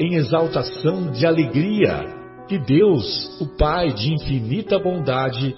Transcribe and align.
em 0.00 0.14
exaltação 0.14 1.12
de 1.12 1.26
alegria 1.26 2.06
que 2.48 2.58
Deus, 2.58 3.38
o 3.38 3.46
Pai 3.56 3.92
de 3.92 4.14
infinita 4.14 4.78
bondade, 4.78 5.54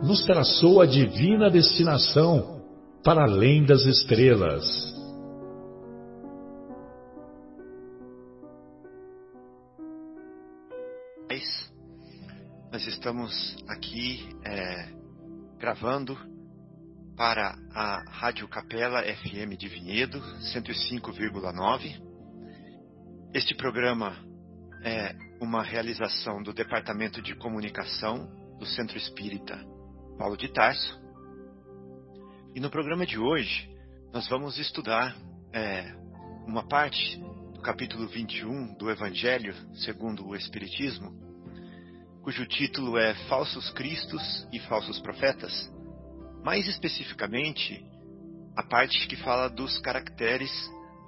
nos 0.00 0.24
traçou 0.24 0.80
a 0.80 0.86
divina 0.86 1.50
destinação 1.50 2.62
para 3.02 3.24
além 3.24 3.64
das 3.64 3.84
estrelas. 3.84 4.94
Nós 12.74 12.88
estamos 12.88 13.56
aqui 13.68 14.28
é, 14.44 14.88
gravando 15.60 16.18
para 17.16 17.54
a 17.72 18.02
Rádio 18.10 18.48
Capela 18.48 19.00
FM 19.00 19.56
de 19.56 19.68
Vinhedo, 19.68 20.20
105,9 20.52 22.13
este 23.34 23.52
programa 23.52 24.16
é 24.84 25.12
uma 25.40 25.60
realização 25.60 26.40
do 26.40 26.52
Departamento 26.52 27.20
de 27.20 27.34
Comunicação 27.34 28.30
do 28.60 28.64
Centro 28.64 28.96
Espírita 28.96 29.60
Paulo 30.16 30.36
de 30.36 30.46
Tarso. 30.52 31.02
E 32.54 32.60
no 32.60 32.70
programa 32.70 33.04
de 33.04 33.18
hoje, 33.18 33.68
nós 34.12 34.28
vamos 34.28 34.56
estudar 34.56 35.16
é, 35.52 35.92
uma 36.46 36.68
parte 36.68 37.18
do 37.52 37.60
capítulo 37.60 38.06
21 38.06 38.76
do 38.76 38.88
Evangelho 38.88 39.52
segundo 39.78 40.24
o 40.28 40.36
Espiritismo, 40.36 41.12
cujo 42.22 42.46
título 42.46 42.96
é 42.96 43.14
Falsos 43.26 43.68
Cristos 43.70 44.46
e 44.52 44.60
Falsos 44.60 45.00
Profetas. 45.00 45.52
Mais 46.44 46.68
especificamente, 46.68 47.84
a 48.56 48.62
parte 48.62 49.08
que 49.08 49.16
fala 49.16 49.50
dos 49.50 49.76
caracteres 49.80 50.52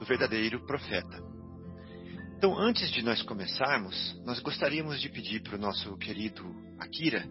do 0.00 0.04
verdadeiro 0.04 0.66
profeta. 0.66 1.35
Então, 2.36 2.58
antes 2.58 2.90
de 2.90 3.02
nós 3.02 3.22
começarmos, 3.22 4.14
nós 4.26 4.40
gostaríamos 4.40 5.00
de 5.00 5.08
pedir 5.08 5.40
para 5.40 5.56
o 5.56 5.58
nosso 5.58 5.96
querido 5.96 6.44
Akira, 6.78 7.22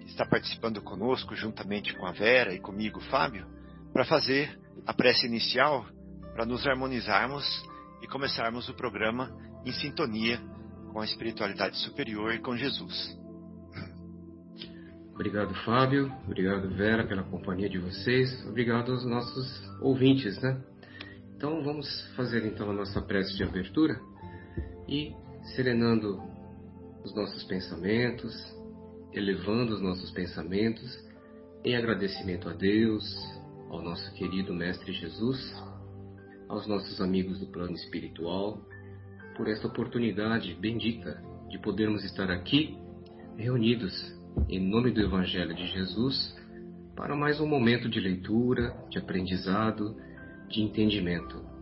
que 0.00 0.06
está 0.06 0.24
participando 0.24 0.80
conosco 0.80 1.34
juntamente 1.34 1.92
com 1.96 2.06
a 2.06 2.12
Vera 2.12 2.54
e 2.54 2.60
comigo, 2.60 3.00
Fábio, 3.00 3.44
para 3.92 4.04
fazer 4.04 4.56
a 4.86 4.94
prece 4.94 5.26
inicial 5.26 5.84
para 6.32 6.46
nos 6.46 6.64
harmonizarmos 6.64 7.44
e 8.00 8.06
começarmos 8.06 8.68
o 8.68 8.74
programa 8.74 9.36
em 9.64 9.72
sintonia 9.72 10.40
com 10.92 11.00
a 11.00 11.04
espiritualidade 11.04 11.76
superior 11.78 12.32
e 12.32 12.38
com 12.38 12.56
Jesus. 12.56 13.18
Obrigado, 15.12 15.54
Fábio. 15.64 16.12
Obrigado, 16.24 16.68
Vera, 16.70 17.04
pela 17.04 17.24
companhia 17.24 17.68
de 17.68 17.78
vocês. 17.78 18.46
Obrigado 18.46 18.92
aos 18.92 19.04
nossos 19.04 19.68
ouvintes, 19.80 20.40
né? 20.40 20.62
Então, 21.34 21.64
vamos 21.64 21.88
fazer 22.14 22.46
então 22.46 22.70
a 22.70 22.72
nossa 22.72 23.02
prece 23.02 23.36
de 23.36 23.42
abertura 23.42 24.00
e 24.88 25.14
serenando 25.54 26.20
os 27.04 27.14
nossos 27.14 27.44
pensamentos, 27.44 28.34
elevando 29.12 29.74
os 29.74 29.80
nossos 29.80 30.10
pensamentos 30.10 30.98
em 31.64 31.76
agradecimento 31.76 32.48
a 32.48 32.52
Deus, 32.52 33.04
ao 33.70 33.82
nosso 33.82 34.12
querido 34.14 34.54
Mestre 34.54 34.92
Jesus, 34.92 35.54
aos 36.48 36.66
nossos 36.66 37.00
amigos 37.00 37.40
do 37.40 37.46
plano 37.46 37.74
espiritual, 37.74 38.60
por 39.36 39.48
esta 39.48 39.66
oportunidade 39.66 40.54
bendita 40.54 41.22
de 41.48 41.58
podermos 41.58 42.04
estar 42.04 42.30
aqui 42.30 42.78
reunidos 43.36 43.92
em 44.48 44.60
nome 44.60 44.90
do 44.90 45.00
Evangelho 45.00 45.54
de 45.54 45.66
Jesus 45.66 46.34
para 46.94 47.14
mais 47.14 47.40
um 47.40 47.46
momento 47.46 47.88
de 47.88 48.00
leitura, 48.00 48.74
de 48.88 48.98
aprendizado, 48.98 49.96
de 50.48 50.62
entendimento 50.62 51.55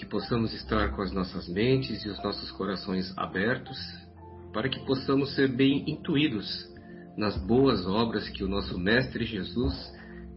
que 0.00 0.06
possamos 0.06 0.54
estar 0.54 0.92
com 0.96 1.02
as 1.02 1.12
nossas 1.12 1.46
mentes 1.46 2.02
e 2.06 2.08
os 2.08 2.24
nossos 2.24 2.50
corações 2.52 3.12
abertos, 3.18 3.76
para 4.50 4.66
que 4.66 4.80
possamos 4.86 5.34
ser 5.34 5.48
bem 5.48 5.84
intuídos 5.86 6.66
nas 7.18 7.36
boas 7.36 7.86
obras 7.86 8.26
que 8.30 8.42
o 8.42 8.48
nosso 8.48 8.78
Mestre 8.78 9.26
Jesus 9.26 9.74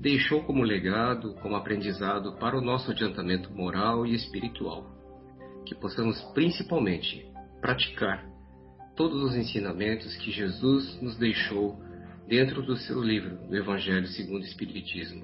deixou 0.02 0.44
como 0.44 0.64
legado, 0.64 1.34
como 1.36 1.56
aprendizado 1.56 2.34
para 2.40 2.58
o 2.58 2.62
nosso 2.62 2.92
adiantamento 2.92 3.54
moral 3.54 4.06
e 4.06 4.14
espiritual. 4.14 4.86
Que 5.66 5.74
possamos 5.74 6.22
principalmente 6.34 7.26
praticar 7.62 8.22
todos 8.98 9.24
os 9.24 9.34
ensinamentos 9.34 10.14
que 10.18 10.30
Jesus 10.30 11.02
nos 11.02 11.18
deixou 11.18 11.82
dentro 12.28 12.62
do 12.64 12.76
seu 12.76 13.02
livro, 13.02 13.38
do 13.48 13.56
Evangelho 13.56 14.08
segundo 14.08 14.42
o 14.42 14.46
Espiritismo. 14.46 15.24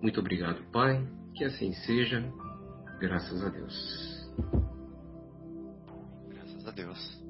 Muito 0.00 0.20
obrigado, 0.20 0.62
Pai, 0.70 1.04
que 1.34 1.42
assim 1.42 1.72
seja 1.72 2.24
Graças 2.98 3.44
a 3.44 3.48
Deus. 3.50 4.30
Graças 6.28 6.66
a 6.66 6.70
Deus. 6.70 7.22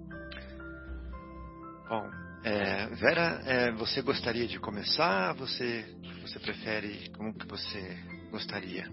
Bom, 1.88 2.10
é, 2.44 2.86
Vera, 2.94 3.42
é, 3.44 3.72
você 3.72 4.00
gostaria 4.00 4.46
de 4.46 4.60
começar? 4.60 5.34
Você, 5.34 5.84
você 6.22 6.38
prefere? 6.38 7.10
Como 7.16 7.34
que 7.34 7.46
você 7.48 7.96
gostaria? 8.30 8.84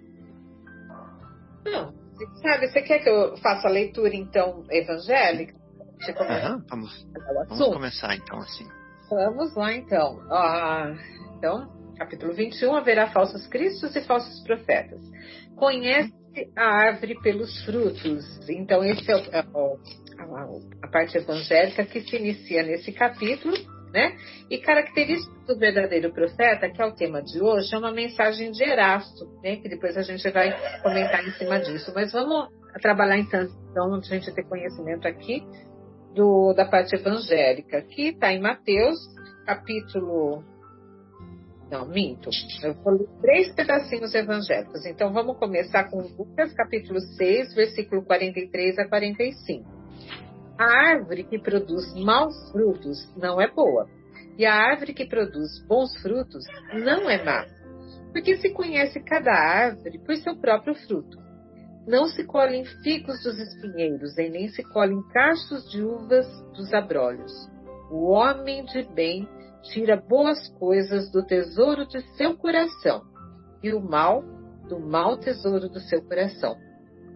Não, 1.65 1.93
sabe, 2.41 2.67
você 2.67 2.81
quer 2.81 2.99
que 2.99 3.09
eu 3.09 3.37
faça 3.37 3.67
a 3.67 3.71
leitura 3.71 4.15
então 4.15 4.65
evangélica? 4.69 5.53
Uhum, 5.53 6.63
vamos, 6.69 7.07
vamos 7.47 7.73
começar 7.73 8.15
então 8.15 8.39
assim. 8.39 8.67
Vamos 9.09 9.55
lá 9.55 9.73
então. 9.73 10.19
Ah, 10.31 10.93
então, 11.37 11.71
capítulo 11.97 12.33
21, 12.33 12.75
haverá 12.75 13.11
falsos 13.11 13.45
cristos 13.47 13.95
e 13.95 14.01
falsos 14.01 14.43
profetas. 14.43 14.99
Conhece 15.55 16.22
a 16.55 16.63
árvore 16.63 17.19
pelos 17.21 17.63
frutos. 17.63 18.49
Então, 18.49 18.83
esse 18.83 19.09
é, 19.11 19.15
é 19.15 19.45
o, 19.53 19.77
a, 20.17 20.85
a, 20.85 20.87
parte 20.87 21.17
evangélica 21.17 21.85
que 21.85 22.01
se 22.01 22.15
inicia 22.15 22.63
nesse 22.63 22.91
capítulo, 22.91 23.53
né? 23.91 24.15
E 24.49 24.57
característica 24.57 25.33
do 25.47 25.57
verdadeiro 25.57 26.11
profeta, 26.11 26.69
que 26.69 26.81
é 26.81 26.85
o 26.85 26.95
tema 26.95 27.21
de 27.21 27.41
hoje, 27.41 27.73
é 27.73 27.77
uma 27.77 27.91
mensagem 27.91 28.51
de 28.51 28.63
Erasto, 28.63 29.25
né? 29.43 29.57
Que 29.57 29.69
depois 29.69 29.95
a 29.95 30.01
gente 30.01 30.27
vai 30.31 30.51
comentar 30.81 31.25
em 31.25 31.31
cima 31.33 31.59
disso. 31.59 31.91
Mas 31.93 32.11
vamos 32.11 32.49
trabalhar 32.81 33.17
então, 33.17 33.47
então 33.69 33.95
a 33.95 34.01
gente 34.01 34.33
ter 34.33 34.43
conhecimento 34.43 35.07
aqui 35.07 35.43
do, 36.15 36.53
da 36.53 36.65
parte 36.65 36.95
evangélica, 36.95 37.81
que 37.81 38.09
está 38.09 38.31
em 38.31 38.41
Mateus, 38.41 38.97
capítulo 39.45 40.43
não, 41.73 41.87
minto. 41.87 42.29
Eu 42.61 42.75
ler 42.91 43.07
três 43.19 43.51
pedacinhos 43.55 44.13
evangélicos. 44.13 44.85
Então 44.85 45.11
vamos 45.11 45.39
começar 45.39 45.89
com 45.89 46.01
Lucas, 46.01 46.53
capítulo 46.53 46.99
6, 46.99 47.55
versículo 47.55 48.05
43 48.05 48.77
a 48.77 48.87
45. 48.87 49.67
A 50.59 50.65
árvore 50.65 51.23
que 51.23 51.39
produz 51.39 51.91
maus 51.95 52.35
frutos 52.51 53.11
não 53.17 53.41
é 53.41 53.51
boa, 53.51 53.89
e 54.37 54.45
a 54.45 54.53
árvore 54.53 54.93
que 54.93 55.07
produz 55.07 55.65
bons 55.67 55.99
frutos 55.99 56.45
não 56.85 57.09
é 57.09 57.23
má. 57.23 57.43
Porque 58.11 58.37
se 58.37 58.51
conhece 58.51 58.99
cada 58.99 59.31
árvore 59.31 59.97
por 60.05 60.15
seu 60.17 60.35
próprio 60.35 60.75
fruto. 60.75 61.17
Não 61.87 62.05
se 62.05 62.23
colhem 62.23 62.63
figos 62.83 63.23
dos 63.23 63.39
espinheiros, 63.39 64.15
e 64.19 64.29
nem 64.29 64.47
se 64.49 64.61
colhem 64.61 65.01
cachos 65.11 65.67
de 65.71 65.81
uvas 65.81 66.27
dos 66.55 66.71
abrolhos. 66.71 67.31
O 67.89 68.11
homem 68.11 68.63
de 68.65 68.83
bem 68.93 69.27
tira 69.63 69.95
boas 69.95 70.49
coisas 70.59 71.09
do 71.11 71.25
tesouro 71.25 71.87
de 71.87 72.01
seu 72.15 72.37
coração, 72.37 73.03
e 73.61 73.73
o 73.73 73.81
mal 73.81 74.23
do 74.67 74.79
mau 74.79 75.17
tesouro 75.17 75.69
do 75.69 75.79
seu 75.79 76.01
coração. 76.03 76.55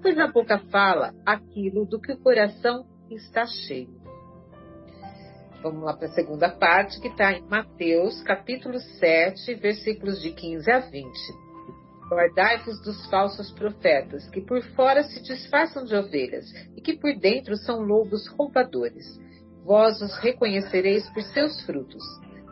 Pois 0.02 0.18
a 0.18 0.28
boca 0.28 0.60
fala 0.72 1.14
aquilo 1.26 1.86
do 1.86 2.00
que 2.00 2.12
o 2.12 2.20
coração 2.20 2.86
está 3.10 3.46
cheio. 3.46 3.98
vamos 5.62 5.84
lá 5.84 5.94
para 5.94 6.08
a 6.08 6.12
segunda 6.12 6.50
parte, 6.50 7.00
que 7.02 7.08
está 7.08 7.34
em 7.34 7.42
Mateus, 7.48 8.22
capítulo 8.22 8.80
7, 8.80 9.56
versículos 9.56 10.22
de 10.22 10.32
15 10.32 10.72
a 10.72 10.80
20. 10.80 11.10
Guardai-vos 12.10 12.82
dos 12.84 13.06
falsos 13.10 13.52
profetas, 13.52 14.30
que 14.30 14.40
por 14.40 14.62
fora 14.76 15.04
se 15.04 15.22
disfarçam 15.22 15.84
de 15.84 15.96
ovelhas, 15.96 16.46
e 16.76 16.82
que 16.82 16.96
por 16.98 17.14
dentro 17.18 17.58
são 17.58 17.82
lobos 17.82 18.28
roubadores. 18.28 19.20
Vós 19.66 20.02
os 20.02 20.18
reconhecereis 20.20 21.10
por 21.10 21.22
seus 21.24 21.60
frutos. 21.66 22.04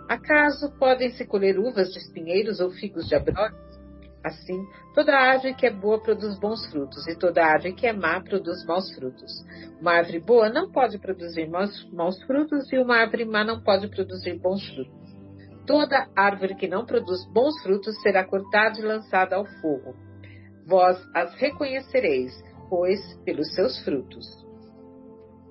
Acaso 0.07 0.71
podem 0.77 1.09
se 1.11 1.25
colher 1.25 1.57
uvas 1.57 1.91
de 1.91 1.97
espinheiros 1.97 2.59
ou 2.59 2.69
figos 2.71 3.07
de 3.07 3.15
abrolhos? 3.15 3.65
Assim, 4.23 4.65
toda 4.95 5.15
árvore 5.15 5.53
que 5.53 5.67
é 5.67 5.71
boa 5.71 6.01
produz 6.01 6.39
bons 6.39 6.65
frutos, 6.71 7.07
e 7.07 7.15
toda 7.15 7.45
árvore 7.45 7.73
que 7.73 7.85
é 7.85 7.93
má 7.93 8.19
produz 8.21 8.65
maus 8.65 8.91
frutos. 8.95 9.31
Uma 9.79 9.93
árvore 9.93 10.19
boa 10.19 10.49
não 10.49 10.71
pode 10.71 10.97
produzir 10.97 11.47
maus, 11.47 11.87
maus 11.91 12.21
frutos, 12.23 12.71
e 12.71 12.77
uma 12.77 12.97
árvore 12.97 13.25
má 13.25 13.43
não 13.43 13.61
pode 13.61 13.87
produzir 13.87 14.39
bons 14.39 14.67
frutos. 14.67 15.05
Toda 15.67 16.07
árvore 16.15 16.55
que 16.55 16.67
não 16.67 16.85
produz 16.85 17.25
bons 17.31 17.61
frutos 17.61 17.99
será 18.01 18.23
cortada 18.23 18.79
e 18.79 18.83
lançada 18.83 19.35
ao 19.35 19.45
fogo. 19.61 19.95
Vós 20.65 20.99
as 21.13 21.33
reconhecereis, 21.35 22.31
pois, 22.69 22.99
pelos 23.25 23.53
seus 23.53 23.79
frutos. 23.83 24.44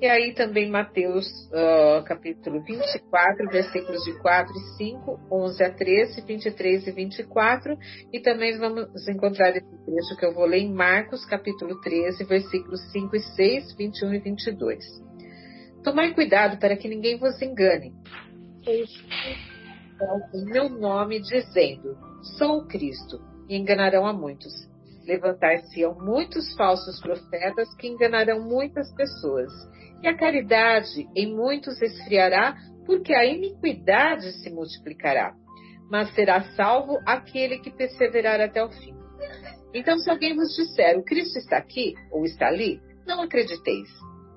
E 0.05 0.07
aí 0.07 0.35
também 0.35 0.71
Mateus 0.71 1.25
uh, 1.47 2.05
capítulo 2.05 2.63
24, 2.63 3.49
versículos 3.49 4.05
de 4.05 4.13
4 4.21 4.53
e 4.53 4.77
5, 4.77 5.21
11 5.33 5.65
a 5.65 5.71
13, 5.73 6.21
23 6.21 6.87
e 6.89 6.91
24. 6.91 7.75
E 8.13 8.21
também 8.21 8.59
vamos 8.59 9.09
encontrar 9.09 9.57
esse 9.57 9.85
trecho 9.87 10.17
que 10.19 10.27
eu 10.27 10.35
vou 10.35 10.45
ler 10.45 10.59
em 10.59 10.75
Marcos 10.75 11.25
capítulo 11.25 11.81
13, 11.81 12.23
versículos 12.25 12.83
5 12.93 13.17
e 13.17 13.21
6, 13.21 13.77
21 13.79 14.13
e 14.13 14.19
22. 14.19 14.85
Tomai 15.83 16.13
cuidado 16.13 16.59
para 16.59 16.77
que 16.77 16.87
ninguém 16.87 17.19
vos 17.19 17.41
engane. 17.41 17.95
Em 20.35 20.45
meu 20.45 20.69
nome 20.69 21.19
dizendo, 21.23 21.97
sou 22.37 22.59
o 22.59 22.67
Cristo, 22.67 23.23
e 23.49 23.57
enganarão 23.57 24.05
a 24.07 24.13
muitos. 24.13 24.53
Levantar-se-ão 25.07 25.95
muitos 25.99 26.55
falsos 26.57 27.01
profetas 27.01 27.75
que 27.77 27.89
enganarão 27.89 28.43
muitas 28.43 28.91
pessoas 28.95 29.51
e 30.05 30.07
a 30.07 30.15
caridade 30.15 31.09
em 31.17 31.35
muitos 31.35 31.81
esfriará, 31.81 32.55
porque 32.85 33.15
a 33.15 33.25
iniquidade 33.25 34.33
se 34.43 34.51
multiplicará. 34.51 35.35
Mas 35.91 36.15
será 36.15 36.43
salvo 36.55 37.01
aquele 37.07 37.59
que 37.59 37.71
perseverar 37.71 38.39
até 38.39 38.63
o 38.63 38.69
fim. 38.69 38.95
Então, 39.73 39.99
se 39.99 40.11
alguém 40.11 40.37
vos 40.37 40.55
disser, 40.55 40.99
o 40.99 41.03
Cristo 41.03 41.39
está 41.39 41.57
aqui 41.57 41.95
ou 42.13 42.27
está 42.27 42.49
ali, 42.49 42.83
não 43.07 43.23
acrediteis. 43.23 43.89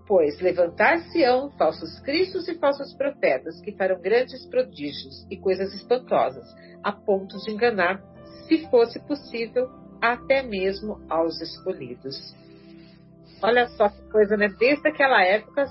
Pois 0.08 0.40
levantar-se-ão 0.40 1.52
falsos 1.58 2.00
cristos 2.00 2.48
e 2.48 2.58
falsos 2.58 2.94
profetas, 2.94 3.60
que 3.60 3.74
farão 3.74 4.00
grandes 4.00 4.46
prodígios 4.46 5.28
e 5.30 5.36
coisas 5.36 5.74
espantosas, 5.74 6.48
a 6.81 6.94
ponto 6.94 7.38
de 7.40 7.52
enganar, 7.52 8.02
se 8.48 8.66
fosse 8.69 9.06
possível, 9.06 9.68
até 10.02 10.42
mesmo 10.44 11.02
aos 11.10 11.42
escolhidos. 11.42 12.16
Olha 13.42 13.68
só 13.69 13.89
que 13.89 14.01
coisa, 14.10 14.36
né? 14.36 14.48
Desde 14.60 14.88
aquela 14.88 15.24
época, 15.24 15.66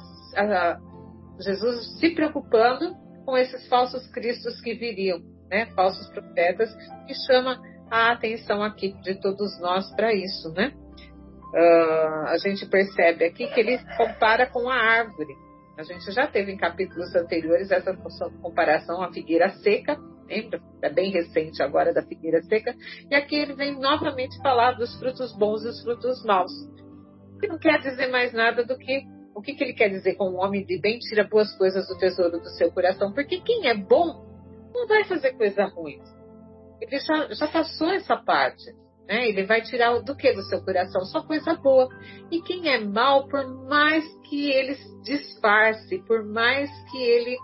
Jesus 1.40 1.98
se 1.98 2.10
preocupando 2.14 2.94
com 3.24 3.36
esses 3.36 3.66
falsos 3.68 4.06
cristos 4.08 4.60
que 4.60 4.74
viriam, 4.74 5.20
né? 5.50 5.66
Falsos 5.74 6.08
profetas, 6.10 6.70
e 7.08 7.14
chama 7.26 7.60
a 7.90 8.12
atenção 8.12 8.62
aqui 8.62 8.92
de 9.02 9.20
todos 9.20 9.60
nós 9.60 9.90
para 9.94 10.14
isso, 10.14 10.52
né? 10.52 10.72
Uh, 11.54 12.26
a 12.28 12.38
gente 12.38 12.66
percebe 12.66 13.24
aqui 13.24 13.46
que 13.48 13.60
ele 13.60 13.78
compara 13.96 14.46
com 14.46 14.68
a 14.68 14.74
árvore. 14.74 15.34
A 15.78 15.82
gente 15.82 16.10
já 16.10 16.26
teve 16.26 16.52
em 16.52 16.56
capítulos 16.56 17.14
anteriores 17.14 17.70
essa 17.70 17.94
comparação 18.42 19.02
à 19.02 19.12
figueira 19.12 19.50
seca, 19.50 19.96
lembra? 20.28 20.60
É 20.82 20.90
bem 20.90 21.10
recente 21.10 21.62
agora 21.62 21.92
da 21.92 22.02
figueira 22.02 22.42
seca. 22.42 22.74
E 23.10 23.14
aqui 23.14 23.36
ele 23.36 23.54
vem 23.54 23.78
novamente 23.78 24.36
falar 24.42 24.72
dos 24.72 24.98
frutos 24.98 25.36
bons 25.36 25.64
e 25.64 25.68
os 25.68 25.82
frutos 25.82 26.24
maus 26.24 26.52
que 27.38 27.46
não 27.46 27.58
quer 27.58 27.80
dizer 27.80 28.08
mais 28.08 28.32
nada 28.32 28.64
do 28.64 28.76
que 28.76 29.04
o 29.34 29.42
que, 29.42 29.54
que 29.54 29.64
ele 29.64 29.74
quer 29.74 29.90
dizer 29.90 30.14
com 30.14 30.30
um 30.30 30.38
homem 30.38 30.64
de 30.64 30.80
bem 30.80 30.98
tira 30.98 31.22
boas 31.22 31.54
coisas 31.58 31.86
do 31.86 31.98
tesouro 31.98 32.40
do 32.40 32.48
seu 32.56 32.72
coração. 32.72 33.12
Porque 33.12 33.38
quem 33.40 33.68
é 33.68 33.74
bom 33.74 34.24
não 34.72 34.86
vai 34.86 35.04
fazer 35.04 35.32
coisa 35.32 35.66
ruim. 35.66 36.00
Ele 36.80 36.98
já, 36.98 37.28
já 37.34 37.46
passou 37.46 37.90
essa 37.90 38.16
parte. 38.16 38.64
Né? 39.06 39.28
Ele 39.28 39.44
vai 39.44 39.60
tirar 39.60 39.98
do 40.00 40.16
que 40.16 40.32
do 40.32 40.42
seu 40.44 40.64
coração? 40.64 41.02
Só 41.04 41.22
coisa 41.22 41.54
boa. 41.54 41.88
E 42.30 42.40
quem 42.40 42.68
é 42.68 42.80
mal, 42.80 43.28
por 43.28 43.46
mais 43.68 44.04
que 44.28 44.50
ele 44.50 44.74
disfarce, 45.04 45.98
por 46.06 46.24
mais 46.24 46.70
que 46.90 46.98
ele 46.98 47.36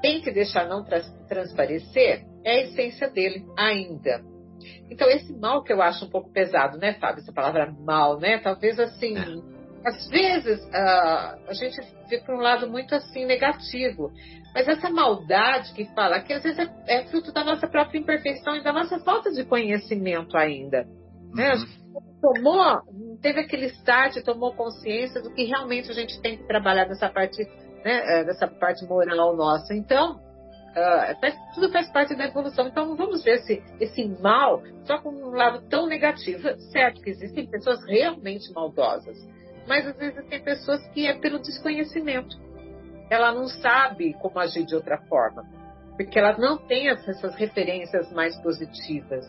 tente 0.00 0.30
deixar 0.30 0.66
não 0.66 0.82
transparecer, 1.28 2.24
é 2.42 2.52
a 2.52 2.62
essência 2.62 3.10
dele 3.10 3.44
ainda. 3.56 4.24
Então, 4.90 5.08
esse 5.08 5.32
mal 5.32 5.62
que 5.62 5.72
eu 5.72 5.82
acho 5.82 6.04
um 6.04 6.10
pouco 6.10 6.32
pesado, 6.32 6.78
né, 6.78 6.94
Fábio? 6.94 7.22
Essa 7.22 7.32
palavra 7.32 7.74
mal, 7.80 8.18
né? 8.18 8.38
Talvez 8.38 8.78
assim. 8.78 9.16
É. 9.16 9.56
Às 9.86 10.08
vezes 10.08 10.64
uh, 10.64 11.48
a 11.48 11.52
gente 11.52 11.80
vê 12.08 12.18
por 12.18 12.34
um 12.34 12.40
lado 12.40 12.68
muito 12.68 12.92
assim 12.92 13.24
negativo, 13.24 14.10
mas 14.52 14.66
essa 14.66 14.90
maldade 14.90 15.72
que 15.74 15.84
fala, 15.94 16.18
que 16.18 16.32
às 16.32 16.42
vezes 16.42 16.58
é, 16.58 16.68
é 16.88 17.04
fruto 17.04 17.32
da 17.32 17.44
nossa 17.44 17.68
própria 17.68 17.98
imperfeição 17.98 18.56
e 18.56 18.64
da 18.64 18.72
nossa 18.72 18.98
falta 18.98 19.30
de 19.30 19.44
conhecimento 19.44 20.36
ainda. 20.36 20.88
Né? 21.32 21.54
Uhum. 21.54 22.00
Tomou, 22.20 22.80
teve 23.22 23.40
aquele 23.40 23.66
start, 23.66 24.16
tomou 24.24 24.54
consciência 24.54 25.22
do 25.22 25.32
que 25.32 25.44
realmente 25.44 25.88
a 25.90 25.94
gente 25.94 26.20
tem 26.20 26.36
que 26.36 26.48
trabalhar 26.48 26.86
dessa 26.86 27.08
parte, 27.08 27.44
né, 27.84 28.20
eh, 28.20 28.24
dessa 28.24 28.48
parte 28.48 28.84
moral 28.86 29.36
nossa. 29.36 29.72
Então, 29.72 30.18
Uh, 30.76 31.54
tudo 31.54 31.72
faz 31.72 31.90
parte 31.90 32.14
da 32.14 32.26
evolução. 32.26 32.68
Então, 32.68 32.94
vamos 32.96 33.24
ver 33.24 33.36
esse, 33.36 33.62
esse 33.80 34.06
mal 34.20 34.62
só 34.84 34.98
com 34.98 35.08
um 35.08 35.30
lado 35.30 35.62
tão 35.70 35.86
negativo. 35.86 36.54
Certo 36.70 37.00
que 37.00 37.08
existem 37.08 37.46
pessoas 37.46 37.82
realmente 37.86 38.52
maldosas, 38.52 39.16
mas 39.66 39.86
às 39.86 39.96
vezes 39.96 40.22
tem 40.26 40.42
pessoas 40.42 40.86
que 40.88 41.06
é 41.06 41.14
pelo 41.14 41.38
desconhecimento. 41.38 42.36
Ela 43.08 43.32
não 43.32 43.48
sabe 43.48 44.12
como 44.20 44.38
agir 44.38 44.66
de 44.66 44.74
outra 44.74 44.98
forma, 45.08 45.46
porque 45.96 46.18
ela 46.18 46.36
não 46.36 46.58
tem 46.58 46.90
essas 46.90 47.34
referências 47.36 48.12
mais 48.12 48.36
positivas. 48.42 49.24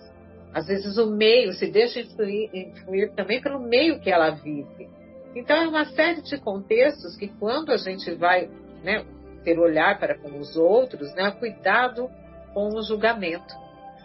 Às 0.54 0.68
vezes 0.68 0.98
o 0.98 1.08
meio 1.08 1.54
se 1.54 1.72
deixa 1.72 2.02
influir, 2.02 2.50
influir 2.54 3.14
também 3.14 3.40
pelo 3.40 3.60
meio 3.60 4.02
que 4.02 4.10
ela 4.10 4.32
vive. 4.32 4.90
Então, 5.34 5.56
é 5.56 5.68
uma 5.68 5.86
série 5.86 6.22
de 6.22 6.38
contextos 6.40 7.16
que, 7.16 7.28
quando 7.28 7.72
a 7.72 7.78
gente 7.78 8.14
vai 8.16 8.50
né, 8.84 9.06
ter 9.48 9.58
olhar 9.58 9.98
para 9.98 10.18
com 10.18 10.38
os 10.38 10.58
outros, 10.58 11.16
né? 11.16 11.32
Cuidado 11.32 12.12
com 12.54 12.68
o 12.68 12.82
julgamento. 12.84 13.56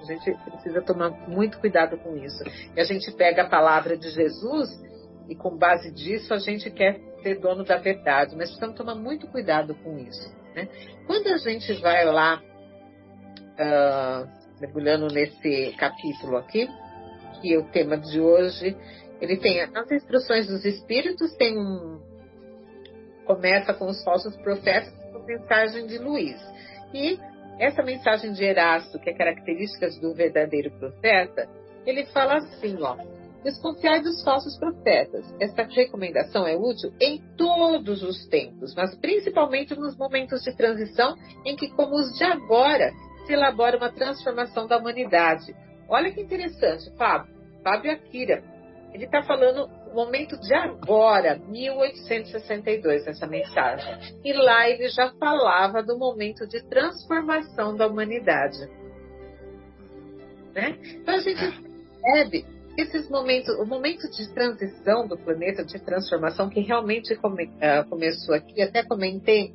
A 0.01 0.05
gente 0.05 0.33
precisa 0.45 0.81
tomar 0.83 1.11
muito 1.29 1.59
cuidado 1.59 1.99
com 1.99 2.17
isso. 2.17 2.45
E 2.77 2.81
a 2.81 2.85
gente 2.85 3.11
pega 3.11 3.43
a 3.43 3.49
palavra 3.49 3.97
de 3.97 4.09
Jesus 4.11 4.71
e 5.29 5.35
com 5.35 5.57
base 5.57 5.91
disso 5.91 6.33
a 6.33 6.39
gente 6.39 6.71
quer 6.71 7.01
ser 7.25 7.41
dono 7.41 7.65
da 7.65 7.77
verdade, 7.77 8.37
mas 8.37 8.51
precisamos 8.51 8.77
tomar 8.77 8.95
muito 8.95 9.27
cuidado 9.27 9.75
com 9.83 9.99
isso. 9.99 10.33
Né? 10.55 10.69
Quando 11.09 11.27
a 11.27 11.39
gente 11.39 11.73
vai 11.81 12.05
lá, 12.05 12.41
uh, 13.59 14.29
mergulhando 14.61 15.09
nesse 15.09 15.75
capítulo 15.77 16.37
aqui, 16.37 16.69
que 17.41 17.53
é 17.53 17.59
o 17.59 17.65
tema 17.65 17.99
de 17.99 18.21
hoje, 18.21 18.77
ele 19.21 19.37
tem 19.39 19.61
as 19.61 19.91
instruções 19.91 20.47
dos 20.47 20.65
espíritos, 20.65 21.35
tem 21.35 21.59
um. 21.59 22.01
começa 23.25 23.75
com 23.75 23.87
os 23.87 24.03
falsos 24.05 24.37
profetas, 24.37 25.01
mensagem 25.26 25.87
de 25.87 25.99
Luiz. 25.99 26.41
E 26.93 27.19
essa 27.59 27.83
mensagem 27.83 28.33
de 28.33 28.45
Erasto, 28.45 28.99
que 28.99 29.11
é 29.11 29.14
características 29.14 29.99
do 29.99 30.14
verdadeiro 30.14 30.71
profeta, 30.79 31.49
ele 31.87 32.05
fala 32.07 32.38
assim, 32.38 32.76
ó. 32.81 32.97
Desconfiai 33.43 34.00
dos 34.00 34.23
falsos 34.23 34.57
profetas. 34.57 35.25
Essa 35.41 35.64
recomendação 35.64 36.47
é 36.47 36.57
útil 36.57 36.93
em 37.00 37.21
todos 37.37 38.02
os 38.02 38.26
tempos, 38.29 38.73
mas 38.75 38.95
principalmente 38.97 39.75
nos 39.75 39.97
momentos 39.97 40.43
de 40.43 40.57
transição 40.57 41.17
em 41.45 41.57
que, 41.57 41.69
como 41.71 41.97
os 41.97 42.17
de 42.17 42.23
agora, 42.23 42.93
se 43.26 43.33
elabora 43.33 43.76
uma 43.76 43.91
transformação 43.91 44.69
da 44.69 44.79
humanidade. 44.79 45.55
Olha 45.88 46.12
que 46.12 46.21
interessante, 46.21 46.88
Fábio. 46.97 47.35
Fábio 47.64 47.91
Akira. 47.91 48.45
Ele 48.93 49.07
está 49.07 49.23
falando 49.23 49.69
momento 49.93 50.39
de 50.39 50.55
agora, 50.55 51.41
1862, 51.49 53.07
essa 53.07 53.27
mensagem. 53.27 54.19
E 54.25 54.33
lá 54.33 54.69
ele 54.69 54.89
já 54.89 55.13
falava 55.19 55.83
do 55.83 55.99
momento 55.99 56.47
de 56.47 56.63
transformação 56.69 57.77
da 57.77 57.87
humanidade. 57.87 58.59
Né? 60.55 60.77
Então 60.83 61.15
a 61.15 61.21
gente 61.21 61.41
percebe 61.41 62.47
esses 62.77 63.09
momentos, 63.09 63.55
o 63.59 63.67
momento 63.67 64.11
de 64.11 64.33
transição 64.33 65.07
do 65.07 65.17
planeta, 65.17 65.65
de 65.65 65.79
transformação, 65.79 66.49
que 66.49 66.61
realmente 66.61 67.15
come, 67.17 67.45
uh, 67.45 67.89
começou 67.89 68.35
aqui, 68.35 68.63
até 68.63 68.83
comentei 68.83 69.53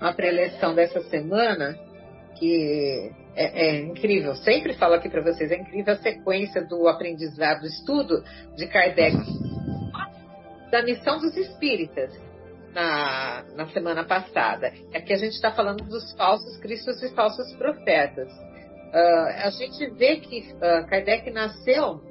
a 0.00 0.12
preleção 0.12 0.74
dessa 0.74 1.00
semana, 1.04 1.76
que 2.38 3.12
é, 3.34 3.66
é, 3.66 3.80
incrível. 3.80 4.34
Sempre 4.36 4.74
falo 4.74 4.94
aqui 4.94 5.08
para 5.08 5.22
vocês, 5.22 5.50
é 5.50 5.56
incrível 5.56 5.94
a 5.94 5.98
sequência 5.98 6.62
do 6.62 6.86
aprendizado, 6.86 7.62
do 7.62 7.66
estudo 7.66 8.22
de 8.56 8.66
Kardec 8.66 9.16
da 10.74 10.82
missão 10.82 11.20
dos 11.20 11.36
espíritas. 11.36 12.12
na, 12.74 13.44
na 13.54 13.68
semana 13.68 14.02
passada. 14.02 14.72
Aqui 14.92 15.12
a 15.12 15.16
gente 15.16 15.34
está 15.34 15.52
falando 15.52 15.84
dos 15.84 16.12
falsos 16.16 16.56
cristos 16.56 17.00
e 17.04 17.14
falsos 17.14 17.54
profetas. 17.54 18.28
Uh, 18.32 19.44
a 19.44 19.50
gente 19.50 19.90
vê 19.92 20.16
que 20.16 20.40
uh, 20.54 20.84
Kardec 20.88 21.30
nasceu, 21.30 22.02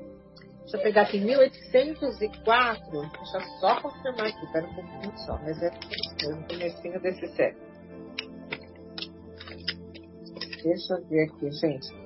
deixa 0.62 0.78
eu 0.78 0.82
pegar 0.82 1.02
aqui, 1.02 1.18
em 1.18 1.26
1804, 1.26 2.92
deixa 2.92 3.38
eu 3.38 3.42
só 3.60 3.82
confirmar 3.82 4.28
aqui, 4.28 4.46
espera 4.46 4.66
um 4.66 4.74
pouquinho 4.74 5.18
só, 5.26 5.38
mas 5.44 5.62
é 5.62 5.72
no 6.30 6.48
comecinho 6.48 7.02
desse 7.02 7.28
século. 7.36 7.66
Deixa 10.64 10.94
eu 10.94 11.06
ver 11.10 11.24
aqui, 11.26 11.52
gente. 11.52 12.03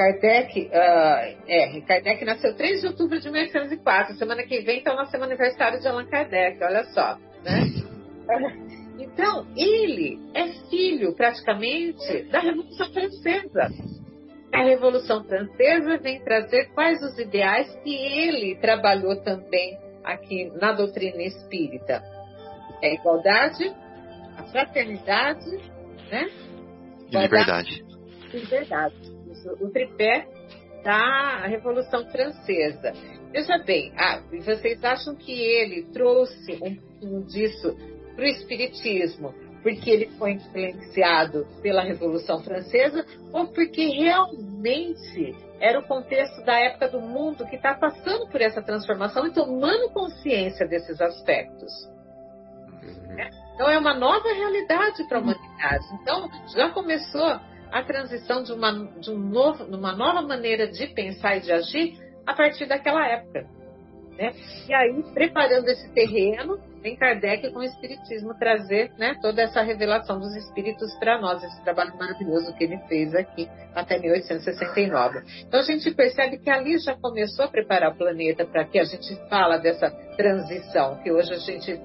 Kardec, 0.00 0.70
uh, 0.72 1.36
é, 1.46 1.80
Kardec 1.82 2.24
nasceu 2.24 2.56
3 2.56 2.80
de 2.80 2.86
outubro 2.86 3.20
de 3.20 3.30
1804. 3.30 4.14
Semana 4.14 4.42
que 4.44 4.62
vem 4.62 4.80
então 4.80 4.96
nosso 4.96 5.14
aniversário 5.14 5.78
de 5.78 5.86
Allan 5.86 6.06
Kardec, 6.06 6.58
olha 6.64 6.84
só, 6.84 7.18
né? 7.44 8.70
Então, 8.98 9.46
ele 9.56 10.20
é 10.34 10.48
filho, 10.68 11.14
praticamente, 11.14 12.22
da 12.30 12.38
Revolução 12.38 12.92
Francesa. 12.92 13.68
A 14.52 14.62
Revolução 14.62 15.24
Francesa 15.24 15.98
vem 15.98 16.22
trazer 16.22 16.70
quais 16.74 17.02
os 17.02 17.18
ideais 17.18 17.74
que 17.82 17.94
ele 17.94 18.56
trabalhou 18.56 19.16
também 19.22 19.78
aqui 20.04 20.50
na 20.60 20.72
doutrina 20.72 21.22
espírita. 21.22 22.02
É 22.82 22.90
a 22.90 22.94
igualdade, 22.94 23.74
a 24.36 24.44
fraternidade, 24.44 25.50
né? 26.10 26.30
Igualdade, 27.08 27.10
e 27.10 27.18
liberdade. 27.18 27.84
Liberdade 28.32 29.09
o 29.60 29.70
tripé 29.70 30.26
da 30.82 31.46
Revolução 31.46 32.06
Francesa. 32.10 32.92
Veja 33.32 33.58
bem, 33.58 33.92
ah, 33.96 34.22
vocês 34.44 34.82
acham 34.82 35.14
que 35.14 35.32
ele 35.32 35.84
trouxe 35.92 36.58
um 36.62 36.74
pouquinho 36.74 37.24
disso 37.26 37.76
para 38.16 38.24
o 38.24 38.28
Espiritismo 38.28 39.34
porque 39.62 39.90
ele 39.90 40.06
foi 40.18 40.32
influenciado 40.32 41.46
pela 41.62 41.82
Revolução 41.82 42.42
Francesa 42.42 43.04
ou 43.32 43.48
porque 43.48 43.86
realmente 43.88 45.36
era 45.60 45.78
o 45.78 45.86
contexto 45.86 46.42
da 46.44 46.58
época 46.58 46.88
do 46.88 47.00
mundo 47.00 47.46
que 47.46 47.56
está 47.56 47.74
passando 47.74 48.26
por 48.28 48.40
essa 48.40 48.62
transformação 48.62 49.26
e 49.26 49.32
tomando 49.32 49.90
consciência 49.90 50.66
desses 50.66 51.00
aspectos? 51.00 51.70
Então 53.54 53.68
é 53.68 53.78
uma 53.78 53.92
nova 53.92 54.32
realidade 54.32 55.06
para 55.06 55.18
a 55.18 55.20
humanidade. 55.20 55.84
Então 56.00 56.30
já 56.54 56.70
começou 56.70 57.38
a 57.72 57.82
transição 57.82 58.42
de 58.42 58.52
uma, 58.52 58.72
de 58.98 59.10
um 59.10 59.18
novo, 59.18 59.64
uma 59.64 59.92
nova 59.92 60.22
maneira 60.22 60.68
de 60.68 60.86
pensar 60.88 61.36
e 61.36 61.40
de 61.40 61.52
agir 61.52 61.98
a 62.26 62.34
partir 62.34 62.66
daquela 62.66 63.06
época. 63.06 63.46
Né? 64.16 64.34
E 64.68 64.74
aí, 64.74 65.02
preparando 65.14 65.68
esse 65.68 65.88
terreno, 65.92 66.58
vem 66.82 66.96
Kardec 66.96 67.50
com 67.52 67.60
o 67.60 67.64
Espiritismo 67.64 68.34
trazer 68.38 68.92
né, 68.98 69.16
toda 69.22 69.42
essa 69.42 69.62
revelação 69.62 70.18
dos 70.18 70.34
Espíritos 70.36 70.94
para 70.98 71.20
nós, 71.20 71.42
esse 71.42 71.62
trabalho 71.64 71.96
maravilhoso 71.96 72.54
que 72.54 72.64
ele 72.64 72.78
fez 72.88 73.14
aqui 73.14 73.48
até 73.74 73.98
1869. 73.98 75.22
Então 75.46 75.60
a 75.60 75.62
gente 75.62 75.90
percebe 75.92 76.38
que 76.38 76.50
ali 76.50 76.78
já 76.78 76.94
começou 76.96 77.46
a 77.46 77.48
preparar 77.48 77.92
o 77.92 77.96
planeta 77.96 78.44
para 78.44 78.64
que 78.64 78.78
a 78.78 78.84
gente 78.84 79.14
fala 79.28 79.58
dessa 79.58 79.90
transição, 80.16 80.96
que 81.02 81.10
hoje 81.10 81.32
a 81.32 81.38
gente 81.38 81.80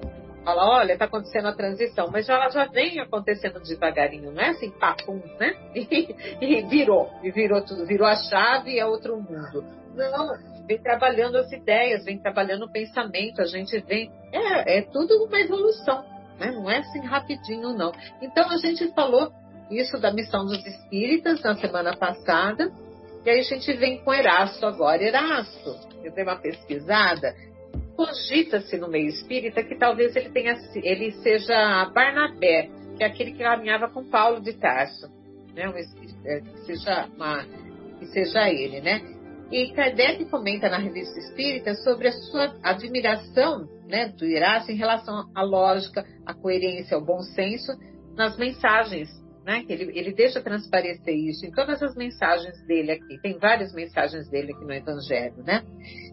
fala, 0.46 0.64
olha, 0.64 0.92
está 0.92 1.06
acontecendo 1.06 1.48
a 1.48 1.52
transição, 1.52 2.08
mas 2.08 2.28
ela 2.28 2.48
já 2.50 2.66
vem 2.66 3.00
acontecendo 3.00 3.60
devagarinho, 3.60 4.30
não 4.30 4.40
é 4.40 4.50
assim, 4.50 4.70
papum, 4.70 5.20
né? 5.40 5.54
E, 5.74 6.14
e, 6.40 6.62
virou, 6.62 7.10
e 7.22 7.32
virou 7.32 7.60
tudo, 7.62 7.84
virou 7.84 8.06
a 8.06 8.14
chave 8.14 8.70
e 8.70 8.78
é 8.78 8.86
outro 8.86 9.16
mundo. 9.16 9.64
Não, 9.94 10.38
vem 10.66 10.78
trabalhando 10.78 11.36
as 11.36 11.50
ideias, 11.50 12.04
vem 12.04 12.18
trabalhando 12.18 12.66
o 12.66 12.70
pensamento, 12.70 13.42
a 13.42 13.46
gente 13.46 13.78
vem, 13.80 14.12
é, 14.32 14.78
é 14.78 14.82
tudo 14.82 15.24
uma 15.24 15.40
evolução, 15.40 16.04
né? 16.38 16.52
Não 16.52 16.70
é 16.70 16.78
assim 16.78 17.00
rapidinho, 17.00 17.72
não. 17.72 17.90
Então 18.22 18.48
a 18.48 18.56
gente 18.58 18.86
falou 18.94 19.32
isso 19.68 19.98
da 19.98 20.12
missão 20.12 20.44
dos 20.44 20.64
espíritas 20.64 21.42
na 21.42 21.56
semana 21.56 21.96
passada, 21.96 22.70
e 23.24 23.30
aí 23.30 23.40
a 23.40 23.42
gente 23.42 23.72
vem 23.72 23.98
com 24.04 24.14
Erasto 24.14 24.64
agora. 24.64 25.02
Erasto, 25.02 25.76
eu 26.04 26.12
dei 26.12 26.22
uma 26.22 26.36
pesquisada, 26.36 27.34
cogita-se 27.96 28.76
no 28.78 28.88
meio 28.88 29.08
espírita 29.08 29.62
que 29.62 29.76
talvez 29.76 30.14
ele 30.14 30.30
tenha 30.30 30.54
ele 30.76 31.12
seja 31.22 31.90
Barnabé, 31.94 32.70
que 32.96 33.02
é 33.02 33.06
aquele 33.06 33.32
que 33.32 33.42
caminhava 33.42 33.88
com 33.88 34.04
Paulo 34.04 34.40
de 34.40 34.52
Tarso, 34.52 35.08
né? 35.54 35.68
Um 35.68 35.76
espírito, 35.76 36.18
é, 36.24 36.40
que 36.40 36.58
seja 36.66 37.08
uma, 37.16 37.44
que 37.98 38.06
seja 38.06 38.48
ele, 38.50 38.80
né? 38.80 39.00
E 39.50 39.72
Kardec 39.72 40.24
comenta 40.26 40.68
na 40.68 40.78
revista 40.78 41.18
Espírita 41.18 41.74
sobre 41.76 42.08
a 42.08 42.12
sua 42.12 42.56
admiração, 42.62 43.68
né, 43.86 44.08
do 44.08 44.24
Irácio 44.24 44.72
em 44.72 44.76
relação 44.76 45.30
à 45.32 45.42
lógica, 45.42 46.04
à 46.26 46.34
coerência, 46.34 46.96
ao 46.96 47.04
bom 47.04 47.20
senso 47.20 47.72
nas 48.16 48.36
mensagens 48.36 49.08
né? 49.46 49.64
Ele, 49.68 49.96
ele 49.96 50.12
deixa 50.12 50.42
transparecer 50.42 51.14
isso 51.14 51.46
em 51.46 51.52
todas 51.52 51.80
as 51.80 51.94
mensagens 51.94 52.60
dele 52.66 52.90
aqui. 52.90 53.16
Tem 53.22 53.38
várias 53.38 53.72
mensagens 53.72 54.28
dele 54.28 54.52
aqui 54.52 54.64
no 54.64 54.72
Evangelho, 54.72 55.44
né? 55.44 55.62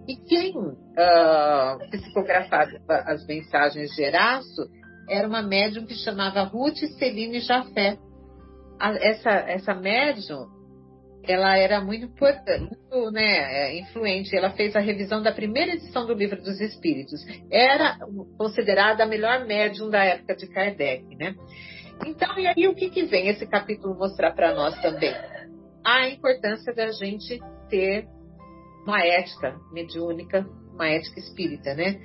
E 0.07 0.15
quem 0.17 0.55
uh, 0.55 1.89
psicografava 1.89 2.69
as 2.87 3.25
mensagens 3.25 3.89
de 3.95 4.03
Erasto 4.03 4.69
era 5.09 5.27
uma 5.27 5.41
médium 5.41 5.87
que 5.87 5.95
chamava 5.95 6.43
Ruth 6.43 6.77
Celine 6.99 7.39
Jafé. 7.39 7.97
A, 8.79 8.91
essa, 9.03 9.31
essa 9.31 9.73
médium, 9.73 10.45
ela 11.23 11.57
era 11.57 11.81
muito 11.81 12.07
muito 12.07 13.11
né, 13.11 13.21
é, 13.21 13.79
influente. 13.79 14.35
Ela 14.35 14.51
fez 14.51 14.75
a 14.75 14.79
revisão 14.79 15.23
da 15.23 15.31
primeira 15.31 15.73
edição 15.73 16.05
do 16.05 16.13
Livro 16.13 16.39
dos 16.39 16.61
Espíritos. 16.61 17.19
Era 17.49 17.97
considerada 18.37 19.03
a 19.03 19.07
melhor 19.07 19.43
médium 19.47 19.89
da 19.89 20.03
época 20.03 20.35
de 20.35 20.45
Kardec, 20.45 21.03
né? 21.15 21.33
Então, 22.05 22.38
e 22.38 22.47
aí 22.47 22.67
o 22.67 22.75
que, 22.75 22.89
que 22.89 23.03
vem 23.03 23.29
esse 23.29 23.45
capítulo 23.45 23.95
mostrar 23.95 24.31
para 24.31 24.53
nós 24.53 24.79
também? 24.81 25.13
A 25.85 26.09
importância 26.09 26.73
da 26.73 26.91
gente 26.91 27.39
ter 27.69 28.07
uma 28.85 29.01
ética 29.05 29.55
mediúnica, 29.71 30.45
uma 30.73 30.88
ética 30.88 31.19
espírita, 31.19 31.73
né? 31.73 32.01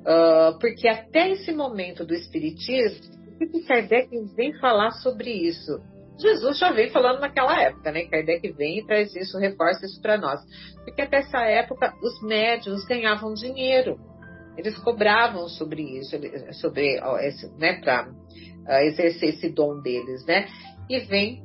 Uh, 0.00 0.58
porque 0.58 0.88
até 0.88 1.30
esse 1.30 1.52
momento 1.52 2.04
do 2.04 2.14
espiritismo, 2.14 3.20
o 3.40 3.50
que 3.50 3.66
Kardec 3.66 4.08
vem 4.36 4.58
falar 4.58 4.90
sobre 4.92 5.30
isso? 5.30 5.80
Jesus 6.20 6.58
já 6.58 6.70
vem 6.72 6.90
falando 6.90 7.20
naquela 7.20 7.58
época, 7.60 7.90
né? 7.90 8.04
Kardec 8.04 8.52
vem 8.52 8.78
e 8.78 8.86
traz 8.86 9.14
isso, 9.16 9.38
reforça 9.38 9.86
isso 9.86 10.00
para 10.00 10.18
nós. 10.18 10.40
Porque 10.84 11.00
até 11.00 11.18
essa 11.18 11.40
época 11.46 11.94
os 12.02 12.22
médios 12.22 12.84
ganhavam 12.84 13.32
dinheiro. 13.32 13.98
Eles 14.56 14.76
cobravam 14.78 15.48
sobre 15.48 15.82
isso, 15.98 16.16
sobre 16.60 17.00
né, 17.58 17.80
para 17.80 18.10
uh, 18.10 18.84
exercer 18.84 19.30
esse 19.30 19.48
dom 19.50 19.80
deles, 19.80 20.24
né? 20.26 20.48
E 20.88 21.00
vem 21.00 21.42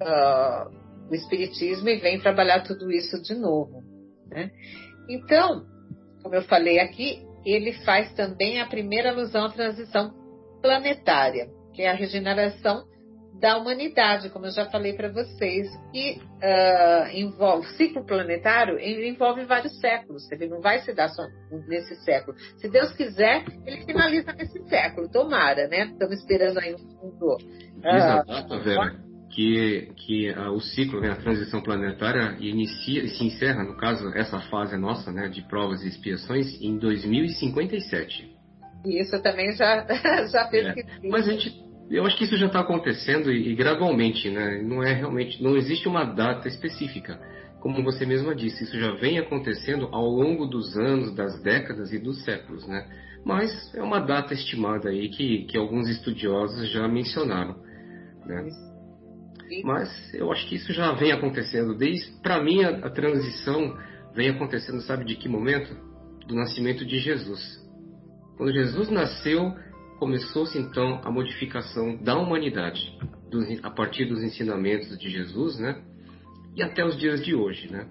uh, 0.00 0.70
o 1.10 1.14
Espiritismo 1.14 1.88
e 1.88 1.96
vem 1.96 2.20
trabalhar 2.20 2.62
tudo 2.62 2.90
isso 2.90 3.20
de 3.22 3.34
novo, 3.34 3.82
né? 4.28 4.50
Então, 5.08 5.64
como 6.22 6.34
eu 6.34 6.42
falei 6.42 6.78
aqui, 6.80 7.24
ele 7.44 7.72
faz 7.84 8.12
também 8.14 8.60
a 8.60 8.66
primeira 8.66 9.10
alusão 9.10 9.44
à 9.44 9.50
transição 9.50 10.12
planetária, 10.60 11.48
que 11.72 11.82
é 11.82 11.90
a 11.90 11.94
regeneração 11.94 12.84
da 13.40 13.58
humanidade, 13.58 14.30
como 14.30 14.46
eu 14.46 14.50
já 14.50 14.66
falei 14.66 14.94
para 14.94 15.10
vocês, 15.10 15.68
que 15.92 16.20
uh, 16.20 17.16
envolve 17.16 17.66
ciclo 17.76 18.04
planetário, 18.04 18.78
envolve 18.78 19.44
vários 19.44 19.78
séculos. 19.78 20.30
Ele 20.32 20.48
não 20.48 20.60
vai 20.60 20.80
se 20.80 20.94
dar 20.94 21.08
só 21.08 21.22
nesse 21.68 21.96
século. 21.96 22.36
Se 22.56 22.68
Deus 22.68 22.92
quiser, 22.92 23.44
ele 23.66 23.84
finaliza 23.84 24.32
nesse 24.32 24.62
século. 24.68 25.10
Tomara, 25.10 25.68
né? 25.68 25.86
Estamos 25.86 26.18
esperando 26.18 26.58
aí 26.58 26.74
um 26.74 26.78
mundo. 26.78 27.36
Uh, 27.78 28.64
Vera, 28.64 28.96
que, 29.30 29.92
que 29.96 30.30
uh, 30.30 30.52
o 30.52 30.60
ciclo, 30.60 31.00
né, 31.00 31.10
a 31.10 31.16
transição 31.16 31.62
planetária 31.62 32.36
inicia 32.40 33.02
e 33.02 33.08
se 33.10 33.24
encerra, 33.24 33.64
no 33.64 33.76
caso, 33.76 34.08
essa 34.14 34.40
fase 34.40 34.78
nossa, 34.78 35.12
né, 35.12 35.28
de 35.28 35.42
provas 35.42 35.82
e 35.82 35.88
expiações, 35.88 36.60
em 36.60 36.78
2057. 36.78 38.34
Isso 38.86 39.20
também 39.20 39.52
já, 39.52 39.84
já 40.32 40.48
fez 40.48 40.66
é. 40.68 40.72
que. 40.72 41.08
Mas 41.08 41.28
a 41.28 41.32
gente 41.32 41.65
eu 41.90 42.04
acho 42.04 42.16
que 42.16 42.24
isso 42.24 42.36
já 42.36 42.46
está 42.46 42.60
acontecendo 42.60 43.30
e, 43.30 43.50
e, 43.50 43.54
gradualmente, 43.54 44.28
né? 44.30 44.62
Não 44.62 44.82
é 44.82 44.92
realmente, 44.92 45.42
não 45.42 45.56
existe 45.56 45.86
uma 45.88 46.04
data 46.04 46.48
específica. 46.48 47.20
Como 47.60 47.82
você 47.82 48.04
mesma 48.04 48.34
disse, 48.34 48.64
isso 48.64 48.78
já 48.78 48.92
vem 48.92 49.18
acontecendo 49.18 49.88
ao 49.92 50.04
longo 50.04 50.46
dos 50.46 50.76
anos, 50.76 51.14
das 51.14 51.40
décadas 51.42 51.92
e 51.92 51.98
dos 51.98 52.24
séculos, 52.24 52.66
né? 52.66 52.86
Mas 53.24 53.74
é 53.74 53.82
uma 53.82 54.00
data 54.00 54.34
estimada 54.34 54.88
aí 54.88 55.08
que, 55.08 55.44
que 55.46 55.56
alguns 55.56 55.88
estudiosos 55.88 56.70
já 56.70 56.86
mencionaram, 56.86 57.56
né? 58.24 58.48
Mas 59.64 60.14
eu 60.14 60.30
acho 60.32 60.48
que 60.48 60.56
isso 60.56 60.72
já 60.72 60.92
vem 60.92 61.12
acontecendo 61.12 61.76
desde, 61.76 62.10
para 62.20 62.42
mim, 62.42 62.64
a, 62.64 62.86
a 62.86 62.90
transição 62.90 63.76
vem 64.14 64.28
acontecendo, 64.30 64.80
sabe 64.80 65.04
de 65.04 65.14
que 65.16 65.28
momento? 65.28 65.76
Do 66.26 66.34
nascimento 66.34 66.84
de 66.84 66.98
Jesus. 66.98 67.64
Quando 68.36 68.52
Jesus 68.52 68.90
nasceu, 68.90 69.54
começou-se 69.98 70.58
então 70.58 71.00
a 71.04 71.10
modificação 71.10 71.96
da 71.96 72.16
humanidade 72.16 72.96
a 73.62 73.70
partir 73.70 74.06
dos 74.06 74.22
ensinamentos 74.22 74.96
de 74.98 75.10
Jesus, 75.10 75.58
né? 75.58 75.82
E 76.54 76.62
até 76.62 76.84
os 76.84 76.96
dias 76.96 77.24
de 77.24 77.34
hoje, 77.34 77.70
né? 77.70 77.86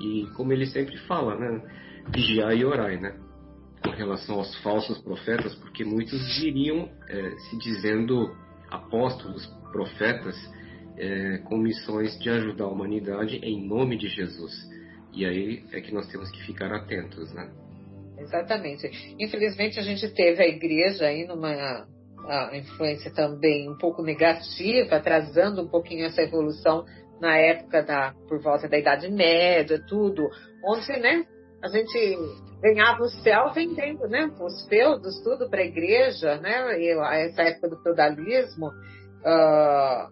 E 0.00 0.26
como 0.36 0.52
ele 0.52 0.66
sempre 0.66 0.96
fala, 1.06 1.36
né? 1.36 1.62
E 2.16 2.64
orar, 2.64 3.00
né? 3.00 3.16
com 3.84 3.90
relação 3.90 4.36
aos 4.36 4.56
falsos 4.62 4.98
profetas, 4.98 5.54
porque 5.56 5.84
muitos 5.84 6.38
viriam 6.40 6.88
é, 7.06 7.30
se 7.36 7.58
dizendo 7.58 8.34
apóstolos, 8.70 9.46
profetas, 9.70 10.34
é, 10.96 11.38
com 11.44 11.58
missões 11.58 12.18
de 12.18 12.30
ajudar 12.30 12.64
a 12.64 12.68
humanidade 12.68 13.36
em 13.36 13.66
nome 13.66 13.98
de 13.98 14.08
Jesus. 14.08 14.52
E 15.12 15.26
aí 15.26 15.64
é 15.70 15.80
que 15.80 15.92
nós 15.92 16.06
temos 16.08 16.30
que 16.30 16.42
ficar 16.46 16.72
atentos, 16.72 17.32
né? 17.34 17.52
Exatamente. 18.24 19.14
Infelizmente 19.18 19.78
a 19.78 19.82
gente 19.82 20.08
teve 20.14 20.42
a 20.42 20.48
igreja 20.48 21.06
aí 21.06 21.26
numa 21.26 21.86
influência 22.54 23.12
também 23.12 23.70
um 23.70 23.76
pouco 23.76 24.02
negativa, 24.02 24.96
atrasando 24.96 25.62
um 25.62 25.68
pouquinho 25.68 26.06
essa 26.06 26.22
evolução 26.22 26.84
na 27.20 27.36
época 27.36 27.82
da 27.82 28.14
por 28.28 28.40
volta 28.40 28.68
da 28.68 28.78
Idade 28.78 29.10
Média, 29.10 29.80
tudo, 29.86 30.28
onde, 30.66 30.92
né, 30.98 31.24
a 31.62 31.68
gente 31.68 32.18
ganhava 32.62 33.02
o 33.02 33.08
céu 33.08 33.52
vendendo, 33.52 34.08
né, 34.08 34.30
os 34.40 34.66
feudos, 34.68 35.22
tudo 35.22 35.48
para 35.48 35.60
a 35.60 35.66
igreja, 35.66 36.36
né, 36.38 36.78
e 36.78 36.90
essa 37.28 37.42
época 37.42 37.68
do 37.68 37.82
feudalismo. 37.82 38.68
Uh, 38.68 40.08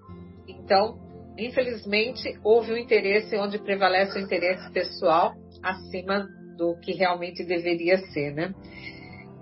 então, 0.47 0.99
infelizmente, 1.39 2.39
houve 2.45 2.73
um 2.73 2.77
interesse 2.77 3.37
onde 3.37 3.59
prevalece 3.59 4.19
o 4.19 4.23
interesse 4.23 4.71
pessoal 4.73 5.35
acima 5.63 6.29
do 6.63 6.77
que 6.77 6.93
realmente 6.93 7.43
deveria 7.43 7.99
ser, 7.99 8.33
né? 8.33 8.55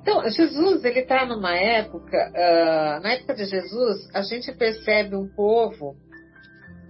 Então, 0.01 0.23
Jesus, 0.31 0.83
ele 0.83 1.01
está 1.01 1.27
numa 1.27 1.55
época, 1.55 2.17
uh, 2.31 3.03
na 3.03 3.13
época 3.13 3.35
de 3.35 3.45
Jesus, 3.45 4.09
a 4.15 4.23
gente 4.23 4.51
percebe 4.53 5.15
um 5.15 5.29
povo 5.29 5.95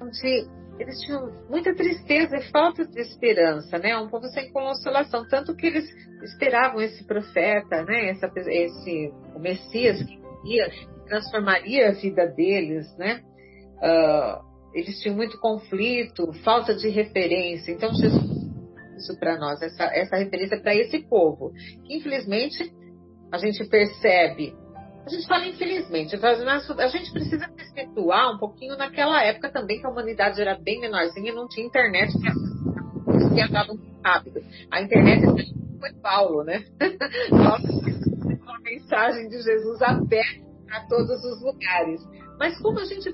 onde 0.01 0.47
eles 0.79 1.01
tinham 1.01 1.33
muita 1.51 1.75
tristeza 1.75 2.37
e 2.37 2.51
falta 2.51 2.87
de 2.87 3.01
esperança, 3.01 3.77
né? 3.79 3.97
Um 3.99 4.09
povo 4.09 4.27
sem 4.29 4.53
consolação, 4.53 5.27
tanto 5.29 5.57
que 5.57 5.67
eles 5.67 5.85
esperavam 6.23 6.81
esse 6.81 7.05
profeta, 7.05 7.83
né? 7.83 8.11
Essa, 8.11 8.31
esse 8.37 9.13
o 9.35 9.41
Messias 9.41 10.01
que 10.05 10.21
ia 10.45 10.71
transformaria 11.09 11.89
a 11.89 11.93
vida 11.93 12.27
deles, 12.29 12.87
né? 12.97 13.21
Uh, 13.83 14.51
eles 14.73 15.01
tinham 15.01 15.17
muito 15.17 15.37
conflito, 15.41 16.33
falta 16.45 16.77
de 16.77 16.89
referência. 16.89 17.73
Então 17.73 17.93
Jesus 17.93 18.40
isso 19.01 19.19
para 19.19 19.39
nós, 19.39 19.61
essa, 19.61 19.85
essa 19.85 20.17
referência 20.17 20.61
para 20.61 20.75
esse 20.75 21.01
povo, 21.01 21.53
que 21.85 21.97
infelizmente 21.97 22.73
a 23.33 23.39
gente 23.39 23.65
percebe 23.69 24.55
a 25.07 25.09
gente 25.09 25.27
fala 25.27 25.47
infelizmente, 25.47 26.15
a 26.15 26.89
gente 26.89 27.11
precisa 27.11 27.49
perpetuar 27.49 28.35
um 28.35 28.39
pouquinho 28.39 28.77
naquela 28.77 29.23
época 29.25 29.51
também 29.51 29.81
que 29.81 29.87
a 29.87 29.91
humanidade 29.91 30.41
era 30.41 30.59
bem 30.59 30.79
menorzinha, 30.79 31.33
não 31.33 31.49
tinha 31.49 31.67
internet 31.67 32.13
que 32.13 33.41
andava 33.41 33.69
muito 33.69 34.01
rápido. 34.05 34.41
A 34.71 34.83
internet 34.83 35.23
foi 35.81 35.93
Paulo, 36.03 36.45
né? 36.45 36.63
Paulo 37.31 37.91
a 38.47 38.61
mensagem 38.63 39.29
de 39.29 39.43
Jesus 39.43 39.83
a 39.83 40.01
pé 40.07 40.23
para 40.67 40.87
todos 40.87 41.25
os 41.25 41.43
lugares. 41.43 42.01
Mas 42.39 42.59
como 42.61 42.79
a 42.79 42.85
gente, 42.85 43.09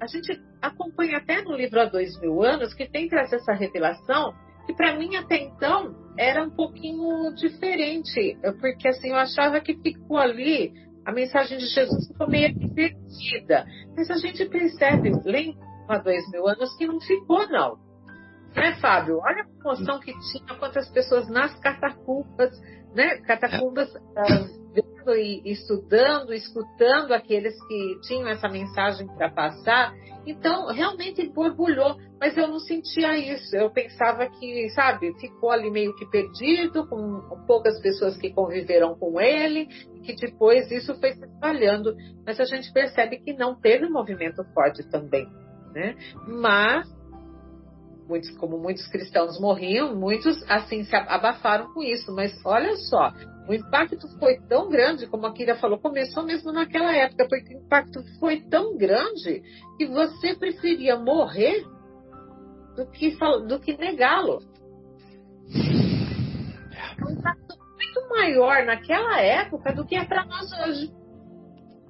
a 0.00 0.06
gente 0.06 0.40
acompanha 0.60 1.18
até 1.18 1.42
no 1.42 1.56
livro 1.56 1.80
há 1.80 1.84
dois 1.84 2.18
mil 2.20 2.42
anos, 2.42 2.74
que 2.74 2.88
tem 2.88 3.08
trazer 3.08 3.36
essa 3.36 3.52
revelação, 3.52 4.34
que 4.68 4.74
para 4.74 4.98
mim 4.98 5.16
até 5.16 5.38
então 5.38 5.96
era 6.18 6.44
um 6.44 6.50
pouquinho 6.50 7.34
diferente, 7.34 8.36
porque 8.60 8.86
assim 8.86 9.08
eu 9.08 9.16
achava 9.16 9.60
que 9.60 9.74
ficou 9.74 10.18
ali 10.18 10.74
a 11.06 11.12
mensagem 11.12 11.56
de 11.56 11.66
Jesus 11.68 12.06
ficou 12.08 12.28
meio 12.28 12.54
perdida. 12.74 13.64
Mas 13.96 14.10
a 14.10 14.18
gente 14.18 14.44
percebe, 14.44 15.10
lendo 15.24 15.56
há 15.88 15.96
dois 15.96 16.30
mil 16.30 16.46
anos, 16.46 16.76
que 16.76 16.86
não 16.86 17.00
ficou, 17.00 17.48
não. 17.48 17.78
Né, 18.54 18.74
Fábio? 18.78 19.18
Olha 19.24 19.42
a 19.42 19.60
emoção 19.60 19.98
que 20.00 20.12
tinha, 20.12 20.58
quantas 20.58 20.90
pessoas 20.90 21.26
nas 21.30 21.58
catacumbas, 21.60 22.50
né? 22.94 23.18
Catacumbas 23.18 23.88
uh, 23.94 24.58
vendo 24.72 25.16
e 25.16 25.42
estudando, 25.50 26.32
escutando 26.32 27.12
aqueles 27.12 27.54
que 27.66 27.98
tinham 28.02 28.28
essa 28.28 28.48
mensagem 28.48 29.06
para 29.06 29.30
passar. 29.30 29.94
Então, 30.26 30.66
realmente 30.66 31.26
borbulhou, 31.28 31.96
mas 32.20 32.36
eu 32.36 32.48
não 32.48 32.58
sentia 32.58 33.16
isso. 33.16 33.56
Eu 33.56 33.70
pensava 33.70 34.28
que, 34.28 34.68
sabe, 34.70 35.14
ficou 35.18 35.50
ali 35.50 35.70
meio 35.70 35.94
que 35.96 36.04
perdido, 36.06 36.86
com 36.86 37.22
poucas 37.46 37.80
pessoas 37.80 38.16
que 38.16 38.30
conviveram 38.30 38.94
com 38.94 39.20
ele, 39.20 39.66
que 40.04 40.14
depois 40.16 40.70
isso 40.70 40.94
foi 41.00 41.12
se 41.12 41.24
espalhando. 41.24 41.96
Mas 42.26 42.38
a 42.40 42.44
gente 42.44 42.72
percebe 42.72 43.18
que 43.18 43.32
não 43.32 43.58
teve 43.58 43.86
um 43.86 43.92
movimento 43.92 44.44
forte 44.52 44.82
também. 44.90 45.26
Né? 45.72 45.94
Mas 46.26 46.97
muitos, 48.08 48.30
como 48.38 48.58
muitos 48.58 48.86
cristãos 48.88 49.38
morriam, 49.38 49.94
muitos 49.94 50.42
assim 50.50 50.82
se 50.84 50.96
abafaram 50.96 51.72
com 51.72 51.82
isso. 51.82 52.12
Mas 52.14 52.34
olha 52.44 52.74
só, 52.76 53.12
o 53.48 53.54
impacto 53.54 54.08
foi 54.18 54.38
tão 54.48 54.68
grande, 54.68 55.06
como 55.06 55.26
a 55.26 55.32
Kira 55.32 55.56
falou, 55.56 55.78
começou 55.78 56.24
mesmo 56.24 56.52
naquela 56.52 56.94
época, 56.94 57.26
porque 57.28 57.54
o 57.54 57.58
impacto 57.58 58.02
foi 58.18 58.40
tão 58.40 58.76
grande 58.76 59.42
que 59.76 59.86
você 59.86 60.34
preferia 60.34 60.96
morrer 60.96 61.64
do 62.74 62.86
que, 62.90 63.16
do 63.46 63.60
que 63.60 63.76
negá-lo. 63.76 64.40
É 66.98 67.04
um 67.04 67.10
impacto 67.10 67.58
muito 67.74 68.08
maior 68.10 68.64
naquela 68.64 69.20
época 69.20 69.72
do 69.72 69.86
que 69.86 69.96
é 69.96 70.04
para 70.04 70.24
nós 70.24 70.50
hoje. 70.64 70.92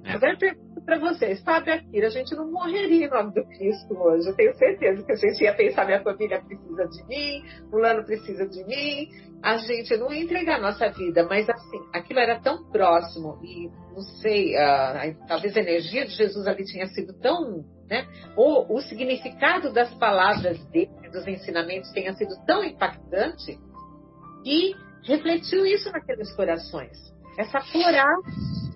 Agora 0.04 0.32
eu 0.32 0.38
pergunto 0.38 0.67
para 0.88 0.98
vocês, 1.00 1.42
Fábio 1.42 1.74
Akira, 1.74 2.06
a 2.06 2.10
gente 2.10 2.34
não 2.34 2.50
morreria 2.50 3.04
em 3.04 3.10
nome 3.10 3.34
do 3.34 3.44
Cristo 3.44 3.92
hoje. 3.92 4.26
Eu 4.26 4.34
tenho 4.34 4.54
certeza 4.54 5.04
que 5.04 5.12
a 5.12 5.16
gente 5.16 5.44
ia 5.44 5.52
pensar, 5.52 5.84
minha 5.84 6.02
família 6.02 6.40
precisa 6.40 6.88
de 6.88 7.06
mim, 7.06 7.44
o 7.70 7.76
Lano 7.76 8.04
precisa 8.06 8.48
de 8.48 8.64
mim. 8.64 9.06
A 9.42 9.58
gente 9.58 9.94
não 9.98 10.10
ia 10.10 10.22
entregar 10.22 10.56
a 10.56 10.62
nossa 10.62 10.88
vida, 10.88 11.26
mas 11.28 11.46
assim, 11.46 11.78
aquilo 11.92 12.20
era 12.20 12.40
tão 12.40 12.64
próximo 12.70 13.38
e 13.44 13.68
não 13.94 14.00
sei, 14.22 14.54
uh, 14.54 15.26
talvez 15.28 15.54
a 15.58 15.60
energia 15.60 16.06
de 16.06 16.12
Jesus 16.12 16.46
ali 16.46 16.64
tinha 16.64 16.86
sido 16.86 17.12
tão, 17.20 17.66
né? 17.86 18.08
Ou 18.34 18.74
o 18.74 18.80
significado 18.80 19.70
das 19.70 19.92
palavras 19.96 20.58
dele, 20.70 20.90
dos 21.12 21.26
ensinamentos 21.28 21.92
tenha 21.92 22.14
sido 22.14 22.34
tão 22.46 22.64
impactante 22.64 23.58
que 24.42 24.74
refletiu 25.04 25.66
isso 25.66 25.92
naqueles 25.92 26.34
corações. 26.34 26.96
Essa 27.38 27.60
coragem 27.60 28.67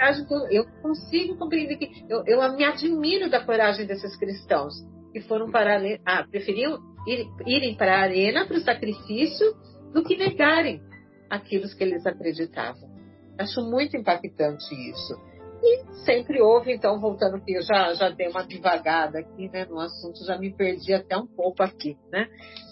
coragem, 0.00 0.26
eu 0.50 0.64
consigo 0.82 1.36
compreender 1.36 1.76
que 1.76 2.04
eu, 2.08 2.24
eu 2.26 2.56
me 2.56 2.64
admiro 2.64 3.28
da 3.28 3.44
coragem 3.44 3.86
desses 3.86 4.16
cristãos 4.16 4.74
que 5.12 5.20
foram 5.20 5.50
para 5.50 5.80
ah, 6.04 6.24
preferiam 6.28 6.78
ir, 7.06 7.26
irem 7.46 7.76
para 7.76 7.96
a 7.96 8.00
arena 8.00 8.46
para 8.46 8.56
o 8.56 8.60
sacrifício 8.60 9.54
do 9.92 10.02
que 10.02 10.16
negarem 10.16 10.80
aquilo 11.28 11.68
que 11.68 11.84
eles 11.84 12.06
acreditavam. 12.06 12.88
Acho 13.38 13.62
muito 13.62 13.96
impactante 13.96 14.74
isso. 14.90 15.30
E 15.62 15.84
sempre 16.04 16.40
houve, 16.40 16.72
então, 16.72 16.98
voltando 16.98 17.42
que 17.44 17.52
eu 17.52 17.62
já, 17.62 17.92
já 17.92 18.08
dei 18.08 18.28
uma 18.28 18.42
devagada 18.42 19.18
aqui 19.18 19.50
né, 19.50 19.66
no 19.66 19.78
assunto, 19.78 20.24
já 20.24 20.38
me 20.38 20.54
perdi 20.54 20.94
até 20.94 21.16
um 21.16 21.26
pouco 21.26 21.62
aqui, 21.62 21.98
né? 22.10 22.28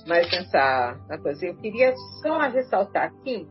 Mas 0.06 0.30
nessa 0.30 0.98
coisa, 1.22 1.46
eu 1.46 1.56
queria 1.56 1.94
só 2.22 2.38
ressaltar 2.48 3.08
aqui 3.08 3.46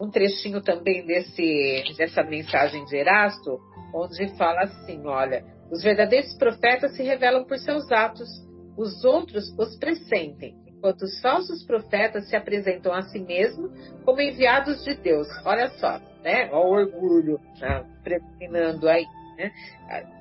um 0.00 0.10
trechinho 0.10 0.62
também 0.62 1.04
desse, 1.04 1.84
dessa 1.96 2.22
mensagem 2.22 2.84
de 2.86 2.96
Erasto, 2.96 3.60
onde 3.94 4.28
fala 4.36 4.62
assim: 4.62 5.06
olha, 5.06 5.44
os 5.70 5.82
verdadeiros 5.82 6.34
profetas 6.34 6.96
se 6.96 7.02
revelam 7.02 7.44
por 7.44 7.58
seus 7.58 7.90
atos, 7.92 8.28
os 8.76 9.04
outros 9.04 9.52
os 9.58 9.76
pressentem, 9.76 10.56
enquanto 10.66 11.02
os 11.02 11.20
falsos 11.20 11.62
profetas 11.64 12.28
se 12.28 12.34
apresentam 12.34 12.92
a 12.94 13.02
si 13.02 13.18
mesmos 13.18 13.70
como 14.04 14.22
enviados 14.22 14.82
de 14.84 14.94
Deus. 14.94 15.28
Olha 15.44 15.68
só, 15.78 16.00
né? 16.22 16.48
Olha 16.50 16.64
o 16.64 16.70
orgulho 16.70 17.40
né? 17.60 17.84
predominando 18.02 18.88
aí. 18.88 19.04
Né? 19.36 19.52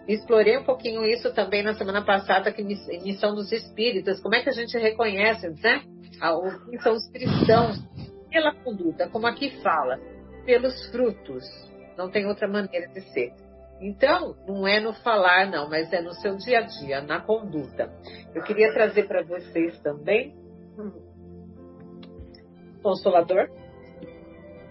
Explorei 0.07 0.57
um 0.57 0.63
pouquinho 0.63 1.05
isso 1.05 1.33
também 1.33 1.63
na 1.63 1.73
semana 1.73 2.01
passada, 2.03 2.51
que 2.51 2.63
missão 2.63 3.33
dos 3.33 3.51
espíritas, 3.51 4.19
como 4.19 4.35
é 4.35 4.41
que 4.41 4.49
a 4.49 4.53
gente 4.53 4.77
reconhece, 4.77 5.49
né? 5.61 5.83
Quem 6.69 6.79
são 6.79 6.93
os 6.93 7.07
cristãos 7.09 7.79
pela 8.29 8.53
conduta, 8.53 9.09
como 9.09 9.27
aqui 9.27 9.61
fala, 9.61 9.99
pelos 10.45 10.89
frutos. 10.91 11.43
Não 11.97 12.09
tem 12.09 12.25
outra 12.25 12.47
maneira 12.47 12.87
de 12.87 13.01
ser. 13.11 13.33
Então, 13.81 14.35
não 14.47 14.67
é 14.67 14.79
no 14.79 14.93
falar, 14.93 15.49
não, 15.49 15.69
mas 15.69 15.91
é 15.93 16.01
no 16.01 16.13
seu 16.13 16.35
dia 16.35 16.59
a 16.59 16.61
dia, 16.61 17.01
na 17.01 17.21
conduta. 17.21 17.91
Eu 18.33 18.43
queria 18.43 18.73
trazer 18.73 19.07
para 19.07 19.23
vocês 19.23 19.79
também 19.79 20.35
Consolador, 22.81 23.49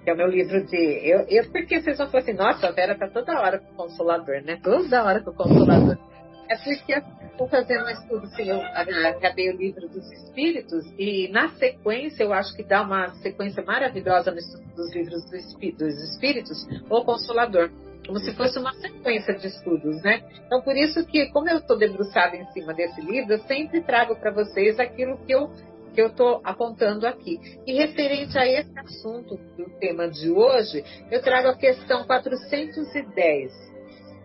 que 0.03 0.11
é 0.11 0.14
o 0.14 0.16
meu 0.16 0.29
livro 0.29 0.64
de. 0.66 0.77
Eu, 0.77 1.27
eu, 1.29 1.51
porque 1.51 1.81
vocês 1.81 1.99
vão 1.99 2.09
falar 2.09 2.23
assim, 2.23 2.33
nossa, 2.33 2.68
a 2.68 2.73
Vera 2.73 2.99
tá 2.99 3.09
toda 3.09 3.40
hora 3.40 3.59
com 3.59 3.73
o 3.73 3.77
Consolador, 3.77 4.42
né? 4.42 4.59
Toda 4.62 5.05
hora 5.05 5.23
com 5.23 5.31
o 5.31 5.35
Consolador. 5.35 5.99
É 6.48 6.56
porque 6.56 7.02
estou 7.30 7.48
fazendo 7.48 7.84
um 7.84 7.90
estudo, 7.90 8.24
assim, 8.24 8.48
eu 8.48 8.61
acabei 8.61 9.50
o 9.50 9.56
livro 9.56 9.88
dos 9.88 10.11
Espíritos 10.11 10.84
e 10.98 11.28
na 11.28 11.50
sequência 11.50 12.24
eu 12.24 12.32
acho 12.32 12.56
que 12.56 12.64
dá 12.64 12.82
uma 12.82 13.11
sequência 13.16 13.62
maravilhosa 13.62 14.30
no 14.30 14.38
estudo 14.38 14.64
dos 14.74 14.94
livros 14.94 15.24
dos 15.24 16.11
Espíritos, 16.11 16.66
o 16.90 17.04
Consolador, 17.04 17.70
como 18.06 18.18
se 18.18 18.34
fosse 18.34 18.58
uma 18.58 18.72
sequência 18.74 19.34
de 19.34 19.46
estudos, 19.46 20.02
né? 20.02 20.22
Então 20.46 20.62
por 20.62 20.74
isso 20.76 21.04
que, 21.06 21.26
como 21.26 21.48
eu 21.48 21.58
estou 21.58 21.78
debruçada 21.78 22.37
em 22.37 22.46
cima 22.52 22.72
desse 22.72 23.00
livro, 23.02 23.34
eu 23.34 23.40
sempre 23.40 23.82
trago 23.82 24.16
para 24.16 24.32
vocês 24.32 24.80
aquilo 24.80 25.18
que 25.18 25.32
eu 25.32 25.50
que 25.94 26.02
eu 26.02 26.08
estou 26.08 26.40
apontando 26.44 27.06
aqui. 27.06 27.40
E 27.66 27.72
referente 27.72 28.38
a 28.38 28.46
esse 28.46 28.78
assunto 28.78 29.37
do 29.56 29.68
tema 29.80 30.08
de 30.08 30.30
hoje, 30.30 30.84
eu 31.11 31.20
trago 31.20 31.48
a 31.48 31.56
questão 31.56 32.06
410, 32.06 33.52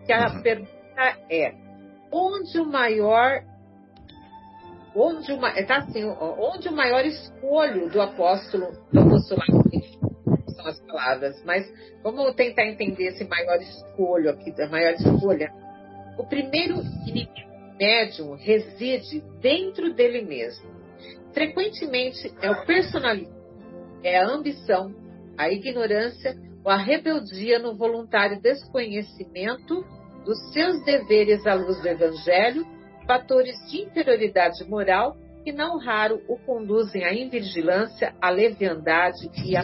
que 0.06 0.12
a 0.12 0.28
uhum. 0.28 0.42
pergunta 0.42 1.18
é: 1.28 1.63
onde 2.14 2.60
o 2.60 2.64
maior 2.64 3.42
onde 4.94 5.32
o, 5.32 5.40
tá 5.66 5.78
assim, 5.78 6.04
onde 6.04 6.68
o 6.68 6.72
maior 6.72 7.04
escolho 7.04 7.90
do 7.90 8.00
apóstolo 8.00 8.70
do 8.92 9.00
apostolado 9.00 9.64
são 10.54 10.66
as 10.66 10.80
palavras, 10.82 11.42
mas 11.44 11.66
vamos 12.00 12.32
tentar 12.36 12.64
entender 12.66 13.08
esse 13.08 13.24
maior 13.24 13.60
escolho 13.60 14.30
aqui, 14.30 14.54
a 14.62 14.68
maior 14.68 14.94
escolha. 14.94 15.52
O 16.16 16.24
primeiro 16.24 16.80
inimigo 17.08 17.32
médium 17.76 18.36
reside 18.36 19.20
dentro 19.40 19.92
dele 19.92 20.22
mesmo. 20.22 20.72
Frequentemente 21.32 22.32
é 22.40 22.48
o 22.48 22.64
personalismo, 22.64 23.34
é 24.04 24.18
a 24.18 24.28
ambição, 24.28 24.94
a 25.36 25.50
ignorância 25.50 26.36
ou 26.64 26.70
a 26.70 26.76
rebeldia 26.76 27.58
no 27.58 27.76
voluntário 27.76 28.40
desconhecimento 28.40 29.84
dos 30.24 30.38
seus 30.52 30.82
deveres 30.84 31.46
à 31.46 31.54
luz 31.54 31.80
do 31.80 31.88
Evangelho, 31.88 32.66
fatores 33.06 33.54
de 33.70 33.82
inferioridade 33.82 34.64
moral 34.68 35.16
que 35.44 35.52
não 35.52 35.78
raro 35.78 36.22
o 36.26 36.38
conduzem 36.38 37.04
à 37.04 37.12
invigilância, 37.12 38.14
à 38.20 38.30
leviandade 38.30 39.30
e 39.44 39.54
a 39.56 39.62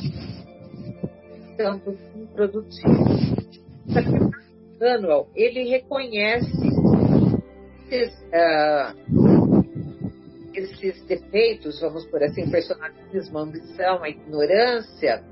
campo 1.56 1.96
improdutivo. 2.14 3.20
Manuel, 4.78 5.28
ele 5.34 5.68
reconhece 5.68 6.50
esses, 7.90 8.14
uh, 8.28 8.94
esses 10.54 11.02
defeitos, 11.04 11.80
vamos 11.80 12.06
por 12.06 12.22
assim, 12.22 12.50
personalismo, 12.50 13.38
ambição, 13.38 14.02
a 14.02 14.08
ignorância, 14.08 15.22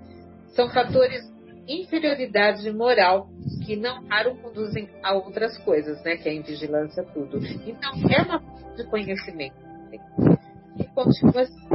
são 0.54 0.68
fatores 0.70 1.22
inferioridade 1.68 2.70
moral 2.72 3.28
que 3.64 3.76
não 3.76 4.06
raro 4.06 4.34
conduzem 4.36 4.88
a 5.02 5.14
outras 5.14 5.56
coisas, 5.58 6.02
né? 6.02 6.16
Que 6.16 6.28
é 6.28 6.32
a 6.32 6.34
invigilância, 6.34 7.04
tudo. 7.04 7.38
Então, 7.66 7.92
é 8.10 8.22
uma 8.22 8.40
forma 8.40 8.74
de 8.76 8.84
conhecimento. 8.84 9.56
E 10.78 10.84
continua 10.94 11.42
assim. 11.42 11.68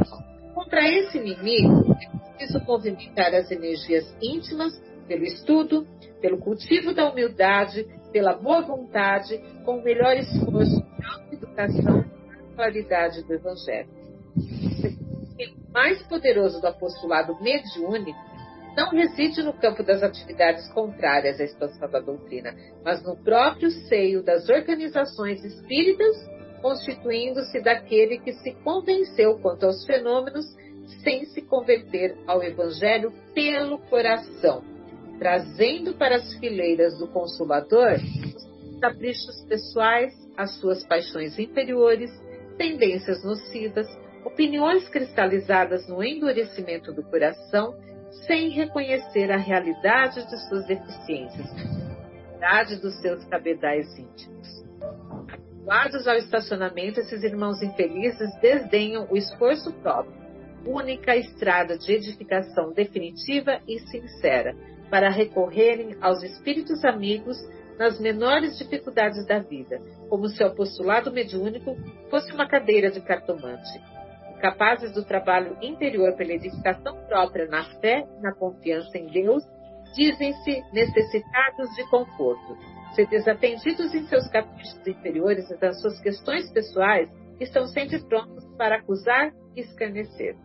Contra 0.54 0.88
esse 0.88 1.18
inimigo, 1.18 1.92
é 1.92 2.36
preciso 2.36 2.64
movimentar 2.64 3.34
as 3.34 3.50
energias 3.50 4.04
íntimas 4.22 4.72
pelo 5.06 5.24
estudo, 5.24 5.86
pelo 6.20 6.38
cultivo 6.38 6.94
da 6.94 7.10
humildade, 7.10 7.86
pela 8.12 8.34
boa 8.34 8.62
vontade, 8.62 9.38
com 9.64 9.78
o 9.78 9.84
melhor 9.84 10.16
esforço 10.16 10.80
de 11.28 11.36
educação 11.36 12.00
e 12.00 12.54
claridade 12.54 13.22
do 13.24 13.34
Evangelho. 13.34 13.88
O 14.36 15.72
mais 15.72 16.02
poderoso 16.04 16.60
do 16.60 16.66
apostolado 16.68 17.36
mediúnico 17.42 18.33
não 18.76 18.90
reside 18.90 19.42
no 19.42 19.52
campo 19.52 19.82
das 19.82 20.02
atividades 20.02 20.68
contrárias 20.72 21.40
à 21.40 21.44
expansão 21.44 21.88
da 21.88 22.00
doutrina, 22.00 22.54
mas 22.84 23.02
no 23.02 23.16
próprio 23.16 23.70
seio 23.70 24.22
das 24.22 24.48
organizações 24.48 25.44
espíritas, 25.44 26.16
constituindo-se 26.60 27.60
daquele 27.60 28.18
que 28.18 28.32
se 28.32 28.52
convenceu 28.64 29.38
quanto 29.38 29.66
aos 29.66 29.84
fenômenos 29.86 30.44
sem 31.02 31.24
se 31.26 31.42
converter 31.42 32.16
ao 32.26 32.42
Evangelho 32.42 33.12
pelo 33.34 33.78
coração, 33.78 34.64
trazendo 35.18 35.94
para 35.94 36.16
as 36.16 36.34
fileiras 36.34 36.98
do 36.98 37.06
Consolador 37.08 37.94
os 37.94 38.80
caprichos 38.80 39.44
pessoais, 39.44 40.12
as 40.36 40.58
suas 40.58 40.84
paixões 40.86 41.38
inferiores, 41.38 42.10
tendências 42.58 43.22
nocivas, 43.24 43.86
opiniões 44.24 44.88
cristalizadas 44.88 45.86
no 45.88 46.02
endurecimento 46.02 46.92
do 46.92 47.02
coração, 47.04 47.74
sem 48.26 48.50
reconhecer 48.50 49.30
a 49.30 49.36
realidade 49.36 50.26
de 50.28 50.48
suas 50.48 50.66
deficiências, 50.66 51.50
a 51.50 51.56
realidade 51.56 52.76
dos 52.80 53.00
seus 53.00 53.24
cabedais 53.24 53.86
íntimos. 53.98 54.64
Habituados 55.28 56.06
ao 56.06 56.16
estacionamento, 56.16 57.00
esses 57.00 57.22
irmãos 57.22 57.62
infelizes 57.62 58.34
desdenham 58.40 59.06
o 59.10 59.16
esforço 59.16 59.72
próprio 59.74 60.24
única 60.66 61.16
estrada 61.16 61.76
de 61.76 61.92
edificação 61.92 62.72
definitiva 62.72 63.60
e 63.68 63.78
sincera, 63.80 64.54
para 64.90 65.10
recorrerem 65.10 65.96
aos 66.00 66.22
espíritos 66.22 66.84
amigos 66.84 67.36
nas 67.78 67.98
menores 68.00 68.56
dificuldades 68.56 69.26
da 69.26 69.40
vida, 69.40 69.80
como 70.08 70.28
se 70.28 70.42
o 70.44 70.54
postulado 70.54 71.12
mediúnico 71.12 71.76
fosse 72.08 72.32
uma 72.32 72.48
cadeira 72.48 72.90
de 72.90 73.00
cartomante. 73.00 73.80
Capazes 74.44 74.92
do 74.92 75.02
trabalho 75.02 75.56
interior 75.62 76.14
pela 76.16 76.34
edificação 76.34 76.94
própria 77.06 77.46
na 77.46 77.64
fé 77.80 78.06
e 78.18 78.20
na 78.20 78.30
confiança 78.34 78.98
em 78.98 79.06
Deus, 79.06 79.42
dizem-se 79.94 80.62
necessitados 80.70 81.74
de 81.74 81.88
conforto. 81.88 82.54
Se 82.94 83.06
desatendidos 83.06 83.94
em 83.94 84.06
seus 84.06 84.28
caprichos 84.28 84.86
inferiores 84.86 85.50
e 85.50 85.56
das 85.56 85.80
suas 85.80 85.98
questões 85.98 86.52
pessoais, 86.52 87.10
estão 87.40 87.66
sempre 87.68 87.98
prontos 88.06 88.44
para 88.58 88.76
acusar 88.76 89.32
e 89.56 89.62
escarnecer. 89.62 90.36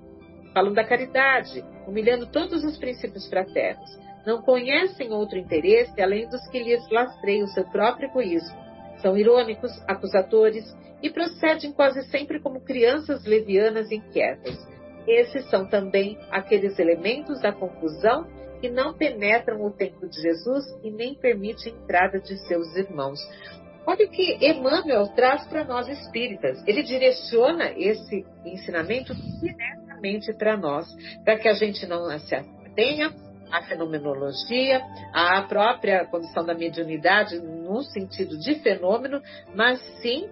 Falam 0.53 0.71
da 0.71 0.85
caridade, 0.85 1.61
humilhando 1.85 2.25
todos 2.31 2.63
os 2.63 2.77
princípios 2.77 3.27
fraternos. 3.27 3.99
Não 4.25 4.41
conhecem 4.41 5.11
outro 5.11 5.37
interesse 5.37 6.01
além 6.01 6.25
dos 6.29 6.47
que 6.47 6.63
lhes 6.63 6.89
lastreiam 6.89 7.43
o 7.43 7.49
seu 7.49 7.65
próprio 7.65 8.07
egoísmo. 8.07 8.68
São 9.01 9.17
irônicos, 9.17 9.71
acusadores 9.87 10.65
e 11.01 11.09
procedem 11.09 11.71
quase 11.71 12.03
sempre 12.09 12.39
como 12.39 12.61
crianças 12.61 13.25
levianas 13.25 13.91
inquietas. 13.91 14.57
Esses 15.07 15.49
são 15.49 15.65
também 15.65 16.17
aqueles 16.29 16.77
elementos 16.77 17.41
da 17.41 17.51
confusão 17.51 18.27
que 18.59 18.69
não 18.69 18.93
penetram 18.93 19.63
o 19.63 19.71
templo 19.71 20.07
de 20.09 20.21
Jesus 20.21 20.65
e 20.83 20.91
nem 20.91 21.15
permitem 21.15 21.73
a 21.73 21.75
entrada 21.75 22.19
de 22.19 22.37
seus 22.47 22.75
irmãos. 22.75 23.19
Olha 23.85 24.05
o 24.05 24.09
que 24.09 24.37
Emmanuel 24.45 25.07
traz 25.15 25.47
para 25.47 25.63
nós 25.63 25.87
espíritas. 25.87 26.61
Ele 26.67 26.83
direciona 26.83 27.71
esse 27.71 28.25
ensinamento 28.45 29.15
diretamente 29.39 30.33
para 30.33 30.57
nós, 30.57 30.85
para 31.23 31.37
que 31.37 31.47
a 31.47 31.53
gente 31.53 31.87
não 31.87 32.07
se 32.19 32.35
atenha 32.35 33.11
à 33.51 33.63
fenomenologia, 33.63 34.81
à 35.13 35.41
própria 35.43 36.05
condição 36.05 36.45
da 36.45 36.53
mediunidade 36.53 37.39
no 37.39 37.81
sentido 37.83 38.37
de 38.37 38.55
fenômeno, 38.55 39.21
mas 39.53 39.79
sim 40.01 40.29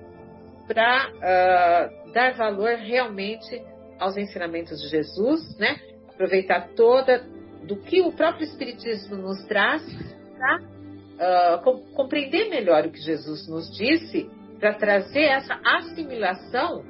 para 0.67 1.10
uh, 1.10 2.12
dar 2.12 2.34
valor 2.34 2.75
realmente 2.75 3.62
aos 3.99 4.17
ensinamentos 4.17 4.82
de 4.82 4.89
Jesus, 4.89 5.58
né? 5.58 5.80
Aproveitar 6.10 6.69
toda 6.75 7.23
do 7.63 7.77
que 7.77 8.01
o 8.01 8.12
próprio 8.12 8.43
Espiritismo 8.45 9.15
nos 9.15 9.43
traz 9.45 9.82
para 10.38 10.60
uh, 10.60 11.63
com, 11.63 11.80
compreender 11.93 12.49
melhor 12.49 12.86
o 12.86 12.91
que 12.91 12.99
Jesus 12.99 13.47
nos 13.47 13.71
disse, 13.75 14.30
para 14.60 14.73
trazer 14.73 15.23
essa 15.23 15.60
assimilação 15.63 16.84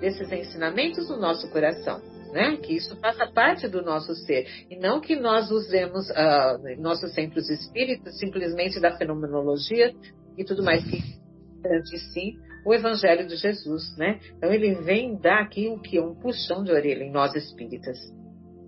desses 0.00 0.30
ensinamentos 0.30 1.08
no 1.08 1.18
nosso 1.18 1.50
coração 1.50 2.00
né? 2.32 2.56
Que 2.56 2.76
isso 2.76 2.96
faça 3.00 3.26
parte 3.26 3.68
do 3.68 3.82
nosso 3.82 4.14
ser 4.14 4.46
e 4.70 4.76
não 4.76 5.00
que 5.00 5.16
nós 5.16 5.50
usemos 5.50 6.08
uh, 6.10 6.80
nossos 6.80 7.12
centros 7.12 7.48
espíritas 7.48 8.18
simplesmente 8.18 8.80
da 8.80 8.96
fenomenologia 8.96 9.94
e 10.36 10.44
tudo 10.44 10.62
mais 10.62 10.84
que 10.84 11.98
sim 12.12 12.38
o 12.64 12.74
Evangelho 12.74 13.26
de 13.26 13.36
Jesus, 13.36 13.96
né? 13.96 14.20
Então 14.36 14.52
ele 14.52 14.74
vem 14.82 15.16
dar 15.16 15.40
aqui 15.42 15.68
o 15.68 15.80
que 15.80 15.98
um 16.00 16.14
puxão 16.14 16.62
de 16.62 16.70
orelha 16.70 17.02
em 17.02 17.10
nós 17.10 17.34
espíritas. 17.34 17.98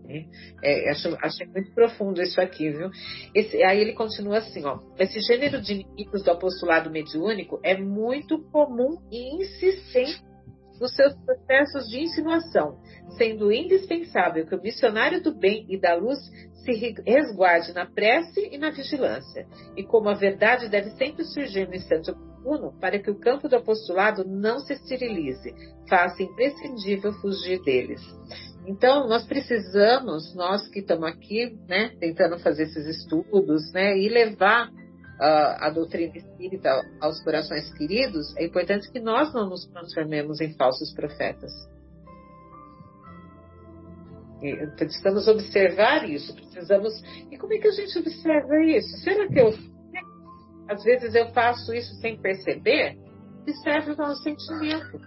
Né? 0.04 0.26
É, 0.62 0.90
acho, 0.90 1.16
achei 1.22 1.46
muito 1.46 1.72
profundo 1.72 2.20
isso 2.22 2.40
aqui, 2.40 2.70
viu? 2.70 2.90
Esse, 3.34 3.62
aí 3.62 3.80
ele 3.80 3.92
continua 3.92 4.38
assim, 4.38 4.64
ó. 4.64 4.80
Esse 4.98 5.20
gênero 5.20 5.60
de 5.60 5.74
inimigos 5.74 6.22
do 6.24 6.30
apostolado 6.30 6.90
mediúnico 6.90 7.60
é 7.62 7.76
muito 7.76 8.42
comum 8.50 8.98
e 9.10 9.36
insistente 9.36 10.22
nos 10.80 10.94
seus 10.96 11.14
processos 11.24 11.86
de 11.90 12.00
insinuação, 12.00 12.80
sendo 13.16 13.52
indispensável 13.52 14.46
que 14.46 14.54
o 14.54 14.62
missionário 14.62 15.22
do 15.22 15.34
bem 15.34 15.66
e 15.68 15.78
da 15.78 15.94
luz 15.94 16.18
se 16.64 16.72
resguarde 17.06 17.72
na 17.72 17.86
prece 17.86 18.48
e 18.52 18.58
na 18.58 18.70
vigilância, 18.70 19.46
e 19.76 19.82
como 19.82 20.08
a 20.08 20.14
verdade 20.14 20.68
deve 20.68 20.90
sempre 20.90 21.24
surgir 21.24 21.66
no 21.66 21.74
instante 21.74 22.10
oportuno 22.10 22.72
para 22.80 22.98
que 22.98 23.10
o 23.10 23.18
campo 23.18 23.48
do 23.48 23.56
apostolado 23.56 24.24
não 24.24 24.60
se 24.60 24.74
esterilize, 24.74 25.54
faça 25.88 26.22
imprescindível 26.22 27.12
fugir 27.14 27.62
deles. 27.62 28.00
Então, 28.66 29.08
nós 29.08 29.24
precisamos, 29.24 30.34
nós 30.34 30.68
que 30.68 30.80
estamos 30.80 31.08
aqui, 31.08 31.58
né, 31.66 31.92
tentando 31.98 32.38
fazer 32.38 32.64
esses 32.64 32.86
estudos, 32.86 33.72
né, 33.72 33.96
e 33.98 34.08
levar 34.08 34.70
a, 35.18 35.66
a 35.66 35.70
doutrina 35.70 36.16
espírita 36.16 36.82
aos 37.00 37.22
corações 37.22 37.72
queridos, 37.74 38.34
é 38.36 38.44
importante 38.44 38.90
que 38.90 39.00
nós 39.00 39.32
não 39.34 39.48
nos 39.48 39.66
transformemos 39.66 40.40
em 40.40 40.54
falsos 40.54 40.92
profetas. 40.94 41.52
Precisamos 44.76 45.28
observar 45.28 46.08
isso, 46.08 46.34
precisamos. 46.34 46.92
E 47.30 47.36
como 47.36 47.52
é 47.52 47.58
que 47.58 47.68
a 47.68 47.72
gente 47.72 47.98
observa 47.98 48.64
isso? 48.64 48.96
Será 48.98 49.28
que 49.28 49.38
eu. 49.38 49.52
Às 50.68 50.82
vezes 50.82 51.14
eu 51.14 51.28
faço 51.32 51.74
isso 51.74 51.94
sem 51.96 52.20
perceber? 52.20 52.96
Observe 53.42 53.92
o 53.92 53.96
nosso 53.96 54.22
sentimento. 54.22 54.98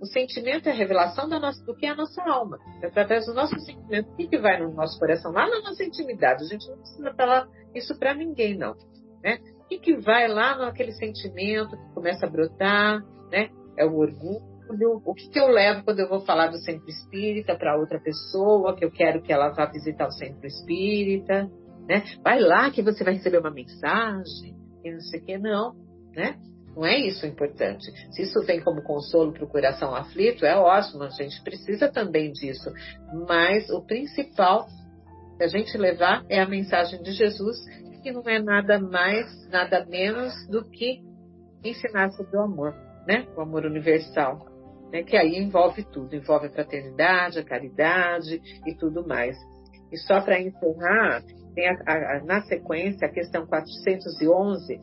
O 0.00 0.06
sentimento 0.06 0.66
é 0.66 0.72
a 0.72 0.74
revelação 0.74 1.28
nossa, 1.28 1.62
do 1.64 1.76
que 1.76 1.84
é 1.84 1.90
a 1.90 1.94
nossa 1.94 2.22
alma. 2.22 2.58
É 2.82 2.86
através 2.86 3.26
do 3.26 3.34
nosso 3.34 3.58
sentimento, 3.60 4.10
o 4.10 4.16
que, 4.16 4.28
que 4.28 4.38
vai 4.38 4.58
no 4.58 4.72
nosso 4.72 4.98
coração? 4.98 5.30
Lá 5.30 5.46
na 5.46 5.60
nossa 5.60 5.84
intimidade. 5.84 6.44
A 6.44 6.46
gente 6.46 6.66
não 6.70 6.78
precisa 6.78 7.14
falar 7.14 7.46
isso 7.74 7.98
para 7.98 8.14
ninguém, 8.14 8.56
não. 8.56 8.74
Né? 9.22 9.38
O 9.58 9.64
que, 9.68 9.78
que 9.78 9.96
vai 9.98 10.26
lá 10.26 10.56
naquele 10.56 10.92
sentimento 10.92 11.76
que 11.76 11.94
começa 11.94 12.24
a 12.24 12.30
brotar? 12.30 13.02
Né? 13.30 13.50
É 13.76 13.84
o 13.84 13.94
orgulho. 13.96 14.49
O 15.04 15.14
que, 15.14 15.28
que 15.28 15.38
eu 15.38 15.48
levo 15.48 15.84
quando 15.84 16.00
eu 16.00 16.08
vou 16.08 16.20
falar 16.20 16.48
do 16.48 16.58
centro 16.58 16.88
espírita 16.88 17.56
para 17.56 17.76
outra 17.76 18.00
pessoa, 18.00 18.76
que 18.76 18.84
eu 18.84 18.90
quero 18.90 19.22
que 19.22 19.32
ela 19.32 19.50
vá 19.50 19.66
visitar 19.66 20.06
o 20.06 20.12
centro 20.12 20.46
espírita? 20.46 21.50
Né? 21.88 22.04
Vai 22.22 22.38
lá 22.40 22.70
que 22.70 22.82
você 22.82 23.02
vai 23.02 23.14
receber 23.14 23.38
uma 23.38 23.50
mensagem, 23.50 24.54
e 24.84 24.92
não 24.92 25.00
sei 25.00 25.20
o 25.20 25.24
que, 25.24 25.38
não. 25.38 25.74
Né? 26.14 26.36
Não 26.74 26.86
é 26.86 26.98
isso 26.98 27.26
o 27.26 27.28
importante. 27.28 27.84
Se 28.12 28.22
isso 28.22 28.40
vem 28.44 28.62
como 28.62 28.82
consolo 28.82 29.32
para 29.32 29.44
o 29.44 29.48
coração 29.48 29.94
aflito, 29.94 30.46
é 30.46 30.56
ótimo, 30.56 31.02
a 31.02 31.08
gente 31.08 31.42
precisa 31.42 31.90
também 31.90 32.32
disso. 32.32 32.70
Mas 33.28 33.68
o 33.70 33.82
principal 33.82 34.66
que 35.36 35.44
a 35.44 35.48
gente 35.48 35.76
levar 35.76 36.24
é 36.28 36.40
a 36.40 36.48
mensagem 36.48 37.02
de 37.02 37.12
Jesus, 37.12 37.56
que 38.02 38.12
não 38.12 38.22
é 38.22 38.40
nada 38.40 38.78
mais, 38.78 39.48
nada 39.48 39.84
menos 39.84 40.32
do 40.48 40.64
que 40.64 41.02
ensinar 41.64 42.10
sobre 42.12 42.36
o 42.36 42.42
amor, 42.42 42.74
né? 43.06 43.26
O 43.36 43.40
amor 43.40 43.64
universal. 43.66 44.49
Né? 44.90 45.02
Que 45.02 45.16
aí 45.16 45.36
envolve 45.36 45.84
tudo, 45.84 46.14
envolve 46.14 46.46
a 46.46 46.50
fraternidade, 46.50 47.38
a 47.38 47.44
caridade 47.44 48.40
e 48.66 48.74
tudo 48.74 49.06
mais. 49.06 49.36
E 49.92 49.96
só 49.98 50.20
para 50.20 50.40
encerrar, 50.40 51.22
tem 51.54 51.68
a, 51.68 51.74
a, 51.86 52.24
na 52.24 52.42
sequência 52.42 53.06
a 53.06 53.10
questão 53.10 53.46
411, 53.46 54.78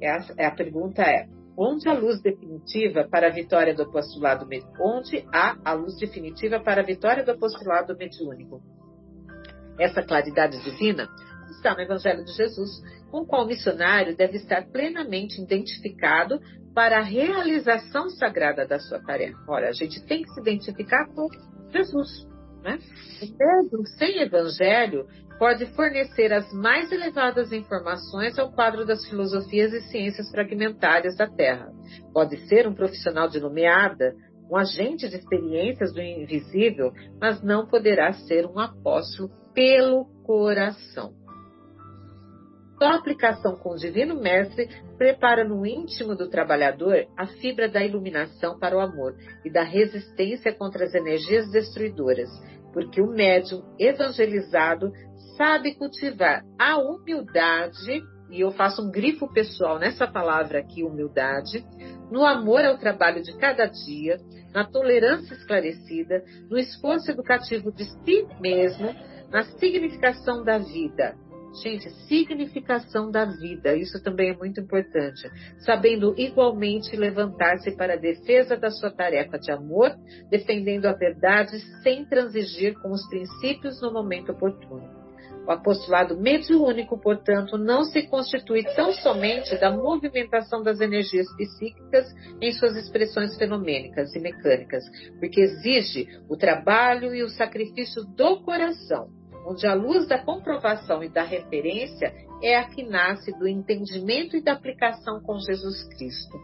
é 0.00 0.10
a, 0.10 0.24
é 0.38 0.46
a 0.46 0.54
pergunta 0.54 1.02
é: 1.02 1.26
onde 1.56 1.88
a 1.88 1.94
luz 1.94 2.20
definitiva 2.20 3.06
para 3.08 3.28
a 3.28 3.30
vitória 3.30 3.74
do 3.74 3.82
apostolado 3.82 4.46
onde 4.80 5.26
há 5.32 5.56
a 5.64 5.72
luz 5.72 5.96
definitiva 5.98 6.60
para 6.60 6.82
a 6.82 6.84
vitória 6.84 7.24
do 7.24 7.32
apostolado 7.32 7.96
mediúnico? 7.96 8.60
Essa 9.78 10.02
claridade 10.02 10.62
divina 10.62 11.08
está 11.50 11.74
no 11.74 11.80
Evangelho 11.80 12.24
de 12.24 12.32
Jesus, 12.32 12.70
com 13.10 13.24
qual 13.24 13.44
o 13.44 13.46
missionário 13.46 14.16
deve 14.16 14.36
estar 14.36 14.66
plenamente 14.66 15.40
identificado 15.40 16.40
para 16.74 16.98
a 16.98 17.02
realização 17.02 18.10
sagrada 18.10 18.66
da 18.66 18.78
sua 18.78 19.00
tarefa. 19.00 19.38
Olha, 19.48 19.68
a 19.68 19.72
gente 19.72 20.04
tem 20.06 20.22
que 20.22 20.30
se 20.30 20.40
identificar 20.40 21.06
com 21.14 21.28
Jesus. 21.70 22.26
Né? 22.62 22.78
Mesmo 23.38 23.86
sem 23.98 24.20
Evangelho, 24.20 25.06
pode 25.38 25.66
fornecer 25.74 26.32
as 26.32 26.52
mais 26.52 26.90
elevadas 26.90 27.52
informações 27.52 28.38
ao 28.38 28.52
quadro 28.52 28.84
das 28.84 29.06
filosofias 29.06 29.72
e 29.72 29.80
ciências 29.82 30.30
fragmentárias 30.30 31.16
da 31.16 31.28
Terra. 31.28 31.70
Pode 32.12 32.36
ser 32.48 32.66
um 32.66 32.74
profissional 32.74 33.28
de 33.28 33.38
nomeada, 33.38 34.14
um 34.50 34.56
agente 34.56 35.08
de 35.08 35.16
experiências 35.16 35.92
do 35.92 36.00
invisível, 36.00 36.92
mas 37.20 37.42
não 37.42 37.66
poderá 37.66 38.12
ser 38.12 38.46
um 38.46 38.58
apóstolo 38.58 39.30
pelo 39.54 40.06
coração. 40.24 41.23
Só 42.78 42.86
a 42.86 42.96
aplicação 42.96 43.56
com 43.56 43.70
o 43.70 43.76
Divino 43.76 44.20
Mestre 44.20 44.68
prepara 44.98 45.44
no 45.44 45.64
íntimo 45.64 46.14
do 46.14 46.28
trabalhador 46.28 47.06
a 47.16 47.26
fibra 47.26 47.68
da 47.68 47.84
iluminação 47.84 48.58
para 48.58 48.76
o 48.76 48.80
amor 48.80 49.14
e 49.44 49.50
da 49.50 49.62
resistência 49.62 50.52
contra 50.52 50.84
as 50.84 50.94
energias 50.94 51.50
destruidoras, 51.50 52.28
porque 52.72 53.00
o 53.00 53.06
médium 53.06 53.62
evangelizado 53.78 54.90
sabe 55.36 55.74
cultivar 55.74 56.42
a 56.58 56.76
humildade, 56.78 58.02
e 58.30 58.40
eu 58.40 58.50
faço 58.50 58.82
um 58.82 58.90
grifo 58.90 59.32
pessoal 59.32 59.78
nessa 59.78 60.06
palavra 60.06 60.58
aqui, 60.58 60.82
humildade, 60.82 61.64
no 62.10 62.24
amor 62.24 62.64
ao 62.64 62.78
trabalho 62.78 63.22
de 63.22 63.36
cada 63.38 63.66
dia, 63.66 64.18
na 64.52 64.64
tolerância 64.64 65.34
esclarecida, 65.34 66.24
no 66.50 66.58
esforço 66.58 67.10
educativo 67.10 67.72
de 67.72 67.84
si 67.84 68.26
mesmo, 68.40 68.94
na 69.30 69.44
significação 69.58 70.44
da 70.44 70.58
vida. 70.58 71.16
Gente, 71.62 71.88
significação 72.08 73.12
da 73.12 73.24
vida, 73.24 73.76
isso 73.76 74.02
também 74.02 74.30
é 74.30 74.36
muito 74.36 74.60
importante. 74.60 75.30
Sabendo 75.58 76.12
igualmente 76.18 76.96
levantar-se 76.96 77.76
para 77.76 77.94
a 77.94 77.98
defesa 77.98 78.56
da 78.56 78.70
sua 78.70 78.90
tarefa 78.90 79.38
de 79.38 79.52
amor, 79.52 79.94
defendendo 80.28 80.86
a 80.86 80.92
verdade 80.92 81.60
sem 81.82 82.04
transigir 82.06 82.74
com 82.80 82.90
os 82.90 83.08
princípios 83.08 83.80
no 83.80 83.92
momento 83.92 84.32
oportuno. 84.32 85.04
O 85.46 85.52
apostolado 85.52 86.18
mediúnico, 86.18 86.98
portanto, 86.98 87.58
não 87.58 87.84
se 87.84 88.02
constitui 88.08 88.64
tão 88.74 88.92
somente 88.94 89.56
da 89.60 89.70
movimentação 89.70 90.62
das 90.62 90.80
energias 90.80 91.26
psíquicas 91.36 92.06
em 92.40 92.50
suas 92.52 92.74
expressões 92.76 93.36
fenomênicas 93.36 94.14
e 94.14 94.20
mecânicas, 94.20 94.82
porque 95.20 95.42
exige 95.42 96.08
o 96.30 96.36
trabalho 96.36 97.14
e 97.14 97.22
o 97.22 97.28
sacrifício 97.28 98.02
do 98.16 98.42
coração, 98.42 99.08
onde 99.44 99.66
a 99.66 99.74
luz 99.74 100.08
da 100.08 100.22
comprovação 100.22 101.02
e 101.02 101.08
da 101.08 101.22
referência 101.22 102.12
é 102.42 102.56
a 102.56 102.68
que 102.68 102.82
nasce 102.82 103.32
do 103.38 103.46
entendimento 103.46 104.36
e 104.36 104.42
da 104.42 104.52
aplicação 104.52 105.20
com 105.20 105.38
Jesus 105.38 105.84
Cristo. 105.96 106.38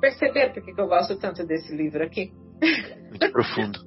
Perceberam 0.00 0.52
por 0.52 0.62
que 0.62 0.80
eu 0.80 0.88
gosto 0.88 1.18
tanto 1.18 1.44
desse 1.46 1.74
livro 1.74 2.04
aqui? 2.04 2.32
Muito 3.08 3.32
profundo. 3.32 3.78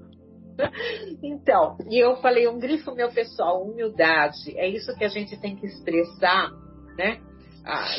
Então, 1.23 1.77
e 1.89 1.97
eu 1.97 2.17
falei 2.17 2.45
um 2.45 2.59
grifo 2.59 2.93
meu 2.93 3.09
pessoal, 3.09 3.63
humildade. 3.63 4.57
É 4.57 4.67
isso 4.67 4.93
que 4.97 5.05
a 5.05 5.07
gente 5.07 5.39
tem 5.39 5.55
que 5.55 5.65
expressar, 5.65 6.51
né? 6.97 7.21
Ah, 7.65 7.95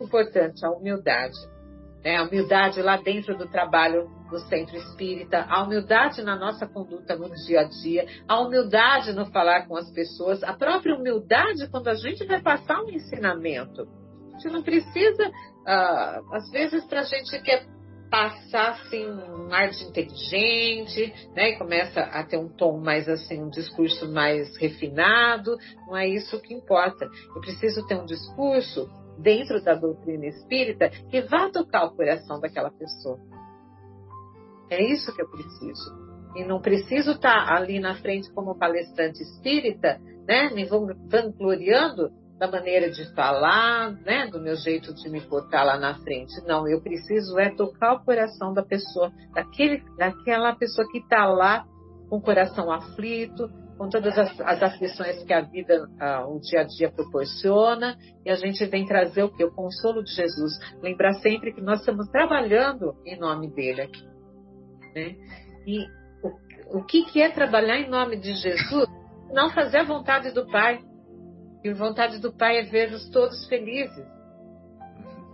importante, 0.00 0.64
a 0.64 0.70
humildade. 0.70 1.36
Né? 2.04 2.16
A 2.16 2.22
humildade 2.22 2.80
lá 2.82 2.96
dentro 2.98 3.36
do 3.36 3.48
trabalho 3.48 4.08
do 4.30 4.38
centro 4.40 4.76
espírita, 4.76 5.46
a 5.48 5.62
humildade 5.62 6.22
na 6.22 6.36
nossa 6.36 6.66
conduta 6.66 7.16
no 7.16 7.30
dia 7.46 7.60
a 7.60 7.64
dia, 7.64 8.06
a 8.26 8.40
humildade 8.40 9.12
no 9.12 9.26
falar 9.26 9.66
com 9.66 9.76
as 9.76 9.90
pessoas, 9.90 10.42
a 10.42 10.52
própria 10.52 10.94
humildade 10.94 11.68
quando 11.70 11.88
a 11.88 11.94
gente 11.94 12.24
vai 12.26 12.40
passar 12.40 12.82
um 12.82 12.90
ensinamento. 12.90 13.88
A 14.34 14.38
gente 14.38 14.52
não 14.52 14.62
precisa, 14.62 15.30
ah, 15.66 16.20
às 16.32 16.50
vezes, 16.50 16.84
para 16.84 17.00
a 17.00 17.04
gente 17.04 17.40
quer 17.42 17.66
passar 18.10 18.70
assim 18.70 19.06
um 19.06 19.52
ar 19.52 19.70
de 19.70 19.84
inteligente, 19.84 21.12
né? 21.34 21.50
E 21.50 21.58
começa 21.58 22.00
a 22.00 22.24
ter 22.24 22.38
um 22.38 22.48
tom 22.48 22.78
mais 22.78 23.08
assim, 23.08 23.42
um 23.42 23.50
discurso 23.50 24.10
mais 24.10 24.56
refinado. 24.56 25.56
Não 25.86 25.96
é 25.96 26.08
isso 26.08 26.40
que 26.40 26.54
importa. 26.54 27.08
Eu 27.34 27.40
preciso 27.40 27.86
ter 27.86 27.96
um 27.96 28.06
discurso 28.06 28.88
dentro 29.18 29.62
da 29.62 29.74
doutrina 29.74 30.26
espírita 30.26 30.90
que 31.10 31.22
vá 31.22 31.50
tocar 31.50 31.84
o 31.86 31.96
coração 31.96 32.40
daquela 32.40 32.70
pessoa. 32.70 33.18
É 34.70 34.82
isso 34.82 35.14
que 35.14 35.22
eu 35.22 35.28
preciso. 35.28 36.08
E 36.36 36.44
não 36.44 36.60
preciso 36.60 37.12
estar 37.12 37.52
ali 37.52 37.80
na 37.80 37.94
frente 37.96 38.30
como 38.32 38.58
palestrante 38.58 39.22
espírita, 39.22 39.98
né? 40.26 40.50
Me 40.50 40.64
vangloriando 40.64 42.10
da 42.38 42.48
maneira 42.48 42.88
de 42.88 43.04
falar, 43.14 43.90
né, 44.04 44.28
do 44.28 44.40
meu 44.40 44.54
jeito 44.54 44.94
de 44.94 45.10
me 45.10 45.20
botar 45.20 45.64
lá 45.64 45.76
na 45.76 45.98
frente. 45.98 46.40
Não, 46.46 46.68
eu 46.68 46.80
preciso 46.80 47.38
é 47.38 47.50
tocar 47.50 47.94
o 47.94 48.04
coração 48.04 48.54
da 48.54 48.62
pessoa, 48.62 49.12
daquele, 49.34 49.82
daquela 49.96 50.54
pessoa 50.54 50.86
que 50.88 50.98
está 50.98 51.26
lá 51.26 51.66
com 52.08 52.18
o 52.18 52.22
coração 52.22 52.70
aflito, 52.70 53.50
com 53.76 53.88
todas 53.88 54.16
as, 54.16 54.40
as 54.40 54.62
aflições 54.62 55.22
que 55.24 55.32
a 55.32 55.40
vida, 55.40 55.88
o 56.28 56.38
dia 56.40 56.60
a 56.60 56.64
dia 56.64 56.90
proporciona, 56.90 57.96
e 58.24 58.30
a 58.30 58.34
gente 58.34 58.64
vem 58.66 58.86
trazer 58.86 59.24
o 59.24 59.30
que? 59.30 59.44
O 59.44 59.52
consolo 59.52 60.02
de 60.02 60.12
Jesus. 60.12 60.52
Lembrar 60.80 61.14
sempre 61.14 61.52
que 61.52 61.60
nós 61.60 61.80
estamos 61.80 62.08
trabalhando 62.08 62.94
em 63.04 63.18
nome 63.18 63.50
dele 63.50 63.82
aqui. 63.82 64.17
Né? 64.98 65.16
E 65.66 65.86
o, 66.22 66.78
o 66.78 66.84
que, 66.84 67.04
que 67.04 67.22
é 67.22 67.30
trabalhar 67.30 67.78
em 67.78 67.88
nome 67.88 68.16
de 68.16 68.34
Jesus? 68.34 68.88
Não 69.32 69.50
fazer 69.50 69.78
a 69.78 69.84
vontade 69.84 70.32
do 70.32 70.46
Pai. 70.50 70.80
E 71.62 71.68
a 71.68 71.74
vontade 71.74 72.18
do 72.18 72.32
Pai 72.32 72.58
é 72.58 72.62
ver-nos 72.62 73.08
todos 73.10 73.46
felizes. 73.46 74.06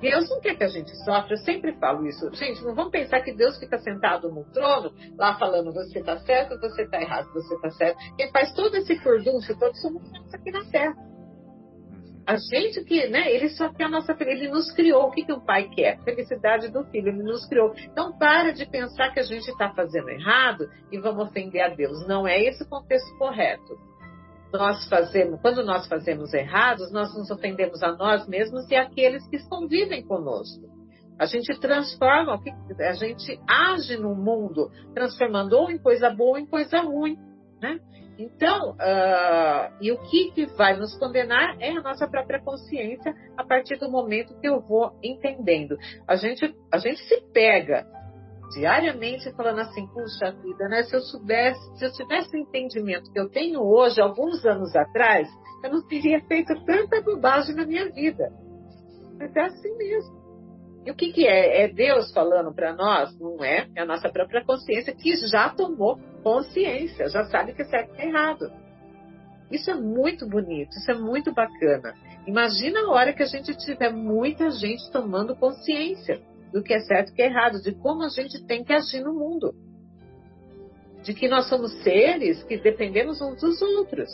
Deus 0.00 0.29
não 0.29 0.40
quer 0.40 0.57
que 0.57 0.64
a 0.64 0.68
gente 0.68 0.90
sofra, 1.05 1.33
eu 1.33 1.38
sempre 1.38 1.72
falo 1.79 2.07
isso. 2.07 2.29
Gente, 2.35 2.62
não 2.62 2.74
vamos 2.74 2.90
pensar 2.90 3.22
que 3.22 3.33
Deus 3.33 3.57
fica 3.59 3.79
sentado 3.79 4.29
no 4.31 4.44
trono, 4.53 4.92
lá 5.16 5.38
falando 5.38 5.72
você 5.72 6.00
está 6.00 6.18
certo, 6.18 6.61
você 6.61 6.83
está 6.83 7.00
errado, 7.00 7.33
você 7.33 7.55
está 7.55 7.70
certo. 7.70 7.98
Ele 8.18 8.31
faz 8.31 8.53
todo 8.53 8.74
esse 8.77 8.98
furdúncio, 8.98 9.59
todo 9.59 9.74
somos 9.77 10.03
nós 10.12 10.35
aqui 10.35 10.50
na 10.50 10.64
Terra. 10.64 10.94
A 12.27 12.37
gente 12.37 12.83
que, 12.85 13.07
né, 13.09 13.31
ele 13.31 13.51
só 13.51 13.73
quer 13.73 13.85
a 13.85 13.89
nossa 13.89 14.17
ele 14.21 14.49
nos 14.49 14.73
criou. 14.73 15.09
O 15.09 15.11
que, 15.11 15.25
que 15.25 15.33
o 15.33 15.45
pai 15.45 15.69
quer? 15.69 16.03
Felicidade 16.05 16.71
do 16.71 16.85
filho, 16.85 17.09
ele 17.09 17.23
nos 17.23 17.47
criou. 17.47 17.75
Então 17.77 18.17
para 18.17 18.53
de 18.53 18.65
pensar 18.67 19.13
que 19.13 19.21
a 19.21 19.25
gente 19.25 19.49
está 19.49 19.71
fazendo 19.75 20.09
errado 20.09 20.69
e 20.91 20.99
vamos 20.99 21.29
ofender 21.29 21.63
a 21.63 21.69
Deus. 21.69 22.07
Não 22.07 22.27
é 22.27 22.43
esse 22.43 22.63
o 22.63 22.69
contexto 22.69 23.17
correto 23.19 23.79
nós 24.59 24.89
fazemos, 24.89 25.41
quando 25.41 25.65
nós 25.65 25.87
fazemos 25.89 26.33
errados, 26.33 26.93
nós 26.93 27.13
nos 27.15 27.31
ofendemos 27.31 27.83
a 27.83 27.93
nós 27.93 28.27
mesmos 28.29 28.71
e 28.71 28.77
àqueles 28.77 29.27
que 29.27 29.39
convivem 29.49 30.07
conosco. 30.07 30.63
A 31.19 31.27
gente 31.27 31.59
transforma, 31.61 32.41
a 32.81 32.93
gente 32.93 33.41
age 33.49 33.97
no 33.97 34.15
mundo, 34.15 34.71
transformando 34.95 35.55
ou 35.55 35.71
em 35.71 35.79
coisa 35.79 36.11
boa 36.11 36.33
ou 36.33 36.39
em 36.39 36.47
coisa 36.47 36.81
ruim. 36.81 37.17
Né? 37.61 37.79
Então, 38.18 38.72
uh, 38.72 39.74
e 39.81 39.90
o 39.90 39.98
que, 40.09 40.31
que 40.31 40.46
vai 40.46 40.77
nos 40.77 40.96
condenar 40.98 41.57
é 41.61 41.70
a 41.70 41.83
nossa 41.83 42.07
própria 42.07 42.40
consciência 42.40 43.12
a 43.37 43.44
partir 43.44 43.77
do 43.77 43.90
momento 43.90 44.38
que 44.40 44.46
eu 44.46 44.61
vou 44.61 44.96
entendendo. 45.03 45.77
A 46.07 46.14
gente, 46.14 46.55
a 46.72 46.79
gente 46.79 47.00
se 47.09 47.20
pega 47.33 47.85
diariamente 48.53 49.33
falando 49.33 49.61
assim, 49.61 49.87
puxa 49.88 50.31
vida, 50.31 50.68
né? 50.68 50.85
Se 50.85 50.94
eu 50.94 51.00
soubesse, 51.00 51.61
se 51.77 51.87
eu 51.87 51.92
tivesse 51.92 52.37
o 52.37 52.40
entendimento 52.40 53.11
que 53.11 53.18
eu 53.18 53.29
tenho 53.29 53.61
hoje, 53.61 54.00
alguns 54.00 54.44
anos 54.44 54.74
atrás, 54.77 55.29
eu 55.64 55.72
não 55.72 55.87
teria 55.87 56.20
feito 56.27 56.55
tanta 56.64 57.00
bobagem 57.00 57.57
na 57.57 57.66
minha 57.66 57.90
vida. 57.90 58.31
Mas 59.18 59.35
é 59.35 59.40
assim 59.40 59.77
mesmo. 59.77 60.24
E 60.87 60.90
o 60.90 60.94
que, 60.94 61.12
que 61.12 61.27
é? 61.27 61.64
É 61.64 61.68
Deus 61.68 62.12
falando 62.12 62.55
para 62.55 62.74
nós? 62.74 63.18
Não 63.18 63.42
é? 63.42 63.66
É 63.74 63.83
a 63.83 63.87
nossa 63.87 64.09
própria 64.09 64.44
consciência 64.44 64.94
que 64.94 65.16
já 65.27 65.48
tomou 65.48 65.98
consciência, 66.25 67.09
já 67.09 67.25
sabe 67.27 67.53
que 67.53 67.63
é 67.63 67.67
certo 67.67 67.95
e 67.95 68.01
é 68.01 68.09
errado. 68.09 68.51
Isso 69.51 69.71
é 69.71 69.75
muito 69.75 70.27
bonito, 70.27 70.71
isso 70.77 70.91
é 70.91 70.95
muito 70.95 71.33
bacana. 71.33 71.95
Imagina 72.27 72.81
a 72.81 72.91
hora 72.91 73.13
que 73.13 73.23
a 73.23 73.27
gente 73.27 73.55
tiver 73.59 73.93
muita 73.93 74.51
gente 74.51 74.91
tomando 74.91 75.37
consciência 75.37 76.21
do 76.51 76.63
que 76.63 76.73
é 76.73 76.81
certo 76.81 77.13
e 77.13 77.15
que 77.15 77.23
é 77.23 77.27
errado, 77.27 77.61
de 77.61 77.73
como 77.75 78.03
a 78.03 78.09
gente 78.09 78.43
tem 78.47 78.65
que 78.65 78.73
agir 78.73 79.03
no 79.03 79.13
mundo. 79.13 79.55
De 81.03 81.13
que 81.13 81.29
nós 81.29 81.47
somos 81.49 81.73
seres 81.83 82.43
que 82.45 82.57
dependemos 82.57 83.21
uns 83.21 83.41
dos 83.41 83.61
outros. 83.61 84.11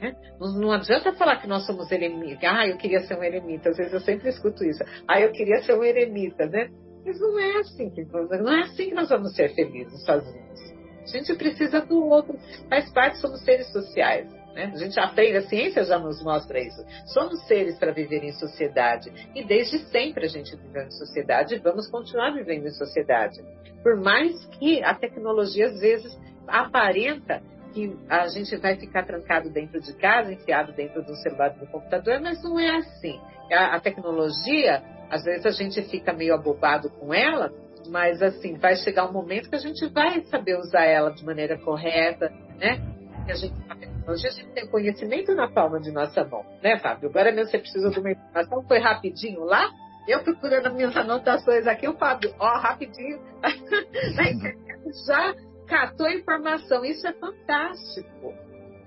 Né? 0.00 0.16
Não 0.40 0.72
adianta 0.72 1.12
falar 1.12 1.36
que 1.36 1.46
nós 1.46 1.66
somos 1.66 1.92
eremitas. 1.92 2.42
Ah, 2.42 2.66
eu 2.66 2.78
queria 2.78 3.00
ser 3.00 3.18
um 3.18 3.22
eremita. 3.22 3.68
Às 3.68 3.76
vezes 3.76 3.92
eu 3.92 4.00
sempre 4.00 4.30
escuto 4.30 4.64
isso. 4.64 4.82
Ah, 5.06 5.20
eu 5.20 5.30
queria 5.30 5.62
ser 5.62 5.74
um 5.74 5.84
eremita, 5.84 6.46
né? 6.46 6.70
Mas 7.04 7.20
não 7.20 7.38
é 7.38 7.58
assim 7.58 7.90
que 7.90 8.04
não 8.04 8.52
é 8.52 8.62
assim 8.62 8.88
que 8.88 8.94
nós 8.94 9.08
vamos 9.08 9.34
ser 9.34 9.54
felizes 9.54 10.04
sozinhos. 10.04 10.72
A 11.02 11.06
gente 11.06 11.34
precisa 11.34 11.80
do 11.80 12.04
outro. 12.04 12.38
Faz 12.68 12.90
parte, 12.92 13.18
somos 13.18 13.42
seres 13.44 13.70
sociais. 13.72 14.30
Né? 14.54 14.70
A 14.72 14.76
gente 14.76 14.98
aprende, 15.00 15.38
a 15.38 15.42
ciência 15.42 15.84
já 15.84 15.98
nos 15.98 16.22
mostra 16.22 16.60
isso. 16.60 16.84
Somos 17.06 17.44
seres 17.46 17.78
para 17.78 17.92
viver 17.92 18.22
em 18.22 18.32
sociedade. 18.32 19.10
E 19.34 19.44
desde 19.44 19.78
sempre 19.90 20.26
a 20.26 20.28
gente 20.28 20.54
viveu 20.56 20.82
em 20.82 20.90
sociedade 20.90 21.54
e 21.54 21.58
vamos 21.58 21.88
continuar 21.88 22.30
vivendo 22.32 22.66
em 22.66 22.70
sociedade. 22.70 23.42
Por 23.82 23.96
mais 23.96 24.44
que 24.58 24.82
a 24.84 24.94
tecnologia 24.94 25.66
às 25.66 25.80
vezes 25.80 26.16
aparenta 26.46 27.42
que 27.72 27.96
a 28.08 28.28
gente 28.28 28.54
vai 28.56 28.76
ficar 28.76 29.04
trancado 29.04 29.50
dentro 29.50 29.80
de 29.80 29.94
casa, 29.94 30.32
enfiado 30.32 30.72
dentro 30.72 31.02
do 31.02 31.16
celular 31.16 31.50
do 31.50 31.66
computador, 31.66 32.20
mas 32.20 32.42
não 32.42 32.60
é 32.60 32.76
assim. 32.76 33.18
A, 33.50 33.76
a 33.76 33.80
tecnologia, 33.80 34.82
às 35.12 35.22
vezes 35.24 35.44
a 35.44 35.50
gente 35.50 35.82
fica 35.82 36.12
meio 36.12 36.34
abobado 36.34 36.88
com 36.88 37.12
ela, 37.12 37.52
mas 37.88 38.22
assim, 38.22 38.56
vai 38.56 38.74
chegar 38.76 39.06
um 39.06 39.12
momento 39.12 39.50
que 39.50 39.56
a 39.56 39.60
gente 39.60 39.86
vai 39.88 40.22
saber 40.22 40.58
usar 40.58 40.84
ela 40.84 41.10
de 41.10 41.24
maneira 41.24 41.58
correta, 41.58 42.32
né? 42.58 42.80
A 43.28 43.34
gente, 43.34 43.54
tecnologia, 43.78 44.30
a 44.30 44.32
gente 44.32 44.52
tem 44.52 44.66
conhecimento 44.66 45.34
na 45.34 45.48
palma 45.48 45.78
de 45.78 45.92
nossa 45.92 46.24
mão, 46.24 46.44
né, 46.62 46.78
Fábio? 46.78 47.10
Agora 47.10 47.30
mesmo 47.30 47.50
você 47.50 47.58
precisa 47.58 47.90
de 47.90 48.00
uma 48.00 48.10
informação, 48.10 48.62
foi 48.62 48.78
rapidinho 48.78 49.44
lá, 49.44 49.68
eu 50.08 50.24
procurando 50.24 50.72
minhas 50.74 50.96
anotações 50.96 51.66
aqui, 51.66 51.86
o 51.86 51.96
Fábio, 51.98 52.34
ó, 52.38 52.58
rapidinho, 52.58 53.20
já 55.06 55.34
catou 55.68 56.06
a 56.06 56.14
informação. 56.14 56.84
Isso 56.84 57.06
é 57.06 57.12
fantástico. 57.12 58.34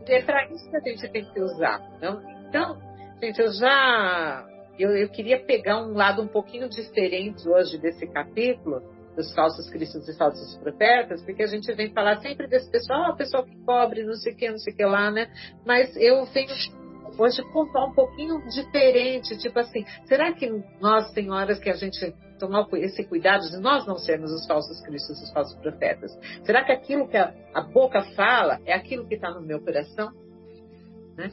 É 0.07 0.21
para 0.21 0.45
isso 0.47 0.69
que 0.69 0.77
a 0.77 0.79
gente 0.81 1.09
tem 1.09 1.25
que 1.25 1.39
usar. 1.39 1.79
Não? 2.01 2.21
Então, 2.47 2.77
gente, 3.21 3.39
eu 3.39 3.51
já. 3.53 4.45
Eu, 4.77 4.95
eu 4.95 5.09
queria 5.09 5.39
pegar 5.39 5.81
um 5.81 5.93
lado 5.93 6.21
um 6.21 6.27
pouquinho 6.27 6.67
diferente 6.69 7.47
hoje 7.47 7.77
desse 7.77 8.05
capítulo, 8.07 8.81
dos 9.15 9.33
falsos 9.33 9.69
cristos 9.69 10.07
e 10.09 10.17
falsos 10.17 10.57
profetas, 10.57 11.23
porque 11.23 11.43
a 11.43 11.47
gente 11.47 11.71
vem 11.73 11.89
falar 11.93 12.17
sempre 12.21 12.47
desse 12.47 12.69
pessoal, 12.69 13.11
ah, 13.11 13.15
pessoal 13.15 13.45
que 13.45 13.55
cobre, 13.63 14.03
não 14.03 14.13
sei 14.15 14.33
o 14.33 14.35
que, 14.35 14.49
não 14.49 14.57
sei 14.57 14.73
o 14.73 14.75
que 14.75 14.85
lá, 14.85 15.09
né? 15.09 15.31
Mas 15.65 15.95
eu 15.95 16.25
venho 16.25 16.53
hoje 17.17 17.41
contar 17.53 17.85
um 17.85 17.93
pouquinho 17.93 18.41
diferente, 18.49 19.37
tipo 19.37 19.57
assim, 19.57 19.85
será 20.05 20.33
que 20.33 20.49
nós 20.81 21.11
tem 21.13 21.31
horas 21.31 21.59
que 21.59 21.69
a 21.69 21.75
gente 21.75 22.13
tomar 22.37 22.67
esse 22.73 23.05
cuidado 23.05 23.49
de 23.49 23.57
nós 23.57 23.87
não 23.87 23.97
sermos 23.97 24.31
os 24.31 24.45
falsos 24.45 24.81
cristos, 24.81 25.21
os 25.21 25.31
falsos 25.31 25.55
profetas? 25.59 26.11
Será 26.43 26.65
que 26.65 26.73
aquilo 26.73 27.07
que 27.07 27.17
a, 27.17 27.33
a 27.53 27.61
boca 27.61 28.01
fala 28.15 28.59
é 28.65 28.73
aquilo 28.73 29.07
que 29.07 29.15
está 29.15 29.31
no 29.31 29.41
meu 29.41 29.61
coração? 29.61 30.11
Né? 31.15 31.31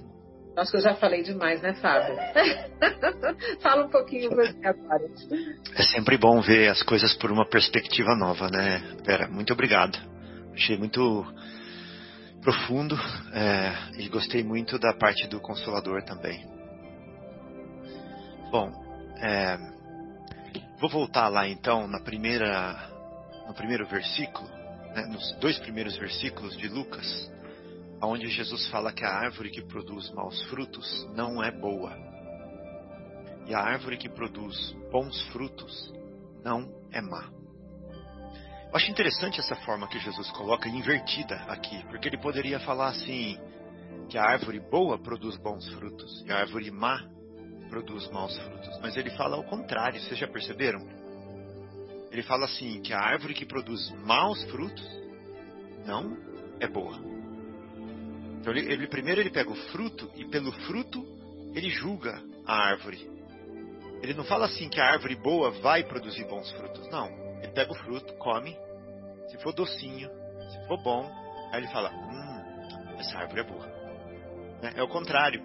Acho 0.57 0.71
que 0.71 0.77
eu 0.77 0.83
já 0.83 0.95
falei 0.95 1.23
demais, 1.23 1.63
né, 1.63 1.75
Fábio? 1.75 2.15
Fala 3.61 3.87
um 3.87 3.91
pouquinho 3.91 4.31
você 4.31 4.55
agora. 4.67 5.05
É 5.75 5.83
sempre 5.83 6.19
bom 6.19 6.41
ver 6.43 6.69
as 6.69 6.83
coisas 6.83 7.15
por 7.15 7.33
uma 7.33 7.49
perspectiva 7.49 8.15
nova, 8.15 8.49
né, 8.49 8.97
Vera? 9.05 9.29
Muito 9.29 9.53
obrigado. 9.53 9.99
Achei 10.53 10.77
muito 10.77 11.25
profundo 12.43 12.99
é, 13.33 13.73
e 13.99 14.09
gostei 14.09 14.43
muito 14.43 14.79
da 14.79 14.93
parte 14.93 15.27
do 15.27 15.41
Consolador 15.41 16.03
também. 16.03 16.45
Bom, 18.51 18.71
é, 19.19 19.57
vou 20.79 20.91
voltar 20.91 21.29
lá 21.29 21.49
então 21.49 21.87
na 21.87 22.01
primeira, 22.01 22.91
no 23.47 23.55
primeiro 23.55 23.87
versículo, 23.87 24.47
né, 24.95 25.07
nos 25.07 25.33
dois 25.41 25.59
primeiros 25.59 25.97
versículos 25.97 26.55
de 26.59 26.69
Lucas, 26.69 27.32
onde 28.03 28.29
Jesus 28.29 28.67
fala 28.69 28.93
que 28.93 29.05
a 29.05 29.11
árvore 29.11 29.51
que 29.51 29.63
produz 29.63 30.11
maus 30.13 30.43
frutos 30.45 31.09
não 31.15 31.43
é 31.43 31.51
boa 31.51 32.13
e 33.47 33.55
a 33.55 33.61
árvore 33.61 33.97
que 33.97 34.09
produz 34.09 34.73
bons 34.91 35.21
frutos 35.29 35.93
não 36.45 36.69
é 36.93 37.01
má. 37.01 37.29
Eu 38.71 38.77
acho 38.77 38.91
interessante 38.91 39.39
essa 39.39 39.55
forma 39.57 39.89
que 39.89 39.99
Jesus 39.99 40.31
coloca 40.31 40.69
invertida 40.69 41.37
aqui, 41.49 41.85
porque 41.89 42.09
ele 42.09 42.19
poderia 42.19 42.59
falar 42.61 42.89
assim: 42.89 43.39
que 44.09 44.17
a 44.17 44.25
árvore 44.25 44.61
boa 44.61 44.99
produz 44.99 45.37
bons 45.37 45.69
frutos 45.75 46.25
e 46.27 46.33
a 46.33 46.39
árvore 46.39 46.71
má 46.71 47.05
produz 47.69 48.09
maus 48.11 48.37
frutos. 48.39 48.81
Mas 48.81 48.97
ele 48.97 49.11
fala 49.11 49.37
ao 49.37 49.45
contrário, 49.45 50.01
vocês 50.01 50.19
já 50.19 50.29
perceberam? 50.29 50.81
Ele 52.11 52.23
fala 52.23 52.47
assim: 52.47 52.81
que 52.81 52.93
a 52.93 53.01
árvore 53.01 53.35
que 53.35 53.45
produz 53.45 53.91
maus 54.07 54.43
frutos 54.45 54.89
não 55.85 56.17
é 56.61 56.67
boa. 56.67 57.22
Então 58.43 58.53
ele, 58.53 58.73
ele 58.73 58.89
primeiro 58.89 59.21
ele 59.21 59.31
pega 59.31 59.51
o 59.51 59.55
fruto 59.55 60.11
e 60.17 60.25
pelo 60.25 60.51
fruto 60.67 61.07
ele 61.55 61.71
julga 61.71 62.21
a 62.45 62.71
árvore. 62.71 63.09
Ele 64.03 64.15
não 64.15 64.25
fala 64.25 64.47
assim 64.47 64.69
que 64.69 64.81
a 64.81 64.85
árvore 64.85 65.15
boa 65.15 65.53
vai 65.61 65.85
produzir 65.85 66.25
bons 66.25 66.51
frutos, 66.51 66.89
não. 66.91 67.07
Ele 67.41 67.53
pega 67.53 67.71
o 67.71 67.77
fruto, 67.77 68.13
come. 68.15 68.57
Se 69.29 69.39
for 69.39 69.53
docinho, 69.53 70.11
se 70.51 70.67
for 70.67 70.83
bom, 70.83 71.09
aí 71.53 71.61
ele 71.61 71.69
fala: 71.69 71.93
Hum, 71.93 72.99
essa 72.99 73.17
árvore 73.17 73.43
é 73.43 73.45
boa. 73.45 73.67
Né? 74.61 74.73
É 74.75 74.83
o 74.83 74.89
contrário. 74.89 75.41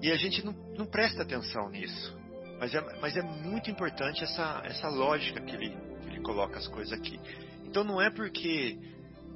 E 0.00 0.10
a 0.10 0.16
gente 0.16 0.42
não, 0.42 0.54
não 0.78 0.86
presta 0.86 1.22
atenção 1.22 1.68
nisso. 1.68 2.18
Mas 2.58 2.74
é, 2.74 2.80
mas 2.98 3.14
é 3.14 3.22
muito 3.22 3.70
importante 3.70 4.24
essa, 4.24 4.62
essa 4.64 4.88
lógica 4.88 5.38
que 5.42 5.54
ele, 5.54 5.76
que 6.00 6.06
ele 6.08 6.20
coloca 6.20 6.58
as 6.58 6.66
coisas 6.66 6.98
aqui. 6.98 7.20
Então 7.66 7.84
não 7.84 8.00
é 8.00 8.08
porque 8.08 8.78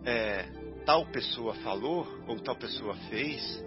é, 0.07 0.47
tal 0.85 1.07
pessoa 1.07 1.55
falou 1.57 2.07
ou 2.27 2.39
tal 2.41 2.57
pessoa 2.57 2.95
fez 3.09 3.65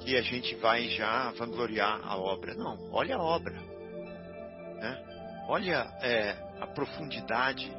que 0.00 0.16
a 0.16 0.22
gente 0.22 0.54
vai 0.56 0.88
já 0.88 1.30
vangloriar 1.32 2.00
a 2.04 2.16
obra. 2.16 2.54
Não, 2.54 2.90
olha 2.92 3.16
a 3.16 3.22
obra. 3.22 3.54
Né? 3.54 5.44
Olha 5.48 5.86
é, 6.02 6.30
a 6.60 6.66
profundidade, 6.66 7.72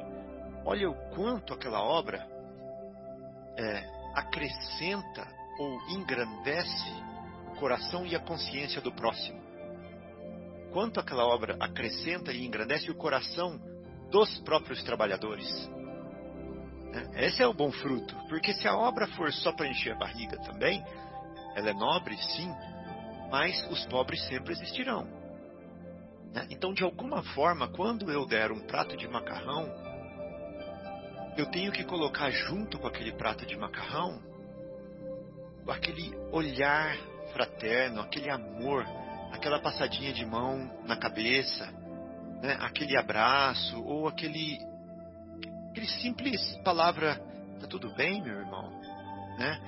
olha 0.64 0.90
o 0.90 0.94
quanto 1.10 1.54
aquela 1.54 1.82
obra 1.82 2.26
é, 3.56 3.84
acrescenta 4.14 5.26
ou 5.58 5.80
engrandece 5.90 6.92
o 7.52 7.56
coração 7.56 8.06
e 8.06 8.14
a 8.14 8.20
consciência 8.20 8.80
do 8.80 8.92
próximo. 8.92 9.40
Quanto 10.72 11.00
aquela 11.00 11.26
obra 11.26 11.56
acrescenta 11.60 12.32
e 12.32 12.44
engrandece 12.44 12.90
o 12.90 12.94
coração 12.94 13.58
dos 14.10 14.38
próprios 14.40 14.82
trabalhadores. 14.82 15.70
É, 16.92 17.26
esse 17.26 17.42
é 17.42 17.46
o 17.46 17.54
bom 17.54 17.70
fruto, 17.70 18.16
porque 18.28 18.52
se 18.52 18.66
a 18.66 18.76
obra 18.76 19.06
for 19.08 19.32
só 19.32 19.52
para 19.52 19.68
encher 19.68 19.92
a 19.92 19.98
barriga 19.98 20.38
também, 20.38 20.84
ela 21.54 21.70
é 21.70 21.74
nobre, 21.74 22.16
sim, 22.16 22.50
mas 23.30 23.66
os 23.70 23.84
pobres 23.86 24.24
sempre 24.26 24.52
existirão. 24.52 25.06
Né? 26.32 26.46
Então, 26.50 26.72
de 26.72 26.82
alguma 26.82 27.22
forma, 27.34 27.68
quando 27.68 28.10
eu 28.10 28.26
der 28.26 28.52
um 28.52 28.60
prato 28.60 28.96
de 28.96 29.06
macarrão, 29.08 29.68
eu 31.36 31.46
tenho 31.46 31.70
que 31.70 31.84
colocar 31.84 32.30
junto 32.30 32.78
com 32.78 32.86
aquele 32.86 33.12
prato 33.12 33.46
de 33.46 33.56
macarrão 33.56 34.28
aquele 35.70 36.14
olhar 36.32 36.96
fraterno, 37.32 38.00
aquele 38.00 38.30
amor, 38.30 38.86
aquela 39.32 39.60
passadinha 39.60 40.12
de 40.12 40.24
mão 40.24 40.70
na 40.84 40.96
cabeça, 40.96 41.66
né? 42.42 42.56
aquele 42.60 42.96
abraço 42.96 43.82
ou 43.84 44.08
aquele, 44.08 44.58
aquele 45.78 45.86
simples 45.86 46.56
palavra, 46.64 47.14
tá 47.60 47.66
tudo 47.68 47.94
bem, 47.94 48.20
meu 48.20 48.34
irmão, 48.34 48.68
né? 49.38 49.60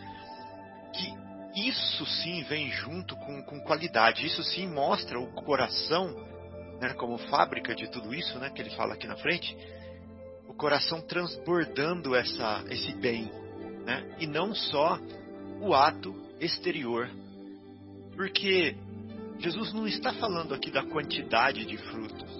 Que 0.93 1.69
isso 1.69 2.05
sim 2.05 2.43
vem 2.45 2.69
junto 2.71 3.15
com, 3.17 3.43
com 3.45 3.61
qualidade, 3.61 4.27
isso 4.27 4.43
sim 4.43 4.67
mostra 4.67 5.21
o 5.21 5.33
coração 5.33 6.09
né, 6.81 6.95
como 6.95 7.17
fábrica 7.17 7.75
de 7.75 7.89
tudo 7.89 8.13
isso, 8.13 8.39
né, 8.39 8.51
que 8.51 8.61
ele 8.61 8.71
fala 8.71 8.95
aqui 8.95 9.07
na 9.07 9.17
frente, 9.17 9.57
o 10.49 10.55
coração 10.55 11.01
transbordando 11.01 12.15
essa, 12.17 12.65
esse 12.71 12.93
bem, 12.95 13.31
né, 13.85 14.17
e 14.19 14.27
não 14.27 14.55
só 14.55 14.99
o 15.61 15.75
ato 15.75 16.15
exterior, 16.41 17.09
porque 18.17 18.75
Jesus 19.39 19.73
não 19.73 19.87
está 19.87 20.13
falando 20.15 20.55
aqui 20.55 20.71
da 20.71 20.83
quantidade 20.83 21.65
de 21.65 21.77
frutos, 21.77 22.31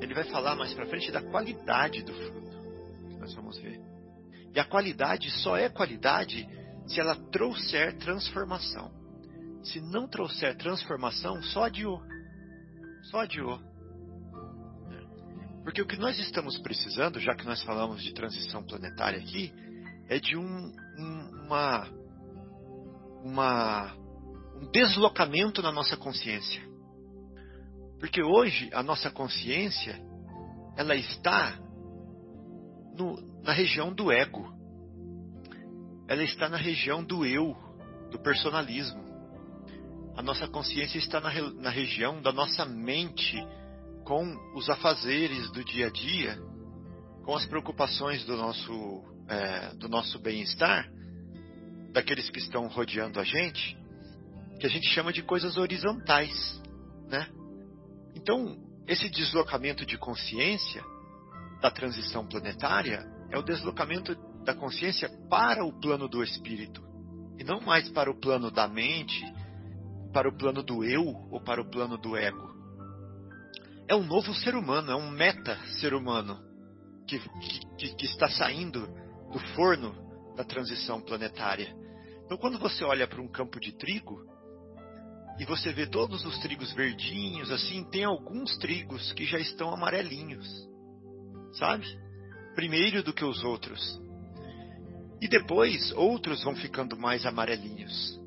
ele 0.00 0.14
vai 0.14 0.24
falar 0.24 0.54
mais 0.54 0.72
para 0.72 0.86
frente 0.86 1.10
da 1.10 1.20
qualidade 1.20 2.02
do 2.02 2.14
fruto. 2.14 2.47
Nós 3.28 3.34
vamos 3.34 3.58
ver. 3.58 3.78
E 4.54 4.58
a 4.58 4.64
qualidade 4.64 5.30
só 5.42 5.54
é 5.54 5.68
qualidade 5.68 6.48
se 6.86 6.98
ela 6.98 7.14
trouxer 7.30 7.98
transformação. 7.98 8.90
Se 9.62 9.82
não 9.82 10.08
trouxer 10.08 10.56
transformação, 10.56 11.42
só 11.42 11.64
adiou. 11.64 12.00
Só 13.10 13.20
adiou. 13.20 13.60
Porque 15.62 15.82
o 15.82 15.86
que 15.86 15.98
nós 15.98 16.18
estamos 16.18 16.56
precisando, 16.60 17.20
já 17.20 17.34
que 17.34 17.44
nós 17.44 17.62
falamos 17.64 18.02
de 18.02 18.14
transição 18.14 18.64
planetária 18.64 19.18
aqui, 19.18 19.52
é 20.08 20.18
de 20.18 20.34
um, 20.34 20.72
um, 20.98 21.44
uma, 21.44 21.86
uma, 23.22 23.94
um 24.56 24.70
deslocamento 24.72 25.60
na 25.60 25.70
nossa 25.70 25.98
consciência. 25.98 26.62
Porque 28.00 28.22
hoje 28.22 28.70
a 28.72 28.82
nossa 28.82 29.10
consciência 29.10 30.00
ela 30.78 30.94
está 30.94 31.67
no, 32.98 33.16
na 33.42 33.52
região 33.52 33.92
do 33.92 34.10
ego. 34.10 34.52
Ela 36.08 36.24
está 36.24 36.48
na 36.48 36.56
região 36.56 37.04
do 37.04 37.24
eu, 37.24 37.56
do 38.10 38.18
personalismo. 38.18 39.06
A 40.16 40.22
nossa 40.22 40.48
consciência 40.48 40.98
está 40.98 41.20
na, 41.20 41.32
na 41.52 41.70
região 41.70 42.20
da 42.20 42.32
nossa 42.32 42.66
mente 42.66 43.36
com 44.04 44.24
os 44.54 44.68
afazeres 44.68 45.50
do 45.52 45.62
dia 45.62 45.86
a 45.86 45.90
dia, 45.90 46.38
com 47.24 47.36
as 47.36 47.46
preocupações 47.46 48.24
do 48.24 48.36
nosso, 48.36 49.04
é, 49.28 49.74
do 49.76 49.88
nosso 49.88 50.18
bem-estar, 50.18 50.90
daqueles 51.92 52.28
que 52.30 52.38
estão 52.38 52.66
rodeando 52.66 53.20
a 53.20 53.24
gente, 53.24 53.76
que 54.58 54.66
a 54.66 54.70
gente 54.70 54.88
chama 54.88 55.12
de 55.12 55.22
coisas 55.22 55.56
horizontais, 55.56 56.60
né? 57.08 57.28
Então, 58.16 58.58
esse 58.88 59.08
deslocamento 59.08 59.86
de 59.86 59.96
consciência 59.96 60.82
da 61.60 61.70
transição 61.70 62.26
planetária 62.26 63.06
é 63.30 63.38
o 63.38 63.42
deslocamento 63.42 64.14
da 64.44 64.54
consciência 64.54 65.08
para 65.28 65.64
o 65.64 65.72
plano 65.80 66.08
do 66.08 66.22
espírito 66.22 66.82
e 67.38 67.44
não 67.44 67.60
mais 67.60 67.88
para 67.90 68.10
o 68.10 68.18
plano 68.18 68.50
da 68.50 68.66
mente, 68.66 69.24
para 70.12 70.28
o 70.28 70.36
plano 70.36 70.62
do 70.62 70.84
eu 70.84 71.04
ou 71.30 71.40
para 71.40 71.60
o 71.60 71.70
plano 71.70 71.96
do 71.98 72.16
ego 72.16 72.48
é 73.88 73.94
um 73.94 74.04
novo 74.04 74.34
ser 74.34 74.54
humano, 74.54 74.92
é 74.92 74.94
um 74.94 75.10
meta-ser 75.10 75.94
humano 75.94 76.38
que, 77.08 77.18
que, 77.78 77.94
que 77.96 78.04
está 78.04 78.28
saindo 78.28 78.86
do 79.32 79.38
forno 79.54 79.94
da 80.36 80.44
transição 80.44 81.00
planetária. 81.00 81.74
Então, 82.24 82.36
quando 82.36 82.58
você 82.58 82.84
olha 82.84 83.08
para 83.08 83.20
um 83.20 83.28
campo 83.28 83.58
de 83.58 83.72
trigo 83.72 84.20
e 85.40 85.44
você 85.46 85.72
vê 85.72 85.86
todos 85.86 86.22
os 86.26 86.38
trigos 86.40 86.70
verdinhos, 86.74 87.50
assim, 87.50 87.82
tem 87.84 88.04
alguns 88.04 88.58
trigos 88.58 89.10
que 89.14 89.24
já 89.24 89.38
estão 89.38 89.72
amarelinhos, 89.72 90.46
sabe? 91.52 91.86
Primeiro 92.54 93.02
do 93.02 93.12
que 93.12 93.24
os 93.24 93.42
outros. 93.44 94.00
E 95.20 95.28
depois 95.28 95.92
outros 95.92 96.42
vão 96.44 96.54
ficando 96.54 96.96
mais 96.96 97.26
amarelinhos. 97.26 98.20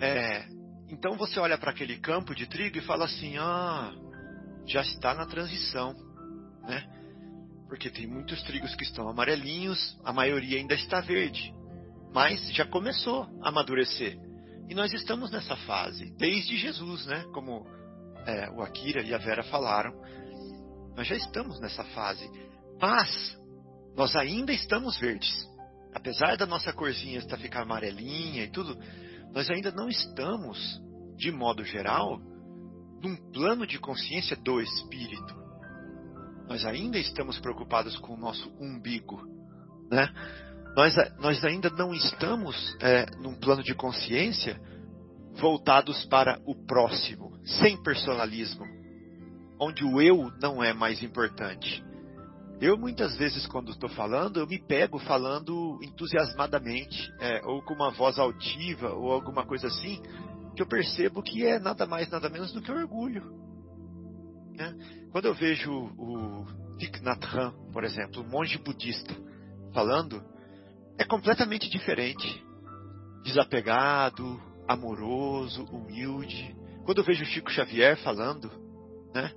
É, 0.00 0.46
então 0.88 1.16
você 1.16 1.38
olha 1.38 1.56
para 1.56 1.70
aquele 1.70 1.96
campo 1.98 2.34
de 2.34 2.46
trigo 2.46 2.76
e 2.76 2.82
fala 2.82 3.04
assim: 3.04 3.36
ah, 3.38 3.92
já 4.66 4.82
está 4.82 5.14
na 5.14 5.26
transição, 5.26 5.94
né? 6.62 6.88
Porque 7.68 7.88
tem 7.88 8.06
muitos 8.06 8.42
trigos 8.42 8.74
que 8.74 8.84
estão 8.84 9.08
amarelinhos, 9.08 9.98
a 10.04 10.12
maioria 10.12 10.58
ainda 10.58 10.74
está 10.74 11.00
verde, 11.00 11.54
mas 12.12 12.52
já 12.52 12.66
começou 12.66 13.26
a 13.42 13.48
amadurecer. 13.48 14.18
E 14.68 14.74
nós 14.74 14.92
estamos 14.92 15.30
nessa 15.30 15.56
fase, 15.56 16.14
desde 16.16 16.56
Jesus, 16.56 17.06
né? 17.06 17.24
Como 17.32 17.66
é, 18.26 18.50
o 18.50 18.62
Akira 18.62 19.02
e 19.02 19.14
a 19.14 19.18
Vera 19.18 19.42
falaram, 19.44 19.92
nós 20.96 21.06
já 21.06 21.16
estamos 21.16 21.60
nessa 21.60 21.84
fase. 21.84 22.28
Mas 22.80 23.38
nós 23.96 24.14
ainda 24.16 24.52
estamos 24.52 24.98
verdes. 24.98 25.48
Apesar 25.94 26.36
da 26.36 26.46
nossa 26.46 26.72
corzinha 26.72 27.18
estar 27.18 27.36
ficar 27.38 27.62
amarelinha 27.62 28.44
e 28.44 28.50
tudo, 28.50 28.78
nós 29.32 29.50
ainda 29.50 29.70
não 29.70 29.88
estamos, 29.88 30.58
de 31.16 31.30
modo 31.30 31.64
geral, 31.64 32.18
num 33.02 33.16
plano 33.32 33.66
de 33.66 33.78
consciência 33.78 34.36
do 34.36 34.60
espírito. 34.60 35.34
Nós 36.48 36.64
ainda 36.64 36.98
estamos 36.98 37.38
preocupados 37.38 37.96
com 37.98 38.14
o 38.14 38.18
nosso 38.18 38.50
umbigo, 38.60 39.20
né? 39.90 40.08
Nós, 40.74 40.94
nós 41.18 41.44
ainda 41.44 41.68
não 41.68 41.92
estamos 41.92 42.76
é, 42.80 43.04
num 43.16 43.34
plano 43.34 43.62
de 43.62 43.74
consciência 43.74 44.58
voltados 45.34 46.04
para 46.06 46.40
o 46.46 46.54
próximo, 46.66 47.38
sem 47.44 47.82
personalismo, 47.82 48.64
onde 49.58 49.84
o 49.84 50.00
eu 50.00 50.32
não 50.40 50.62
é 50.62 50.72
mais 50.72 51.02
importante. 51.02 51.84
Eu 52.60 52.78
muitas 52.78 53.16
vezes, 53.16 53.46
quando 53.46 53.72
estou 53.72 53.88
falando, 53.88 54.38
eu 54.38 54.46
me 54.46 54.56
pego 54.56 54.98
falando 55.00 55.80
entusiasmadamente, 55.82 57.12
é, 57.20 57.40
ou 57.44 57.60
com 57.62 57.74
uma 57.74 57.90
voz 57.90 58.18
altiva, 58.18 58.92
ou 58.92 59.10
alguma 59.10 59.44
coisa 59.44 59.66
assim, 59.66 60.00
que 60.54 60.62
eu 60.62 60.66
percebo 60.66 61.22
que 61.22 61.44
é 61.44 61.58
nada 61.58 61.86
mais, 61.86 62.08
nada 62.08 62.28
menos 62.28 62.52
do 62.52 62.62
que 62.62 62.70
orgulho. 62.70 63.24
Né? 64.54 64.74
Quando 65.10 65.26
eu 65.26 65.34
vejo 65.34 65.72
o 65.72 66.46
Thich 66.78 67.02
Nhat 67.02 67.24
Hanh, 67.26 67.52
por 67.72 67.82
exemplo, 67.82 68.22
um 68.22 68.28
monge 68.28 68.58
budista, 68.58 69.12
falando, 69.72 70.22
é 70.96 71.04
completamente 71.04 71.68
diferente. 71.68 72.44
Desapegado, 73.24 74.40
amoroso, 74.68 75.64
humilde. 75.64 76.54
Quando 76.84 76.98
eu 76.98 77.04
vejo 77.04 77.22
o 77.22 77.26
Chico 77.26 77.50
Xavier 77.50 77.96
falando, 77.98 78.50
né? 79.14 79.32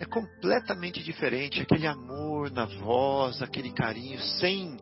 É 0.00 0.04
completamente 0.04 1.02
diferente. 1.02 1.60
Aquele 1.60 1.86
amor 1.86 2.50
na 2.50 2.66
voz, 2.66 3.42
aquele 3.42 3.72
carinho, 3.72 4.20
sem 4.20 4.76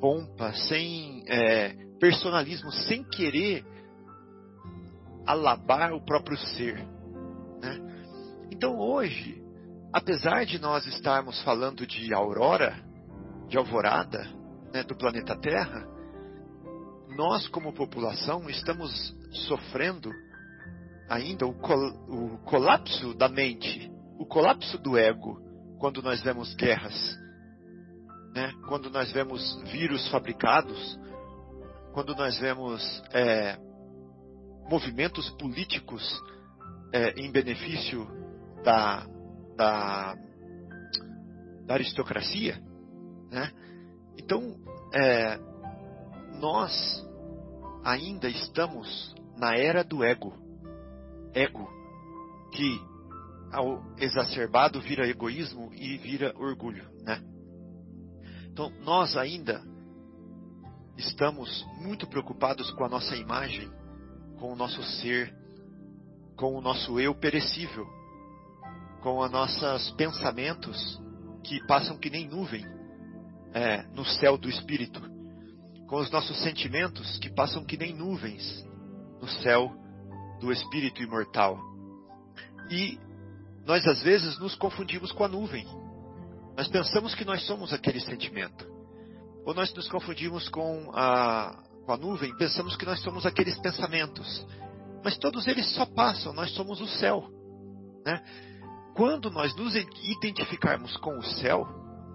pompa, 0.00 0.52
sem 0.52 1.24
é, 1.26 1.74
personalismo, 2.00 2.70
sem 2.72 3.04
querer 3.04 3.64
alabar 5.26 5.92
o 5.92 6.00
próprio 6.00 6.38
ser. 6.38 6.76
Né? 7.60 7.78
Então 8.50 8.78
hoje, 8.78 9.42
apesar 9.92 10.46
de 10.46 10.58
nós 10.58 10.86
estarmos 10.86 11.42
falando 11.42 11.86
de 11.86 12.14
aurora, 12.14 12.74
de 13.48 13.58
alvorada 13.58 14.26
né, 14.72 14.82
do 14.82 14.96
planeta 14.96 15.36
Terra, 15.36 15.86
nós 17.16 17.48
como 17.48 17.72
população 17.72 18.48
estamos 18.48 19.14
sofrendo 19.46 20.10
ainda 21.08 21.46
o, 21.46 21.54
col 21.54 21.88
o 22.08 22.38
colapso 22.44 23.14
da 23.14 23.28
mente, 23.28 23.90
o 24.18 24.26
colapso 24.26 24.76
do 24.78 24.98
ego, 24.98 25.40
quando 25.78 26.02
nós 26.02 26.20
vemos 26.20 26.54
guerras, 26.56 27.16
né? 28.34 28.52
quando 28.68 28.90
nós 28.90 29.12
vemos 29.12 29.62
vírus 29.70 30.08
fabricados, 30.10 30.98
quando 31.92 32.14
nós 32.14 32.38
vemos 32.38 33.02
é, 33.12 33.56
movimentos 34.68 35.30
políticos 35.30 36.02
é, 36.92 37.10
em 37.20 37.30
benefício 37.30 38.06
da, 38.64 39.06
da, 39.56 40.14
da 41.64 41.74
aristocracia. 41.74 42.60
Né? 43.30 43.52
Então, 44.18 44.56
é, 44.92 45.38
nós 46.40 46.72
ainda 47.84 48.28
estamos 48.28 49.14
na 49.36 49.54
era 49.54 49.84
do 49.84 50.02
ego. 50.02 50.34
Ego 51.32 51.68
que, 52.52 52.80
ao 53.52 53.82
exacerbado, 53.96 54.80
vira 54.80 55.08
egoísmo 55.08 55.72
e 55.74 55.96
vira 55.98 56.34
orgulho. 56.36 56.86
Né? 57.02 57.22
Então, 58.50 58.70
nós 58.84 59.16
ainda 59.16 59.62
estamos 60.96 61.66
muito 61.80 62.06
preocupados 62.06 62.70
com 62.72 62.84
a 62.84 62.88
nossa 62.88 63.14
imagem 63.16 63.70
com 64.38 64.52
o 64.52 64.56
nosso 64.56 64.82
ser, 64.82 65.34
com 66.36 66.54
o 66.54 66.60
nosso 66.60 66.98
eu 66.98 67.14
perecível, 67.14 67.86
com 69.02 69.18
os 69.18 69.30
nossos 69.30 69.90
pensamentos 69.92 71.00
que 71.44 71.64
passam 71.66 71.98
que 71.98 72.10
nem 72.10 72.28
nuvem 72.28 72.64
é, 73.52 73.82
no 73.94 74.04
céu 74.04 74.38
do 74.38 74.48
espírito, 74.48 75.00
com 75.86 75.96
os 75.96 76.10
nossos 76.10 76.40
sentimentos 76.42 77.18
que 77.18 77.30
passam 77.30 77.64
que 77.64 77.76
nem 77.76 77.94
nuvens 77.94 78.64
no 79.20 79.28
céu 79.28 79.72
do 80.40 80.52
espírito 80.52 81.02
imortal. 81.02 81.58
E 82.70 82.98
nós 83.68 83.86
às 83.86 84.02
vezes 84.02 84.38
nos 84.38 84.54
confundimos 84.54 85.12
com 85.12 85.24
a 85.24 85.28
nuvem. 85.28 85.66
Nós 86.56 86.68
pensamos 86.68 87.14
que 87.14 87.22
nós 87.22 87.44
somos 87.44 87.70
aquele 87.70 88.00
sentimento. 88.00 88.66
Ou 89.44 89.52
nós 89.52 89.74
nos 89.74 89.86
confundimos 89.88 90.48
com 90.48 90.90
a, 90.94 91.54
com 91.84 91.92
a 91.92 91.96
nuvem, 91.98 92.34
pensamos 92.38 92.76
que 92.78 92.86
nós 92.86 92.98
somos 93.02 93.26
aqueles 93.26 93.58
pensamentos. 93.58 94.46
Mas 95.04 95.18
todos 95.18 95.46
eles 95.46 95.70
só 95.74 95.84
passam, 95.84 96.32
nós 96.32 96.50
somos 96.52 96.80
o 96.80 96.86
céu. 96.86 97.28
Né? 98.06 98.24
Quando 98.96 99.30
nós 99.30 99.54
nos 99.54 99.74
identificarmos 99.76 100.96
com 100.96 101.18
o 101.18 101.22
céu, 101.22 101.66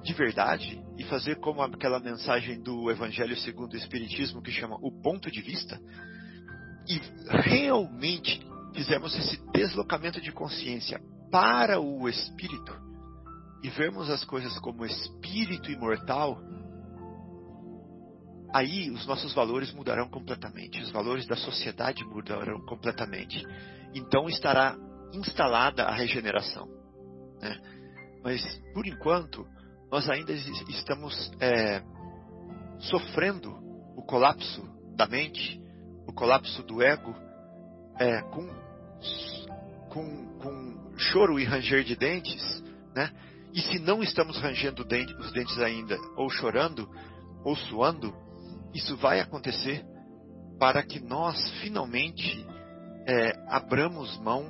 de 0.04 0.12
verdade, 0.12 0.82
e 0.98 1.04
fazer 1.04 1.36
como 1.36 1.62
aquela 1.62 2.00
mensagem 2.00 2.60
do 2.64 2.90
Evangelho 2.90 3.38
segundo 3.38 3.74
o 3.74 3.78
Espiritismo 3.78 4.42
que 4.42 4.52
chama 4.52 4.76
o 4.82 4.92
ponto 5.04 5.30
de 5.30 5.42
vista, 5.44 5.80
e 6.90 7.00
realmente 7.44 8.44
fizermos 8.74 9.16
esse 9.16 9.40
deslocamento 9.52 10.20
de 10.20 10.32
consciência 10.32 11.00
para 11.34 11.82
o 11.82 12.08
Espírito, 12.08 12.72
e 13.64 13.70
vermos 13.72 14.08
as 14.08 14.24
coisas 14.24 14.56
como 14.60 14.86
espírito 14.86 15.72
imortal, 15.72 16.40
aí 18.54 18.92
os 18.92 19.08
nossos 19.08 19.34
valores 19.34 19.74
mudarão 19.74 20.08
completamente, 20.10 20.80
os 20.80 20.92
valores 20.92 21.26
da 21.26 21.36
sociedade 21.36 22.06
mudarão 22.06 22.64
completamente. 22.68 23.44
Então 23.96 24.30
estará 24.30 24.78
instalada 25.12 25.86
a 25.86 25.96
regeneração. 25.96 26.68
Né? 27.42 27.60
Mas, 28.24 28.44
por 28.72 28.86
enquanto, 28.86 29.44
nós 29.92 30.08
ainda 30.08 30.32
estamos 30.34 31.32
é, 31.40 31.82
sofrendo 32.78 33.58
o 33.96 34.04
colapso 34.04 34.62
da 34.96 35.08
mente, 35.08 35.60
o 36.08 36.14
colapso 36.14 36.62
do 36.62 36.80
ego, 36.84 37.16
é, 37.98 38.22
com, 38.22 38.48
com, 39.90 40.38
com 40.38 40.83
choro 40.98 41.40
e 41.40 41.44
ranger 41.44 41.84
de 41.84 41.96
dentes, 41.96 42.64
né? 42.96 43.12
E 43.54 43.62
se 43.62 43.80
não 43.80 44.02
estamos 44.02 44.38
rangendo 44.40 44.84
dente, 44.84 45.14
os 45.16 45.32
dentes 45.32 45.58
ainda, 45.60 45.96
ou 46.16 46.30
chorando, 46.30 46.90
ou 47.44 47.56
suando, 47.56 48.14
isso 48.74 48.98
vai 48.98 49.20
acontecer 49.20 49.86
para 50.60 50.82
que 50.82 51.00
nós 51.00 51.38
finalmente 51.62 52.46
é, 53.08 53.34
abramos 53.50 54.18
mão, 54.20 54.50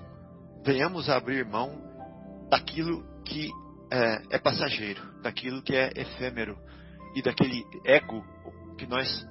venhamos 0.63 1.09
a 1.09 1.17
abrir 1.17 1.45
mão 1.45 1.81
daquilo 2.49 3.03
que 3.25 3.49
é, 3.91 4.21
é 4.31 4.39
passageiro, 4.39 5.01
daquilo 5.21 5.61
que 5.61 5.75
é 5.75 5.91
efêmero 5.95 6.57
e 7.15 7.21
daquele 7.21 7.63
ego 7.85 8.23
que 8.77 8.87
nós 8.87 9.27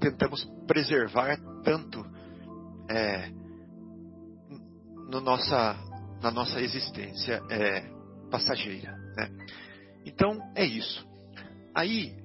tentamos 0.00 0.44
preservar 0.66 1.36
tanto 1.62 2.04
é, 2.88 3.30
no 5.08 5.20
nossa, 5.20 5.76
na 6.22 6.30
nossa 6.30 6.60
existência 6.60 7.42
é, 7.50 7.80
passageira. 8.30 8.92
Né? 9.16 9.30
Então 10.04 10.38
é 10.54 10.64
isso. 10.64 11.06
Aí 11.74 12.16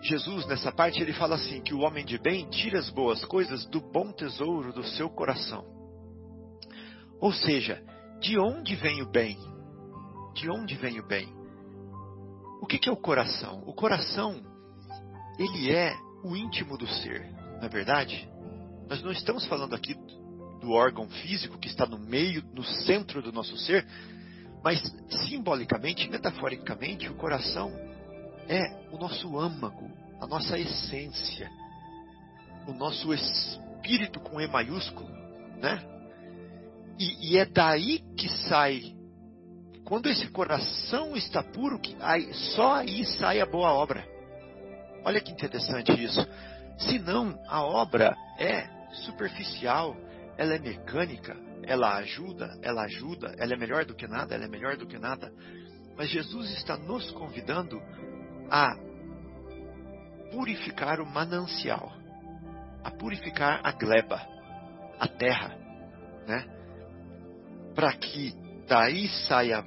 Jesus, 0.00 0.46
nessa 0.46 0.70
parte, 0.70 1.02
ele 1.02 1.12
fala 1.12 1.34
assim: 1.34 1.60
que 1.60 1.74
o 1.74 1.80
homem 1.80 2.04
de 2.04 2.18
bem 2.18 2.48
tira 2.48 2.78
as 2.78 2.88
boas 2.90 3.24
coisas 3.24 3.66
do 3.66 3.80
bom 3.80 4.12
tesouro 4.12 4.72
do 4.72 4.84
seu 4.84 5.10
coração. 5.10 5.64
Ou 7.20 7.32
seja, 7.32 7.82
de 8.20 8.38
onde 8.38 8.76
vem 8.76 9.02
o 9.02 9.10
bem? 9.10 9.36
De 10.34 10.48
onde 10.50 10.76
vem 10.76 11.00
o 11.00 11.06
bem? 11.06 11.28
O 12.62 12.66
que, 12.66 12.78
que 12.78 12.88
é 12.88 12.92
o 12.92 12.96
coração? 12.96 13.62
O 13.66 13.74
coração, 13.74 14.40
ele 15.38 15.72
é 15.72 15.94
o 16.24 16.36
íntimo 16.36 16.76
do 16.76 16.86
ser, 16.86 17.28
não 17.56 17.64
é 17.64 17.68
verdade? 17.68 18.28
Nós 18.88 19.02
não 19.02 19.10
estamos 19.10 19.46
falando 19.46 19.74
aqui 19.74 19.94
do 20.60 20.72
órgão 20.72 21.08
físico 21.08 21.58
que 21.58 21.68
está 21.68 21.86
no 21.86 21.98
meio, 21.98 22.44
no 22.52 22.64
centro 22.64 23.22
do 23.22 23.32
nosso 23.32 23.56
ser, 23.56 23.86
mas 24.62 24.80
simbolicamente, 25.26 26.08
metaforicamente, 26.08 27.08
o 27.08 27.14
coração 27.14 27.72
é 28.48 28.88
o 28.90 28.98
nosso 28.98 29.38
âmago, 29.38 29.90
a 30.20 30.26
nossa 30.26 30.58
essência, 30.58 31.50
o 32.66 32.72
nosso 32.72 33.12
espírito 33.14 34.20
com 34.20 34.40
E 34.40 34.48
maiúsculo, 34.48 35.08
né? 35.58 35.82
E, 36.98 37.32
e 37.32 37.38
é 37.38 37.46
daí 37.46 38.00
que 38.16 38.28
sai, 38.48 38.96
quando 39.84 40.08
esse 40.08 40.26
coração 40.28 41.16
está 41.16 41.42
puro, 41.42 41.78
que 41.78 41.96
aí, 42.00 42.32
só 42.34 42.76
aí 42.76 43.04
sai 43.04 43.40
a 43.40 43.46
boa 43.46 43.72
obra. 43.72 44.04
Olha 45.04 45.20
que 45.20 45.30
interessante 45.30 45.92
isso. 46.02 46.26
Senão, 46.78 47.38
a 47.46 47.62
obra 47.62 48.16
é 48.38 48.68
superficial, 49.06 49.96
ela 50.38 50.54
é 50.54 50.58
mecânica, 50.60 51.36
ela 51.64 51.96
ajuda, 51.96 52.56
ela 52.62 52.84
ajuda, 52.84 53.34
ela 53.36 53.52
é 53.52 53.56
melhor 53.56 53.84
do 53.84 53.94
que 53.94 54.06
nada, 54.06 54.36
ela 54.36 54.44
é 54.44 54.48
melhor 54.48 54.76
do 54.76 54.86
que 54.86 54.96
nada. 54.96 55.32
Mas 55.96 56.08
Jesus 56.08 56.50
está 56.52 56.76
nos 56.76 57.10
convidando 57.10 57.82
a 58.48 58.76
purificar 60.30 61.00
o 61.00 61.06
manancial, 61.06 61.92
a 62.84 62.90
purificar 62.92 63.60
a 63.64 63.72
gleba, 63.72 64.24
a 65.00 65.08
terra, 65.08 65.56
né? 66.26 66.46
Para 67.74 67.92
que 67.94 68.32
daí 68.68 69.08
saia 69.26 69.64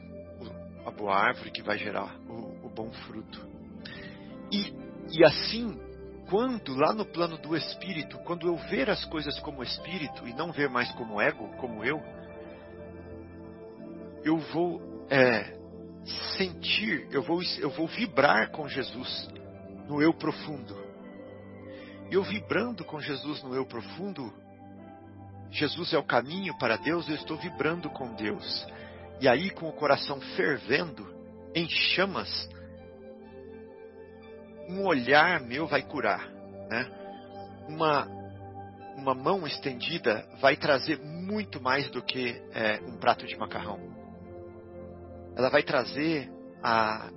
a 0.86 0.92
boa 0.92 1.16
árvore 1.16 1.52
que 1.52 1.62
vai 1.62 1.78
gerar 1.78 2.16
o, 2.30 2.66
o 2.66 2.70
bom 2.70 2.92
fruto. 2.92 3.46
E, 4.50 4.74
e 5.10 5.26
assim, 5.26 5.78
quando 6.32 6.74
lá 6.74 6.94
no 6.94 7.04
plano 7.04 7.38
do 7.38 7.58
espírito, 7.58 8.18
quando 8.20 8.48
eu 8.48 8.56
ver 8.56 8.90
as 8.90 9.04
coisas 9.04 9.38
como 9.42 9.62
espírito 9.62 10.26
e 10.26 10.34
não 10.34 10.50
ver 10.50 10.70
mais 10.70 10.90
como 10.94 11.20
ego, 11.20 11.50
como 11.58 11.84
eu, 11.84 12.02
eu 14.24 14.38
vou 14.38 14.82
é, 15.10 15.58
sentir, 16.38 17.06
eu 17.12 17.22
vou, 17.22 17.42
eu 17.60 17.70
vou 17.72 17.86
vibrar 17.86 18.50
com 18.52 18.66
Jesus 18.66 19.30
no 19.90 20.02
eu 20.02 20.14
profundo. 20.14 20.74
E 22.10 22.14
eu 22.14 22.24
vibrando 22.24 22.86
com 22.86 23.02
Jesus 23.02 23.44
no 23.44 23.54
eu 23.54 23.66
profundo, 23.66 24.34
Jesus 25.52 25.92
é 25.92 25.98
o 25.98 26.04
caminho 26.04 26.58
para 26.58 26.78
Deus, 26.78 27.10
eu 27.10 27.16
estou 27.16 27.36
vibrando 27.36 27.90
com 27.90 28.16
Deus. 28.16 28.66
E 29.20 29.28
aí, 29.28 29.50
com 29.50 29.68
o 29.68 29.74
coração 29.74 30.22
fervendo, 30.38 31.14
em 31.54 31.68
chamas, 31.68 32.50
um 34.72 34.86
olhar 34.86 35.42
meu 35.42 35.68
vai 35.68 35.82
curar, 35.82 36.28
né? 36.70 36.90
Uma, 37.68 38.08
uma 38.96 39.14
mão 39.14 39.46
estendida 39.46 40.26
vai 40.40 40.56
trazer 40.56 41.00
muito 41.00 41.62
mais 41.62 41.90
do 41.92 42.02
que 42.02 42.42
é, 42.54 42.80
um 42.88 42.98
prato 42.98 43.26
de 43.26 43.38
macarrão 43.38 43.92
ela 45.36 45.50
vai 45.50 45.64
trazer 45.64 46.30
a 46.64 47.10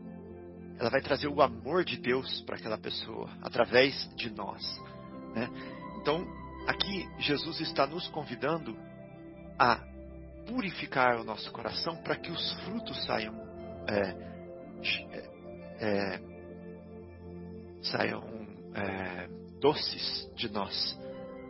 ela 0.79 0.91
vai 0.91 1.01
trazer 1.01 1.29
o 1.29 1.41
amor 1.41 1.85
de 1.85 1.97
Deus 1.97 2.41
para 2.43 2.57
aquela 2.57 2.77
pessoa 2.77 3.31
através 3.43 4.09
de 4.17 4.29
nós, 4.31 4.61
né? 5.35 5.49
Então, 6.01 6.27
aqui 6.67 7.09
Jesus 7.21 7.61
está 7.61 7.87
nos 7.87 8.09
convidando 8.09 8.77
a 9.57 9.79
purificar 10.49 11.21
o 11.21 11.25
nosso 11.25 11.51
coração 11.53 11.97
para 12.03 12.17
que 12.17 12.31
os 12.31 12.53
frutos 12.65 13.05
saiam 13.05 13.35
é, 13.89 14.17
é, 15.79 16.21
saiam 17.85 18.23
é, 18.75 19.29
doces 19.61 20.31
de 20.37 20.51
nós. 20.51 20.99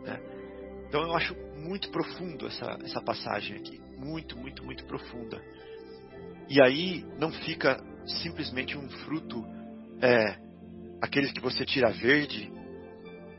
Né? 0.03 0.19
Então 0.87 1.01
eu 1.01 1.15
acho 1.15 1.35
muito 1.57 1.89
profundo 1.89 2.47
essa, 2.47 2.77
essa 2.83 3.01
passagem 3.01 3.57
aqui, 3.57 3.81
muito, 3.97 4.37
muito, 4.37 4.63
muito 4.63 4.85
profunda. 4.85 5.41
E 6.47 6.61
aí 6.61 7.03
não 7.17 7.31
fica 7.31 7.81
simplesmente 8.05 8.77
um 8.77 8.87
fruto, 8.89 9.43
é, 10.01 10.37
aqueles 11.01 11.31
que 11.31 11.41
você 11.41 11.65
tira 11.65 11.91
verde 11.91 12.51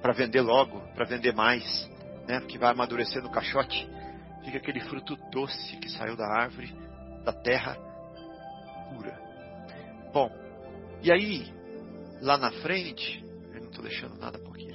para 0.02 0.12
vender 0.12 0.40
logo, 0.40 0.80
para 0.94 1.04
vender 1.04 1.34
mais, 1.34 1.88
né, 2.26 2.40
que 2.48 2.58
vai 2.58 2.72
amadurecer 2.72 3.22
no 3.22 3.30
caixote. 3.30 3.88
Fica 4.44 4.58
aquele 4.58 4.80
fruto 4.80 5.16
doce 5.30 5.76
que 5.76 5.88
saiu 5.88 6.16
da 6.16 6.26
árvore, 6.26 6.74
da 7.24 7.32
terra 7.32 7.76
pura. 8.90 9.18
Bom, 10.12 10.30
e 11.02 11.12
aí, 11.12 11.52
lá 12.20 12.36
na 12.38 12.50
frente, 12.50 13.24
eu 13.52 13.60
não 13.60 13.68
estou 13.68 13.82
deixando 13.82 14.16
nada 14.18 14.38
aqui. 14.38 14.74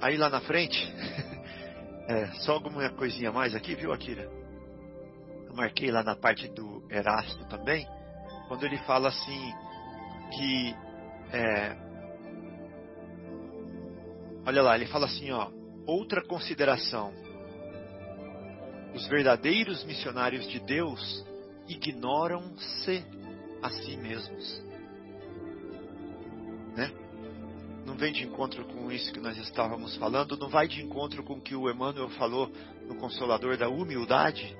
Aí 0.00 0.16
lá 0.16 0.30
na 0.30 0.40
frente, 0.40 0.78
é, 2.08 2.26
só 2.40 2.52
alguma 2.52 2.88
coisinha 2.90 3.32
mais 3.32 3.54
aqui, 3.54 3.74
viu, 3.74 3.92
Akira? 3.92 4.38
marquei 5.58 5.90
lá 5.90 6.04
na 6.04 6.14
parte 6.14 6.46
do 6.48 6.84
Erasto 6.88 7.44
também, 7.46 7.84
quando 8.46 8.64
ele 8.64 8.78
fala 8.78 9.08
assim 9.08 9.52
que 10.32 10.74
é, 11.32 11.76
olha 14.46 14.62
lá, 14.62 14.76
ele 14.76 14.86
fala 14.86 15.06
assim, 15.06 15.32
ó, 15.32 15.50
outra 15.84 16.24
consideração. 16.24 17.12
Os 18.94 19.06
verdadeiros 19.08 19.84
missionários 19.84 20.46
de 20.48 20.60
Deus 20.60 21.26
ignoram-se 21.66 23.04
a 23.60 23.68
si 23.68 23.96
mesmos. 23.96 24.67
Vem 27.98 28.12
de 28.12 28.24
encontro 28.24 28.64
com 28.64 28.90
isso 28.90 29.12
que 29.12 29.20
nós 29.20 29.36
estávamos 29.36 29.96
falando, 29.96 30.36
não 30.36 30.48
vai 30.48 30.68
de 30.68 30.80
encontro 30.80 31.22
com 31.24 31.34
o 31.34 31.40
que 31.40 31.54
o 31.54 31.68
Emmanuel 31.68 32.08
falou 32.10 32.50
no 32.86 32.94
Consolador 32.94 33.56
da 33.56 33.68
Humildade, 33.68 34.56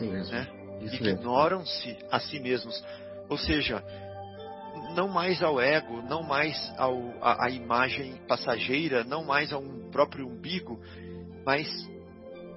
mesmo. 0.00 0.34
Né? 0.34 0.46
Ignoram-se 0.92 1.96
a 2.10 2.18
si 2.18 2.40
mesmos. 2.40 2.82
Ou 3.28 3.38
seja, 3.38 3.82
não 4.94 5.08
mais 5.08 5.42
ao 5.42 5.60
ego, 5.60 6.02
não 6.02 6.22
mais 6.22 6.56
ao, 6.76 6.96
a, 7.22 7.46
a, 7.46 7.50
imagem 7.50 8.14
passageira, 8.26 9.04
não 9.04 9.24
mais 9.24 9.52
a 9.52 9.58
um 9.58 9.90
próprio 9.90 10.26
umbigo, 10.26 10.80
mas 11.44 11.68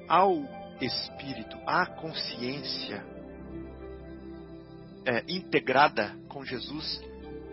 ao 0.07 0.41
espírito, 0.81 1.57
à 1.67 1.85
consciência 1.85 3.05
é, 5.05 5.23
integrada 5.27 6.15
com 6.27 6.43
Jesus 6.43 7.01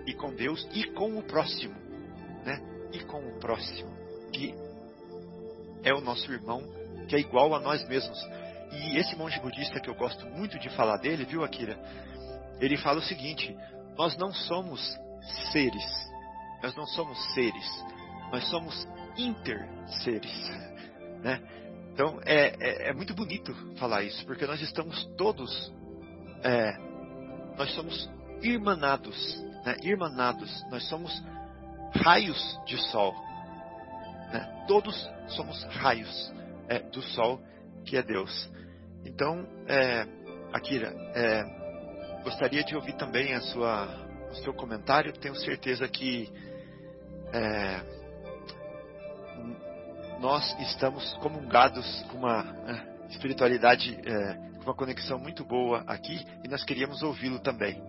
e 0.07 0.15
com 0.15 0.35
Deus 0.35 0.67
e 0.73 0.85
com 0.85 1.19
o 1.19 1.23
próximo? 1.23 1.80
E 2.93 3.01
com 3.01 3.19
o 3.19 3.39
próximo, 3.39 3.91
que 4.33 4.55
é 5.83 5.95
o 5.95 6.01
nosso 6.01 6.33
irmão, 6.33 6.63
que 7.09 7.17
é 7.17 7.19
igual 7.19 7.55
a 7.55 7.61
nós 7.61 7.87
mesmos. 7.89 8.19
E 8.73 8.99
esse 8.99 9.17
monge 9.17 9.41
budista 9.41 9.81
que 9.81 9.91
eu 9.91 9.95
gosto 9.95 10.27
muito 10.27 10.59
de 10.59 10.69
falar 10.71 10.97
dele, 10.99 11.25
viu, 11.25 11.43
Akira? 11.43 11.79
ele 12.61 12.77
fala 12.77 12.99
o 12.99 13.03
seguinte: 13.03 13.57
nós 13.97 14.17
não 14.17 14.33
somos 14.33 14.81
seres, 15.51 16.11
nós 16.63 16.75
não 16.77 16.87
somos 16.87 17.19
seres, 17.35 17.85
nós 18.31 18.49
somos 18.49 18.87
interseres, 19.17 20.49
né? 21.23 21.41
Então 21.93 22.21
é, 22.25 22.55
é, 22.61 22.91
é, 22.91 22.93
muito 22.93 23.15
bonito 23.15 23.55
falar 23.77 24.03
isso, 24.03 24.25
porque 24.27 24.47
nós 24.47 24.61
estamos 24.61 25.05
todos, 25.17 25.73
é, 26.43 26.77
nós 27.57 27.75
somos 27.75 28.09
irmanados, 28.43 29.43
né? 29.65 29.77
irmanados, 29.83 30.65
nós 30.71 30.87
somos 30.89 31.13
raios 31.95 32.59
de 32.67 32.77
sol, 32.91 33.15
né? 34.33 34.65
todos 34.67 35.11
somos 35.29 35.63
raios 35.65 36.33
é, 36.69 36.79
do 36.79 37.03
sol 37.03 37.41
que 37.85 37.97
é 37.97 38.03
Deus. 38.03 38.51
Então, 39.05 39.47
é, 39.67 40.07
Akira, 40.53 40.95
é, 41.15 42.23
gostaria 42.23 42.63
de 42.63 42.75
ouvir 42.75 42.95
também 42.95 43.35
a 43.35 43.41
sua, 43.41 43.89
o 44.31 44.35
seu 44.37 44.53
comentário. 44.53 45.13
Tenho 45.13 45.35
certeza 45.37 45.89
que 45.89 46.31
é, 47.33 47.81
nós 50.21 50.55
estamos 50.61 51.13
comungados 51.15 52.03
com 52.11 52.19
uma 52.19 52.43
né, 52.43 52.87
espiritualidade, 53.09 53.99
é, 54.05 54.35
com 54.59 54.65
uma 54.65 54.75
conexão 54.75 55.19
muito 55.19 55.45
boa 55.45 55.83
aqui 55.87 56.25
e 56.45 56.49
nós 56.49 56.63
queríamos 56.65 57.03
ouvi-lo 57.03 57.39
também. 57.39 57.83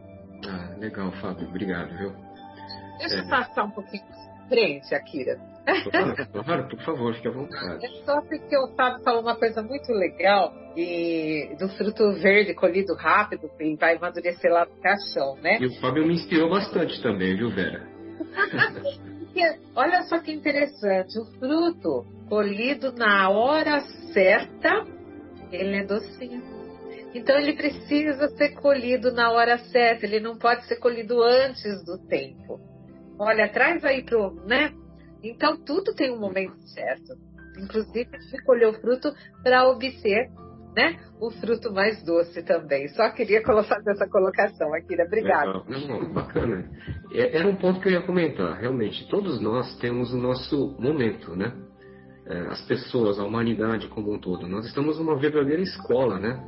Ah, 0.48 0.76
legal, 0.78 1.12
Fábio, 1.14 1.48
obrigado, 1.48 1.96
viu? 1.98 2.16
Deixa 3.00 3.16
eu 3.16 3.24
é. 3.24 3.30
passar 3.30 3.64
um 3.64 3.72
pouquinho 3.72 4.04
frente, 4.52 4.94
Akira. 4.94 5.40
Claro, 6.32 6.68
por 6.68 6.82
favor, 6.84 7.14
fique 7.16 7.28
à 7.28 7.32
vontade. 7.32 7.86
É 7.86 7.90
só 8.04 8.20
porque 8.22 8.58
o 8.58 8.76
Fábio 8.76 9.04
falou 9.04 9.22
uma 9.22 9.36
coisa 9.36 9.62
muito 9.62 9.92
legal 9.94 10.54
e 10.76 11.56
do 11.58 11.70
fruto 11.70 12.14
verde 12.14 12.54
colhido 12.54 12.94
rápido 12.96 13.50
e 13.60 13.76
vai 13.76 13.96
amadurecer 13.96 14.52
lá 14.52 14.66
no 14.66 14.76
caixão, 14.82 15.36
né? 15.38 15.60
E 15.62 15.68
o 15.68 15.80
Fábio 15.80 16.06
me 16.06 16.16
inspirou 16.16 16.50
bastante 16.50 17.02
também, 17.02 17.38
viu, 17.38 17.50
Vera? 17.52 17.88
Olha 19.76 20.04
só 20.04 20.20
que 20.20 20.32
interessante, 20.32 21.18
o 21.18 21.26
fruto 21.40 22.06
colhido 22.28 22.92
na 22.92 23.30
hora 23.30 23.80
certa, 24.14 24.86
ele 25.52 25.78
é 25.78 25.86
docinho. 25.86 26.42
Então 27.14 27.38
ele 27.38 27.54
precisa 27.54 28.28
ser 28.30 28.56
colhido 28.56 29.12
na 29.12 29.32
hora 29.32 29.58
certa, 29.58 30.06
ele 30.06 30.20
não 30.20 30.38
pode 30.38 30.66
ser 30.66 30.78
colhido 30.78 31.22
antes 31.22 31.84
do 31.86 31.98
tempo. 32.08 32.71
Olha, 33.20 33.50
traz 33.50 33.84
aí 33.86 34.04
pro, 34.04 34.34
né? 34.48 34.74
Então 35.24 35.58
tudo 35.58 35.94
tem 35.94 36.12
um 36.12 36.20
momento 36.20 36.58
certo. 36.70 37.14
Inclusive, 37.58 38.10
a 38.14 38.20
gente 38.20 38.44
colheu 38.44 38.70
o 38.70 38.74
fruto 38.74 39.14
para 39.44 39.70
obter 39.70 40.30
né? 40.76 40.98
O 41.20 41.30
fruto 41.30 41.72
mais 41.74 42.04
doce 42.04 42.42
também. 42.44 42.88
Só 42.90 43.10
queria 43.12 43.42
fazer 43.44 43.92
essa 43.92 44.08
colocação, 44.10 44.74
Akira. 44.74 45.06
Obrigada. 45.06 45.64
Não, 45.68 46.14
bacana. 46.14 46.70
É, 47.12 47.38
era 47.38 47.48
um 47.48 47.56
ponto 47.56 47.80
que 47.80 47.90
eu 47.90 47.94
ia 47.94 48.02
comentar. 48.02 48.60
Realmente, 48.60 49.08
todos 49.10 49.42
nós 49.42 49.78
temos 49.80 50.14
o 50.14 50.18
nosso 50.18 50.76
momento, 50.80 51.36
né? 51.36 51.54
É, 52.26 52.40
as 52.48 52.62
pessoas, 52.68 53.20
a 53.20 53.26
humanidade 53.26 53.88
como 53.90 54.14
um 54.14 54.20
todo. 54.20 54.48
Nós 54.48 54.66
estamos 54.66 54.98
numa 54.98 55.20
verdadeira 55.20 55.62
escola, 55.62 56.20
né? 56.20 56.40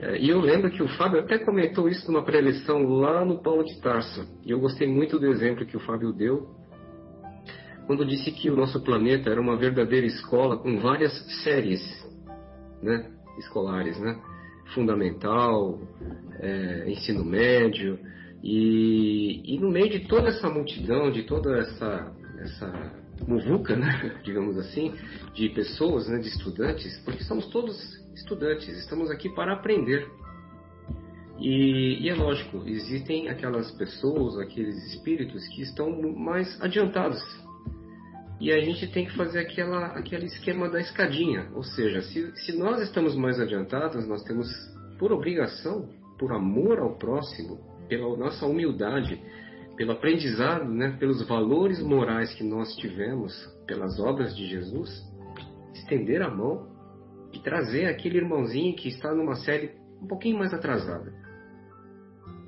É, 0.00 0.18
e 0.18 0.30
eu 0.30 0.40
lembro 0.40 0.70
que 0.70 0.82
o 0.82 0.88
Fábio 0.88 1.20
até 1.20 1.38
comentou 1.38 1.88
isso 1.88 2.10
numa 2.10 2.24
preleção 2.24 2.82
lá 2.88 3.24
no 3.24 3.42
Paulo 3.42 3.62
de 3.62 3.78
Tarso. 3.80 4.26
E 4.44 4.50
eu 4.50 4.58
gostei 4.58 4.88
muito 4.88 5.18
do 5.18 5.26
exemplo 5.26 5.66
que 5.66 5.76
o 5.76 5.80
Fábio 5.80 6.12
deu 6.12 6.48
quando 7.86 8.06
disse 8.06 8.30
que 8.30 8.48
o 8.48 8.56
nosso 8.56 8.80
planeta 8.84 9.28
era 9.28 9.40
uma 9.40 9.56
verdadeira 9.56 10.06
escola 10.06 10.56
com 10.56 10.78
várias 10.78 11.12
séries, 11.42 11.82
né? 12.80 13.10
escolares, 13.36 13.98
né? 13.98 14.16
Fundamental, 14.74 15.80
é, 16.38 16.88
ensino 16.88 17.24
médio. 17.24 17.98
E, 18.44 19.42
e, 19.44 19.58
no 19.58 19.70
meio 19.70 19.90
de 19.90 20.06
toda 20.06 20.28
essa 20.28 20.48
multidão, 20.48 21.10
de 21.10 21.24
toda 21.24 21.58
essa, 21.58 22.12
essa 22.38 22.92
muvuca, 23.26 23.74
né? 23.74 24.20
digamos 24.22 24.56
assim, 24.56 24.94
de 25.34 25.48
pessoas, 25.48 26.08
né? 26.08 26.18
de 26.18 26.28
estudantes, 26.28 26.96
porque 27.04 27.24
somos 27.24 27.48
todos 27.48 27.99
estudantes, 28.14 28.68
estamos 28.78 29.10
aqui 29.10 29.28
para 29.28 29.52
aprender. 29.52 30.08
E, 31.38 32.04
e, 32.04 32.08
é 32.08 32.14
lógico, 32.14 32.62
existem 32.66 33.28
aquelas 33.28 33.70
pessoas, 33.72 34.38
aqueles 34.38 34.76
espíritos 34.92 35.46
que 35.48 35.62
estão 35.62 35.90
mais 36.12 36.60
adiantados 36.60 37.22
e 38.40 38.50
a 38.50 38.58
gente 38.58 38.86
tem 38.90 39.04
que 39.04 39.14
fazer 39.14 39.40
aquela, 39.40 39.88
aquele 39.88 40.24
esquema 40.24 40.68
da 40.68 40.80
escadinha. 40.80 41.48
Ou 41.54 41.62
seja, 41.62 42.00
se, 42.00 42.34
se 42.38 42.56
nós 42.56 42.80
estamos 42.80 43.14
mais 43.14 43.38
adiantados, 43.38 44.08
nós 44.08 44.22
temos, 44.24 44.48
por 44.98 45.12
obrigação, 45.12 45.90
por 46.18 46.32
amor 46.32 46.78
ao 46.78 46.96
próximo, 46.96 47.60
pela 47.86 48.16
nossa 48.16 48.46
humildade, 48.46 49.20
pelo 49.76 49.92
aprendizado, 49.92 50.64
né, 50.64 50.96
pelos 50.98 51.26
valores 51.28 51.82
morais 51.82 52.32
que 52.32 52.42
nós 52.42 52.74
tivemos, 52.76 53.34
pelas 53.66 54.00
obras 54.00 54.34
de 54.34 54.46
Jesus, 54.46 54.90
estender 55.74 56.22
a 56.22 56.30
mão 56.30 56.69
e 57.32 57.38
trazer 57.38 57.86
aquele 57.86 58.18
irmãozinho 58.18 58.74
que 58.74 58.88
está 58.88 59.14
numa 59.14 59.36
série 59.36 59.72
um 60.02 60.06
pouquinho 60.06 60.38
mais 60.38 60.52
atrasada. 60.52 61.12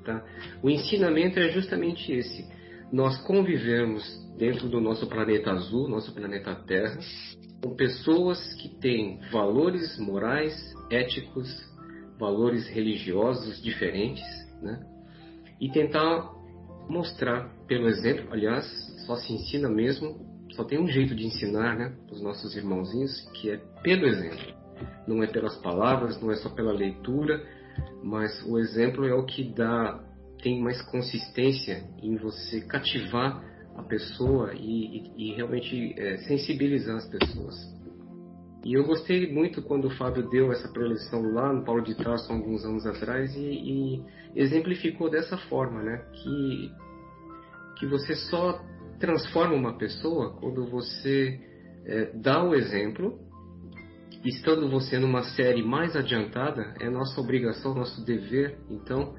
Tá? 0.03 0.23
O 0.61 0.69
ensinamento 0.69 1.39
é 1.39 1.49
justamente 1.49 2.11
esse. 2.11 2.45
Nós 2.91 3.17
convivemos 3.25 4.03
dentro 4.37 4.67
do 4.67 4.81
nosso 4.81 5.07
planeta 5.07 5.51
azul, 5.51 5.87
nosso 5.87 6.13
planeta 6.13 6.53
Terra, 6.55 6.99
com 7.63 7.75
pessoas 7.75 8.53
que 8.55 8.69
têm 8.79 9.19
valores 9.31 9.97
morais, 9.97 10.53
éticos, 10.91 11.49
valores 12.19 12.67
religiosos 12.67 13.61
diferentes, 13.61 14.23
né? 14.61 14.79
E 15.59 15.71
tentar 15.71 16.29
mostrar 16.89 17.49
pelo 17.67 17.87
exemplo, 17.87 18.31
aliás, 18.31 18.65
só 19.05 19.15
se 19.15 19.33
ensina 19.33 19.69
mesmo, 19.69 20.19
só 20.51 20.63
tem 20.63 20.79
um 20.79 20.87
jeito 20.87 21.15
de 21.15 21.25
ensinar, 21.25 21.77
né, 21.77 21.95
os 22.11 22.21
nossos 22.21 22.55
irmãozinhos, 22.55 23.21
que 23.33 23.49
é 23.49 23.57
pelo 23.81 24.05
exemplo. 24.05 24.62
Não 25.07 25.23
é 25.23 25.27
pelas 25.27 25.55
palavras, 25.57 26.21
não 26.21 26.31
é 26.31 26.35
só 26.35 26.49
pela 26.49 26.71
leitura, 26.71 27.43
mas 28.03 28.43
o 28.47 28.57
exemplo 28.57 29.05
é 29.05 29.13
o 29.13 29.25
que 29.25 29.43
dá 29.53 30.03
tem 30.41 30.61
mais 30.61 30.81
consistência 30.81 31.83
em 32.01 32.17
você 32.17 32.59
cativar 32.61 33.41
a 33.77 33.83
pessoa 33.83 34.53
e, 34.53 34.97
e, 34.97 35.31
e 35.31 35.35
realmente 35.35 35.95
é, 35.97 36.17
sensibilizar 36.17 36.97
as 36.97 37.07
pessoas. 37.07 37.55
E 38.63 38.73
eu 38.73 38.85
gostei 38.85 39.31
muito 39.31 39.61
quando 39.61 39.85
o 39.85 39.97
Fábio 39.97 40.29
deu 40.29 40.51
essa 40.51 40.69
preleção 40.69 41.21
lá 41.33 41.51
no 41.51 41.65
Paulo 41.65 41.81
de 41.81 41.95
Tarso 41.95 42.31
alguns 42.31 42.63
anos 42.63 42.85
atrás 42.85 43.35
e, 43.35 43.39
e, 43.39 44.03
exemplificou 44.35 45.09
dessa 45.09 45.37
forma, 45.37 45.83
né? 45.83 45.97
Que, 46.13 46.71
que 47.79 47.87
você 47.87 48.15
só 48.15 48.61
transforma 48.99 49.53
uma 49.53 49.77
pessoa 49.77 50.37
quando 50.39 50.65
você 50.65 51.39
é, 51.85 52.11
dá 52.15 52.41
o 52.41 52.55
exemplo. 52.55 53.19
Estando 54.23 54.69
você 54.69 54.97
numa 54.97 55.21
série 55.21 55.61
mais 55.61 55.97
adiantada, 55.97 56.73
é 56.79 56.89
nossa 56.89 57.19
obrigação, 57.19 57.75
nosso 57.75 58.05
dever, 58.05 58.57
então, 58.69 59.13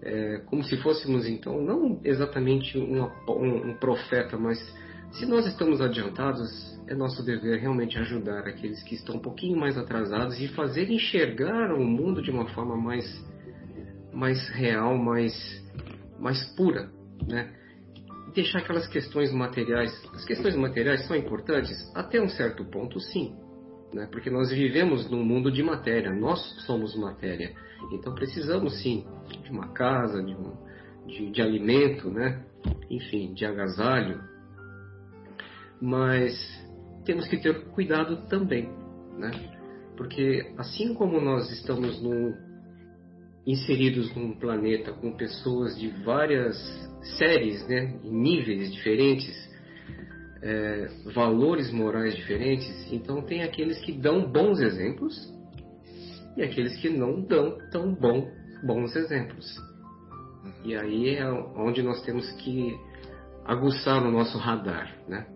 é, 0.00 0.38
como 0.46 0.64
se 0.64 0.78
fôssemos 0.78 1.26
então 1.26 1.60
não 1.62 2.00
exatamente 2.02 2.78
um, 2.78 3.04
um, 3.28 3.74
profeta, 3.74 4.38
mas 4.38 4.58
se 5.12 5.26
nós 5.26 5.46
estamos 5.46 5.82
adiantados, 5.82 6.48
é 6.88 6.94
nosso 6.94 7.22
dever 7.22 7.60
realmente 7.60 7.98
ajudar 7.98 8.46
aqueles 8.46 8.82
que 8.82 8.94
estão 8.94 9.16
um 9.16 9.20
pouquinho 9.20 9.58
mais 9.58 9.76
atrasados 9.76 10.40
e 10.40 10.48
fazer 10.48 10.90
enxergar 10.90 11.74
o 11.74 11.84
mundo 11.84 12.22
de 12.22 12.30
uma 12.30 12.48
forma 12.48 12.76
mais, 12.78 13.04
mais 14.10 14.48
real, 14.48 14.96
mais, 14.96 15.34
mais 16.18 16.42
pura, 16.56 16.90
né? 17.28 17.52
Deixar 18.34 18.60
aquelas 18.60 18.86
questões 18.86 19.32
materiais. 19.32 19.92
As 20.14 20.24
questões 20.24 20.56
materiais 20.56 21.06
são 21.06 21.16
importantes 21.16 21.72
até 21.94 22.20
um 22.20 22.28
certo 22.28 22.64
ponto, 22.66 23.00
sim, 23.00 23.34
né? 23.96 24.06
Porque 24.12 24.28
nós 24.28 24.50
vivemos 24.50 25.10
num 25.10 25.24
mundo 25.24 25.50
de 25.50 25.62
matéria, 25.62 26.12
nós 26.12 26.38
somos 26.66 26.94
matéria. 26.94 27.54
Então 27.92 28.14
precisamos 28.14 28.80
sim 28.82 29.06
de 29.42 29.50
uma 29.50 29.68
casa, 29.68 30.22
de, 30.22 30.34
um, 30.34 30.52
de, 31.06 31.30
de 31.30 31.40
alimento, 31.40 32.10
né? 32.10 32.44
enfim, 32.90 33.32
de 33.32 33.46
agasalho. 33.46 34.20
Mas 35.80 36.34
temos 37.04 37.26
que 37.26 37.38
ter 37.38 37.68
cuidado 37.68 38.28
também, 38.28 38.68
né? 39.16 39.30
Porque 39.96 40.52
assim 40.58 40.92
como 40.94 41.20
nós 41.20 41.50
estamos 41.50 42.02
no, 42.02 42.34
inseridos 43.46 44.14
num 44.14 44.34
planeta 44.34 44.92
com 44.92 45.16
pessoas 45.16 45.78
de 45.78 45.88
várias 46.04 46.56
séries, 47.16 47.66
né, 47.66 47.98
níveis 48.04 48.72
diferentes, 48.72 49.45
é, 50.46 50.88
valores 51.12 51.72
morais 51.72 52.14
diferentes, 52.14 52.92
então 52.92 53.20
tem 53.20 53.42
aqueles 53.42 53.80
que 53.80 53.90
dão 53.90 54.30
bons 54.30 54.60
exemplos 54.60 55.12
e 56.36 56.42
aqueles 56.42 56.76
que 56.76 56.88
não 56.88 57.20
dão 57.20 57.58
tão 57.72 57.92
bom, 57.92 58.30
bons 58.62 58.94
exemplos. 58.94 59.44
E 60.64 60.76
aí 60.76 61.16
é 61.16 61.28
onde 61.28 61.82
nós 61.82 62.00
temos 62.02 62.30
que 62.34 62.78
aguçar 63.44 64.00
o 64.06 64.10
nosso 64.10 64.38
radar, 64.38 64.96
né? 65.08 65.26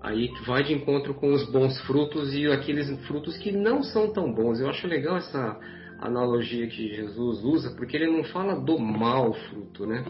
Aí 0.00 0.30
vai 0.46 0.62
de 0.62 0.72
encontro 0.72 1.12
com 1.14 1.32
os 1.32 1.44
bons 1.50 1.78
frutos 1.82 2.32
e 2.32 2.46
aqueles 2.46 2.88
frutos 3.06 3.36
que 3.36 3.52
não 3.52 3.82
são 3.82 4.12
tão 4.12 4.32
bons. 4.32 4.60
Eu 4.60 4.70
acho 4.70 4.86
legal 4.86 5.16
essa 5.16 5.58
analogia 5.98 6.66
que 6.68 6.94
Jesus 6.94 7.42
usa, 7.44 7.74
porque 7.76 7.96
ele 7.96 8.10
não 8.10 8.24
fala 8.24 8.58
do 8.58 8.78
mal 8.78 9.34
fruto, 9.34 9.86
né? 9.86 10.04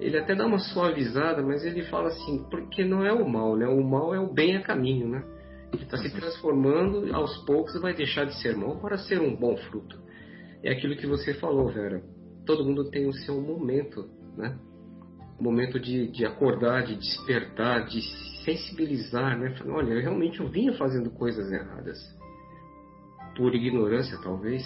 Ele 0.00 0.18
até 0.18 0.34
dá 0.34 0.46
uma 0.46 0.58
suavizada, 0.58 1.42
mas 1.42 1.64
ele 1.64 1.84
fala 1.84 2.08
assim, 2.08 2.44
porque 2.50 2.84
não 2.84 3.04
é 3.04 3.12
o 3.12 3.28
mal, 3.28 3.56
né? 3.56 3.66
O 3.66 3.82
mal 3.82 4.14
é 4.14 4.18
o 4.18 4.32
bem 4.32 4.56
a 4.56 4.62
caminho, 4.62 5.08
né? 5.08 5.24
Ele 5.72 5.82
está 5.82 5.96
se 5.96 6.10
transformando 6.10 7.14
aos 7.14 7.36
poucos 7.44 7.80
vai 7.80 7.94
deixar 7.94 8.24
de 8.24 8.40
ser 8.40 8.56
mal 8.56 8.76
para 8.80 8.96
ser 8.96 9.20
um 9.20 9.34
bom 9.34 9.56
fruto. 9.56 9.98
É 10.62 10.72
aquilo 10.72 10.96
que 10.96 11.06
você 11.06 11.34
falou, 11.34 11.68
Vera. 11.68 12.02
Todo 12.46 12.64
mundo 12.64 12.90
tem 12.90 13.06
o 13.06 13.12
seu 13.12 13.40
momento, 13.40 14.08
né? 14.36 14.58
O 15.38 15.42
momento 15.42 15.80
de, 15.80 16.08
de 16.10 16.24
acordar, 16.24 16.84
de 16.84 16.96
despertar, 16.96 17.86
de 17.86 18.00
sensibilizar, 18.44 19.38
né? 19.38 19.50
Falar, 19.56 19.76
olha, 19.78 19.94
eu 19.94 20.00
realmente 20.00 20.40
eu 20.40 20.48
vinha 20.48 20.72
fazendo 20.74 21.10
coisas 21.10 21.50
erradas. 21.50 21.98
Por 23.36 23.54
ignorância, 23.54 24.18
talvez. 24.22 24.62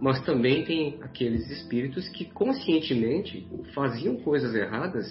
Mas 0.00 0.20
também 0.24 0.64
tem 0.64 0.98
aqueles 1.02 1.50
espíritos 1.50 2.08
que 2.08 2.24
conscientemente 2.26 3.48
faziam 3.74 4.16
coisas 4.16 4.54
erradas, 4.54 5.06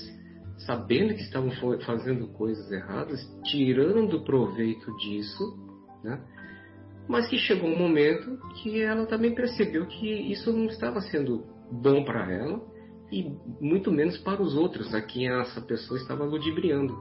sabendo 0.59 1.13
que 1.13 1.21
estavam 1.21 1.51
fazendo 1.85 2.27
coisas 2.29 2.71
erradas, 2.71 3.19
tirando 3.45 4.23
proveito 4.23 4.95
disso, 4.97 5.43
né? 6.03 6.21
mas 7.07 7.27
que 7.27 7.37
chegou 7.37 7.69
um 7.69 7.77
momento 7.77 8.37
que 8.61 8.81
ela 8.81 9.05
também 9.05 9.33
percebeu 9.33 9.85
que 9.85 10.09
isso 10.31 10.51
não 10.51 10.65
estava 10.65 10.99
sendo 11.01 11.45
bom 11.71 12.03
para 12.03 12.31
ela 12.31 12.61
e 13.11 13.31
muito 13.61 13.91
menos 13.91 14.17
para 14.17 14.41
os 14.41 14.55
outros 14.55 14.93
a 14.93 15.01
quem 15.01 15.29
essa 15.29 15.61
pessoa 15.61 15.99
estava 15.99 16.25
ludibriando. 16.25 16.97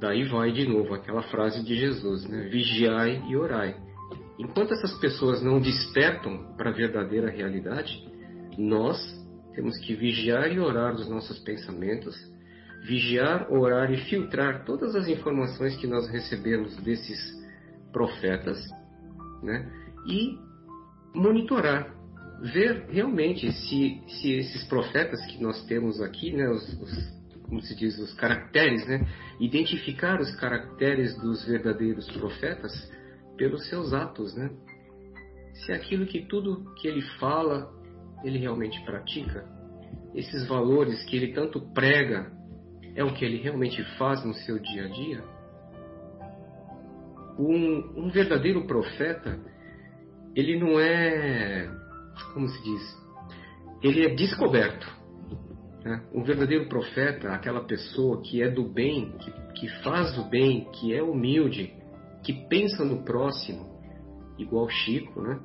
Daí 0.00 0.24
vai 0.24 0.52
de 0.52 0.66
novo 0.66 0.94
aquela 0.94 1.22
frase 1.22 1.62
de 1.62 1.76
Jesus, 1.76 2.28
né? 2.28 2.48
Vigiai 2.48 3.22
e 3.28 3.36
orai. 3.36 3.76
Enquanto 4.38 4.74
essas 4.74 4.98
pessoas 4.98 5.42
não 5.42 5.60
despertam 5.60 6.54
para 6.56 6.70
a 6.70 6.72
verdadeira 6.72 7.30
realidade, 7.30 8.02
nós 8.58 8.98
temos 9.54 9.78
que 9.78 9.94
vigiar 9.94 10.50
e 10.52 10.58
orar 10.58 10.94
os 10.94 11.08
nossos 11.08 11.38
pensamentos, 11.40 12.16
vigiar, 12.84 13.50
orar 13.50 13.92
e 13.92 13.96
filtrar 14.08 14.64
todas 14.64 14.94
as 14.96 15.08
informações 15.08 15.76
que 15.76 15.86
nós 15.86 16.08
recebemos 16.08 16.76
desses 16.78 17.18
profetas, 17.92 18.58
né? 19.42 19.70
E 20.06 20.36
monitorar, 21.14 21.94
ver 22.52 22.86
realmente 22.90 23.50
se, 23.52 24.02
se 24.08 24.32
esses 24.32 24.64
profetas 24.64 25.24
que 25.26 25.40
nós 25.40 25.64
temos 25.66 26.02
aqui, 26.02 26.32
né, 26.32 26.48
os, 26.50 26.80
os 26.80 27.24
como 27.44 27.60
se 27.60 27.76
diz, 27.76 27.98
os 27.98 28.12
caracteres, 28.14 28.86
né? 28.86 29.06
Identificar 29.38 30.20
os 30.20 30.34
caracteres 30.36 31.16
dos 31.20 31.44
verdadeiros 31.46 32.10
profetas 32.10 32.72
pelos 33.36 33.68
seus 33.68 33.92
atos, 33.92 34.34
né? 34.34 34.50
Se 35.64 35.72
aquilo 35.72 36.06
que 36.06 36.26
tudo 36.26 36.74
que 36.74 36.88
ele 36.88 37.02
fala, 37.18 37.72
ele 38.24 38.38
realmente 38.38 38.82
pratica, 38.84 39.46
esses 40.14 40.46
valores 40.46 41.04
que 41.04 41.16
ele 41.16 41.32
tanto 41.32 41.60
prega, 41.72 42.32
é 42.94 43.02
o 43.02 43.12
que 43.12 43.24
ele 43.24 43.38
realmente 43.38 43.82
faz 43.96 44.24
no 44.24 44.34
seu 44.34 44.58
dia 44.58 44.84
a 44.84 44.88
dia? 44.88 45.24
Um, 47.38 48.04
um 48.04 48.10
verdadeiro 48.10 48.64
profeta, 48.66 49.40
ele 50.34 50.58
não 50.58 50.78
é, 50.78 51.68
como 52.32 52.48
se 52.48 52.62
diz, 52.62 53.04
ele 53.82 54.04
é 54.04 54.14
descoberto. 54.14 54.86
Né? 55.84 56.02
Um 56.12 56.22
verdadeiro 56.22 56.68
profeta, 56.68 57.32
aquela 57.32 57.64
pessoa 57.64 58.22
que 58.22 58.42
é 58.42 58.48
do 58.48 58.64
bem, 58.64 59.12
que, 59.18 59.30
que 59.54 59.68
faz 59.82 60.16
o 60.16 60.28
bem, 60.28 60.68
que 60.72 60.94
é 60.94 61.02
humilde, 61.02 61.74
que 62.24 62.32
pensa 62.48 62.84
no 62.84 63.04
próximo, 63.04 63.78
igual 64.38 64.68
Chico, 64.68 65.20
né? 65.20 65.38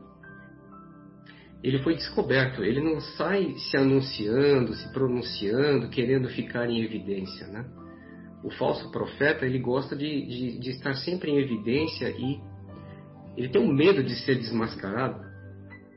Ele 1.61 1.79
foi 1.79 1.93
descoberto, 1.93 2.63
ele 2.63 2.81
não 2.81 3.01
sai 3.01 3.53
se 3.69 3.75
anunciando, 3.75 4.73
se 4.73 4.93
pronunciando, 4.93 5.89
querendo 5.89 6.29
ficar 6.29 6.69
em 6.69 6.81
evidência, 6.81 7.47
né? 7.47 7.65
O 8.41 8.49
falso 8.51 8.89
profeta, 8.91 9.45
ele 9.45 9.59
gosta 9.59 9.95
de, 9.95 10.25
de, 10.25 10.59
de 10.59 10.69
estar 10.69 10.93
sempre 10.93 11.31
em 11.31 11.37
evidência 11.37 12.09
e 12.09 12.39
ele 13.35 13.49
tem 13.49 13.61
um 13.61 13.73
medo 13.73 14.01
de 14.01 14.15
ser 14.23 14.35
desmascarado 14.35 15.27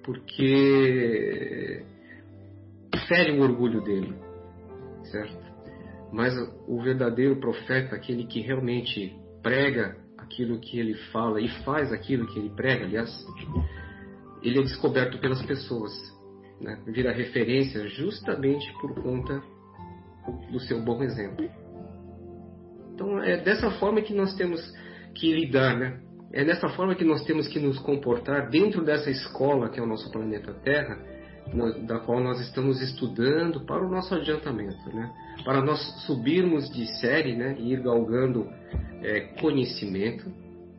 porque 0.04 1.84
fere 3.06 3.38
o 3.38 3.42
orgulho 3.42 3.80
dele, 3.82 4.14
certo? 5.04 5.42
Mas 6.12 6.34
o 6.66 6.82
verdadeiro 6.82 7.36
profeta, 7.36 7.94
aquele 7.94 8.26
que 8.26 8.40
realmente 8.40 9.16
prega 9.42 9.96
aquilo 10.32 10.58
que 10.58 10.78
ele 10.78 10.94
fala 11.12 11.40
e 11.40 11.48
faz 11.62 11.92
aquilo 11.92 12.26
que 12.26 12.38
ele 12.38 12.50
prega, 12.50 12.86
aliás, 12.86 13.10
ele 14.42 14.58
é 14.58 14.62
descoberto 14.62 15.18
pelas 15.18 15.42
pessoas, 15.42 15.92
né? 16.60 16.80
vira 16.86 17.12
referência 17.12 17.86
justamente 17.88 18.72
por 18.80 18.94
conta 18.94 19.42
do 20.50 20.58
seu 20.60 20.82
bom 20.82 21.02
exemplo. 21.02 21.48
Então 22.94 23.22
é 23.22 23.36
dessa 23.36 23.70
forma 23.72 24.00
que 24.00 24.14
nós 24.14 24.34
temos 24.34 24.60
que 25.14 25.34
lidar, 25.34 25.78
né? 25.78 26.00
É 26.32 26.44
dessa 26.44 26.68
forma 26.70 26.94
que 26.94 27.04
nós 27.04 27.22
temos 27.24 27.46
que 27.48 27.60
nos 27.60 27.78
comportar 27.78 28.48
dentro 28.48 28.82
dessa 28.82 29.10
escola 29.10 29.68
que 29.68 29.78
é 29.78 29.82
o 29.82 29.86
nosso 29.86 30.10
planeta 30.10 30.54
Terra, 30.64 30.98
da 31.86 31.98
qual 32.00 32.20
nós 32.20 32.40
estamos 32.40 32.80
estudando 32.80 33.66
para 33.66 33.84
o 33.84 33.90
nosso 33.90 34.14
adiantamento, 34.14 34.88
né? 34.94 35.12
Para 35.44 35.62
nós 35.62 35.80
subirmos 36.06 36.70
de 36.70 36.86
série, 37.00 37.34
né? 37.34 37.56
E 37.58 37.72
ir 37.72 37.80
galgando 37.82 38.48
é, 39.02 39.20
conhecimento, 39.40 40.32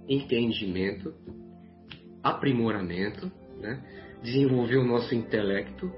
entendimento, 0.08 1.14
aprimoramento, 2.24 3.32
né? 3.60 3.80
desenvolver 4.24 4.78
o 4.78 4.86
nosso 4.86 5.14
intelecto, 5.14 5.92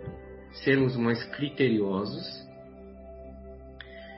sermos 0.63 0.95
mais 0.97 1.23
criteriosos. 1.35 2.45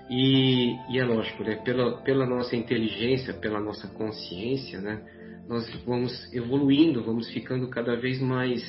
E, 0.10 0.74
e 0.90 1.00
é 1.00 1.04
lógico, 1.04 1.44
né? 1.44 1.58
pela, 1.58 2.02
pela 2.02 2.26
nossa 2.26 2.56
inteligência, 2.56 3.34
pela 3.34 3.60
nossa 3.60 3.88
consciência, 3.90 4.80
né? 4.80 5.02
nós 5.48 5.70
vamos 5.86 6.34
evoluindo, 6.34 7.04
vamos 7.04 7.30
ficando 7.32 7.68
cada 7.70 7.96
vez 7.96 8.22
mais 8.22 8.62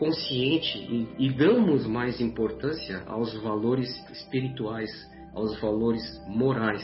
consciente 0.00 0.78
e, 0.78 1.26
e 1.26 1.30
damos 1.30 1.86
mais 1.86 2.22
importância 2.22 3.02
aos 3.06 3.34
valores 3.42 3.90
espirituais, 4.10 4.90
aos 5.34 5.60
valores 5.60 6.02
morais. 6.26 6.82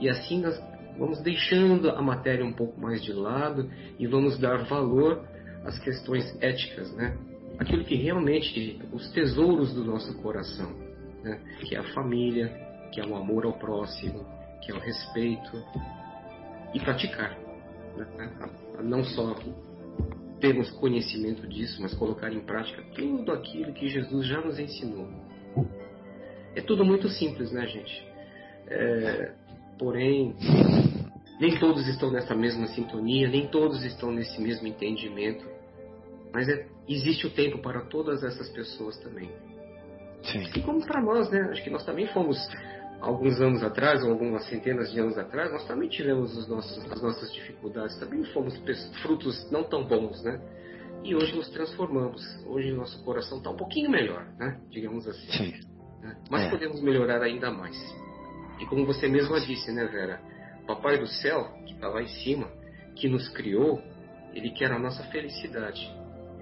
E 0.00 0.08
assim 0.08 0.42
nós 0.42 0.60
vamos 0.98 1.22
deixando 1.22 1.88
a 1.88 2.02
matéria 2.02 2.44
um 2.44 2.52
pouco 2.52 2.80
mais 2.80 3.00
de 3.00 3.12
lado 3.12 3.70
e 3.96 4.08
vamos 4.08 4.40
dar 4.40 4.64
valor 4.64 5.24
às 5.64 5.78
questões 5.78 6.36
éticas, 6.42 6.92
né? 6.96 7.16
Aquilo 7.60 7.84
que 7.84 7.94
realmente 7.94 8.80
os 8.92 9.08
tesouros 9.12 9.72
do 9.72 9.84
nosso 9.84 10.12
coração, 10.20 10.72
né? 11.22 11.40
Que 11.60 11.76
é 11.76 11.78
a 11.78 11.94
família, 11.94 12.48
que 12.90 13.00
é 13.00 13.06
o 13.06 13.14
amor 13.14 13.46
ao 13.46 13.52
próximo, 13.52 14.26
que 14.60 14.72
é 14.72 14.74
o 14.74 14.80
respeito 14.80 15.64
e 16.74 16.80
praticar, 16.80 17.38
né? 17.96 18.32
não 18.82 19.04
só 19.04 19.36
termos 20.42 20.70
conhecimento 20.72 21.46
disso, 21.48 21.80
mas 21.80 21.94
colocar 21.94 22.30
em 22.30 22.40
prática 22.40 22.82
tudo 22.94 23.32
aquilo 23.32 23.72
que 23.72 23.88
Jesus 23.88 24.26
já 24.26 24.42
nos 24.42 24.58
ensinou. 24.58 25.08
É 26.54 26.60
tudo 26.60 26.84
muito 26.84 27.08
simples, 27.08 27.50
né, 27.50 27.66
gente? 27.66 28.06
É, 28.66 29.32
Porém, 29.82 30.36
nem 31.40 31.58
todos 31.58 31.88
estão 31.88 32.10
nessa 32.12 32.36
mesma 32.36 32.68
sintonia, 32.68 33.28
nem 33.28 33.48
todos 33.48 33.84
estão 33.84 34.12
nesse 34.12 34.40
mesmo 34.40 34.68
entendimento. 34.68 35.44
Mas 36.32 36.48
é, 36.48 36.68
existe 36.88 37.26
o 37.26 37.30
tempo 37.30 37.58
para 37.58 37.80
todas 37.86 38.22
essas 38.22 38.48
pessoas 38.50 38.96
também. 38.98 39.28
Sim. 40.22 40.44
E 40.54 40.62
como 40.62 40.86
para 40.86 41.02
nós, 41.02 41.28
né? 41.30 41.48
Acho 41.50 41.64
que 41.64 41.70
nós 41.70 41.84
também 41.84 42.06
fomos, 42.12 42.38
alguns 43.02 43.40
anos 43.40 43.62
atrás, 43.64 44.02
ou 44.04 44.10
algumas 44.10 44.46
centenas 44.48 44.92
de 44.92 45.00
anos 45.00 45.18
atrás, 45.18 45.50
nós 45.50 45.66
também 45.66 45.88
tivemos 45.88 46.36
os 46.36 46.48
nossos, 46.48 46.90
as 46.90 47.02
nossas 47.02 47.32
dificuldades, 47.34 47.98
também 47.98 48.24
fomos 48.26 48.56
frutos 49.02 49.50
não 49.50 49.64
tão 49.64 49.84
bons, 49.84 50.22
né? 50.22 50.40
E 51.02 51.12
hoje 51.16 51.34
nos 51.34 51.50
transformamos. 51.50 52.22
Hoje 52.46 52.70
nosso 52.72 53.02
coração 53.04 53.38
está 53.38 53.50
um 53.50 53.56
pouquinho 53.56 53.90
melhor, 53.90 54.24
né? 54.38 54.60
Digamos 54.70 55.06
assim. 55.08 55.32
Sim. 55.32 55.52
Né? 56.00 56.16
Mas 56.30 56.44
é. 56.44 56.50
podemos 56.50 56.80
melhorar 56.80 57.20
ainda 57.22 57.50
mais. 57.50 57.76
E 58.60 58.66
como 58.66 58.86
você 58.86 59.08
mesma 59.08 59.40
disse, 59.40 59.72
né, 59.72 59.84
Vera? 59.86 60.20
O 60.62 60.66
Papai 60.66 60.96
do 60.96 61.06
Céu, 61.08 61.52
que 61.66 61.74
está 61.74 61.88
lá 61.88 62.00
em 62.00 62.08
cima, 62.22 62.48
que 62.94 63.08
nos 63.08 63.28
criou, 63.30 63.82
ele 64.32 64.50
quer 64.50 64.70
a 64.70 64.78
nossa 64.78 65.02
felicidade. 65.10 65.92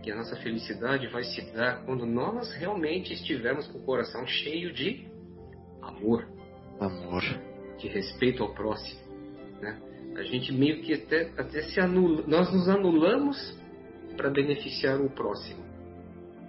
Que 0.02 0.11
a 0.11 0.16
nossa 0.16 0.36
felicidade 0.36 1.06
vai 1.06 1.22
se 1.22 1.40
dar 1.52 1.82
quando 1.86 2.04
nós 2.04 2.52
realmente 2.52 3.14
estivermos 3.14 3.66
com 3.68 3.78
o 3.78 3.82
coração 3.82 4.26
cheio 4.26 4.74
de 4.74 5.08
amor. 5.80 6.39
Amor. 6.81 7.22
De 7.78 7.89
respeito 7.89 8.43
ao 8.43 8.55
próximo. 8.55 9.01
Né? 9.61 9.78
A 10.16 10.22
gente 10.22 10.53
meio 10.53 10.83
que 10.83 10.95
até, 10.95 11.31
até 11.37 11.62
se 11.62 11.81
anula. 11.81 12.24
Nós 12.26 12.53
nos 12.53 12.68
anulamos 12.68 13.59
para 14.16 14.31
beneficiar 14.31 15.01
o 15.01 15.11
próximo. 15.11 15.64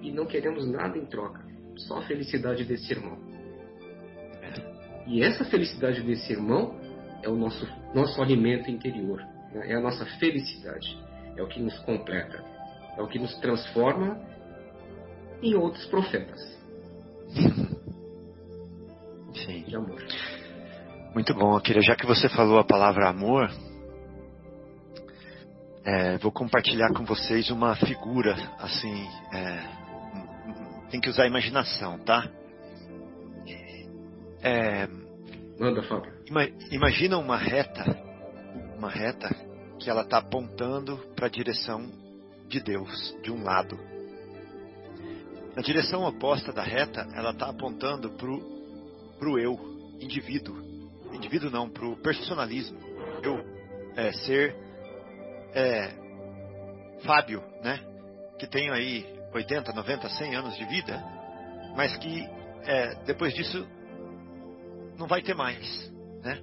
E 0.02 0.12
não 0.12 0.26
queremos 0.26 0.68
nada 0.68 0.98
em 0.98 1.06
troca. 1.06 1.46
Só 1.76 2.00
a 2.00 2.02
felicidade 2.04 2.64
desse 2.66 2.92
irmão. 2.92 3.18
E 5.08 5.24
essa 5.24 5.44
felicidade 5.46 6.02
desse 6.02 6.32
irmão 6.32 6.80
é 7.22 7.30
o 7.30 7.36
nosso, 7.36 7.68
nosso 7.94 8.22
alimento 8.22 8.70
interior, 8.70 9.22
né? 9.54 9.72
é 9.72 9.76
a 9.76 9.82
nossa 9.82 10.06
felicidade, 10.20 10.98
é 11.36 11.44
o 11.44 11.48
que 11.48 11.60
nos 11.60 11.78
completa, 11.80 12.44
é 12.96 13.00
É 13.00 13.02
o 13.02 13.08
que 13.08 13.20
nos 13.20 13.36
transforma 13.40 14.20
em 15.42 15.56
outros 15.56 15.86
profetas. 15.88 16.61
Sim. 19.46 19.64
De 19.64 19.76
amor. 19.76 20.02
Muito 21.14 21.34
bom, 21.34 21.56
Akira. 21.56 21.82
Já 21.82 21.96
que 21.96 22.06
você 22.06 22.30
falou 22.30 22.58
a 22.60 22.64
palavra 22.64 23.10
amor, 23.10 23.50
é, 25.84 26.18
vou 26.18 26.32
compartilhar 26.32 26.94
com 26.94 27.04
vocês 27.04 27.50
uma 27.50 27.76
figura, 27.76 28.36
assim, 28.60 29.08
é, 29.34 29.60
tem 30.90 31.00
que 31.02 31.10
usar 31.10 31.24
a 31.24 31.28
imaginação, 31.28 32.00
tá? 32.00 32.30
É, 34.44 34.88
Manda, 35.60 35.84
Fábio. 35.84 36.12
ima- 36.28 36.48
imagina 36.72 37.18
uma 37.18 37.38
reta, 37.38 37.84
uma 38.78 38.90
reta 38.90 39.30
que 39.80 39.90
ela 39.90 40.02
está 40.02 40.18
apontando 40.18 40.98
para 41.16 41.28
a 41.28 41.30
direção 41.30 41.88
de 42.48 42.60
Deus, 42.60 43.16
de 43.22 43.32
um 43.32 43.44
lado. 43.44 43.78
Na 45.56 45.62
direção 45.62 46.04
oposta 46.06 46.52
da 46.54 46.64
reta, 46.64 47.08
ela 47.14 47.32
está 47.32 47.48
apontando 47.50 48.10
pro, 49.22 49.34
pro 49.34 49.40
eu, 49.40 49.56
indivíduo. 50.00 50.58
Indivíduo 51.14 51.52
não, 51.52 51.70
pro 51.70 51.96
personalismo. 51.98 52.78
Eu, 53.22 53.40
é, 53.96 54.12
ser 54.14 54.56
é, 55.54 55.92
Fábio, 57.06 57.44
né? 57.64 57.80
Que 58.40 58.48
tenho 58.48 58.74
aí 58.74 59.06
80, 59.32 59.72
90, 59.74 60.10
100 60.10 60.36
anos 60.36 60.58
de 60.58 60.66
vida, 60.66 61.04
mas 61.76 61.96
que 61.98 62.28
é, 62.64 62.96
depois 63.06 63.34
disso 63.36 63.68
não 64.98 65.08
vai 65.08 65.22
ter 65.22 65.36
mais, 65.36 65.92
né? 66.24 66.42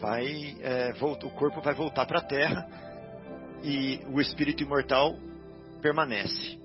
Vai, 0.00 0.56
é, 0.62 0.92
volta, 0.94 1.26
o 1.26 1.30
corpo 1.30 1.60
vai 1.60 1.74
voltar 1.74 2.06
para 2.06 2.20
a 2.20 2.22
Terra 2.22 2.66
e 3.62 4.00
o 4.10 4.20
espírito 4.20 4.62
imortal 4.62 5.14
permanece. 5.82 6.58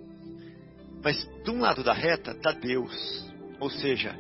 Mas 1.04 1.28
de 1.44 1.52
um 1.52 1.60
lado 1.60 1.84
da 1.84 1.94
reta 1.94 2.32
está 2.32 2.52
Deus, 2.52 3.30
ou 3.60 3.70
seja, 3.70 4.16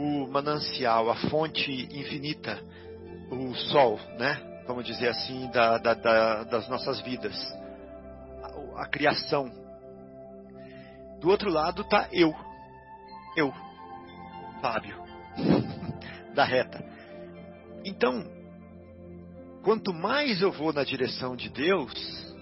o 0.00 0.26
manancial, 0.26 1.10
a 1.10 1.14
fonte 1.28 1.70
infinita, 1.92 2.58
o 3.30 3.54
sol, 3.54 4.00
né? 4.18 4.62
Vamos 4.66 4.86
dizer 4.86 5.08
assim, 5.08 5.50
da, 5.50 5.76
da, 5.76 5.92
da, 5.92 6.44
das 6.44 6.68
nossas 6.68 7.00
vidas, 7.00 7.36
a, 8.42 8.82
a 8.82 8.86
criação. 8.86 9.50
Do 11.20 11.28
outro 11.28 11.50
lado 11.50 11.82
está 11.82 12.08
eu, 12.12 12.34
eu, 13.36 13.52
Fábio, 14.62 14.96
da 16.34 16.44
reta. 16.44 16.82
Então, 17.84 18.24
quanto 19.62 19.92
mais 19.92 20.40
eu 20.40 20.50
vou 20.50 20.72
na 20.72 20.82
direção 20.82 21.36
de 21.36 21.50
Deus, 21.50 22.34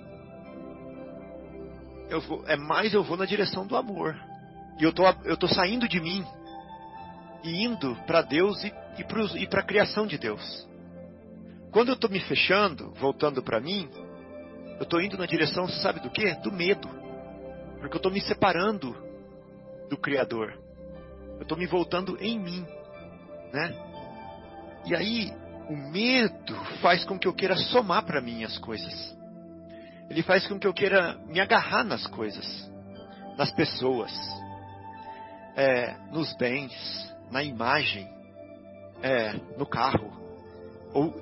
eu 2.08 2.20
vou, 2.20 2.44
é 2.46 2.56
mais 2.56 2.94
eu 2.94 3.02
vou 3.02 3.16
na 3.16 3.24
direção 3.24 3.66
do 3.66 3.76
amor. 3.76 4.14
E 4.78 4.84
eu 4.84 4.92
tô, 4.92 5.02
eu 5.24 5.36
tô 5.36 5.48
saindo 5.48 5.88
de 5.88 6.00
mim 6.00 6.24
e 7.42 7.64
indo 7.64 7.94
para 8.06 8.22
Deus 8.22 8.62
e, 8.64 8.72
e 9.36 9.46
para 9.46 9.60
a 9.60 9.64
criação 9.64 10.06
de 10.06 10.18
Deus. 10.18 10.66
Quando 11.70 11.88
eu 11.88 11.94
estou 11.94 12.10
me 12.10 12.20
fechando, 12.20 12.92
voltando 12.94 13.42
para 13.42 13.60
mim, 13.60 13.88
eu 14.78 14.82
estou 14.82 15.00
indo 15.00 15.18
na 15.18 15.26
direção, 15.26 15.68
sabe 15.68 16.00
do 16.00 16.10
que? 16.10 16.34
Do 16.36 16.52
medo. 16.52 16.88
Porque 17.78 17.94
eu 17.94 17.98
estou 17.98 18.12
me 18.12 18.20
separando 18.20 18.96
do 19.88 19.96
Criador. 19.96 20.58
Eu 21.36 21.42
estou 21.42 21.56
me 21.58 21.66
voltando 21.66 22.16
em 22.20 22.38
mim. 22.38 22.66
Né? 23.52 23.74
E 24.86 24.94
aí, 24.94 25.32
o 25.68 25.76
medo 25.76 26.54
faz 26.80 27.04
com 27.04 27.18
que 27.18 27.28
eu 27.28 27.34
queira 27.34 27.56
somar 27.56 28.04
para 28.04 28.20
mim 28.20 28.44
as 28.44 28.56
coisas. 28.58 29.16
Ele 30.08 30.22
faz 30.22 30.46
com 30.46 30.58
que 30.58 30.66
eu 30.66 30.72
queira 30.72 31.18
me 31.26 31.38
agarrar 31.38 31.84
nas 31.84 32.06
coisas, 32.06 32.70
nas 33.36 33.52
pessoas, 33.52 34.10
é, 35.54 35.94
nos 36.10 36.34
bens, 36.36 36.72
na 37.30 37.42
imagem, 37.42 38.08
é, 39.02 39.32
no 39.56 39.66
carro, 39.66 40.10
ou 40.92 41.14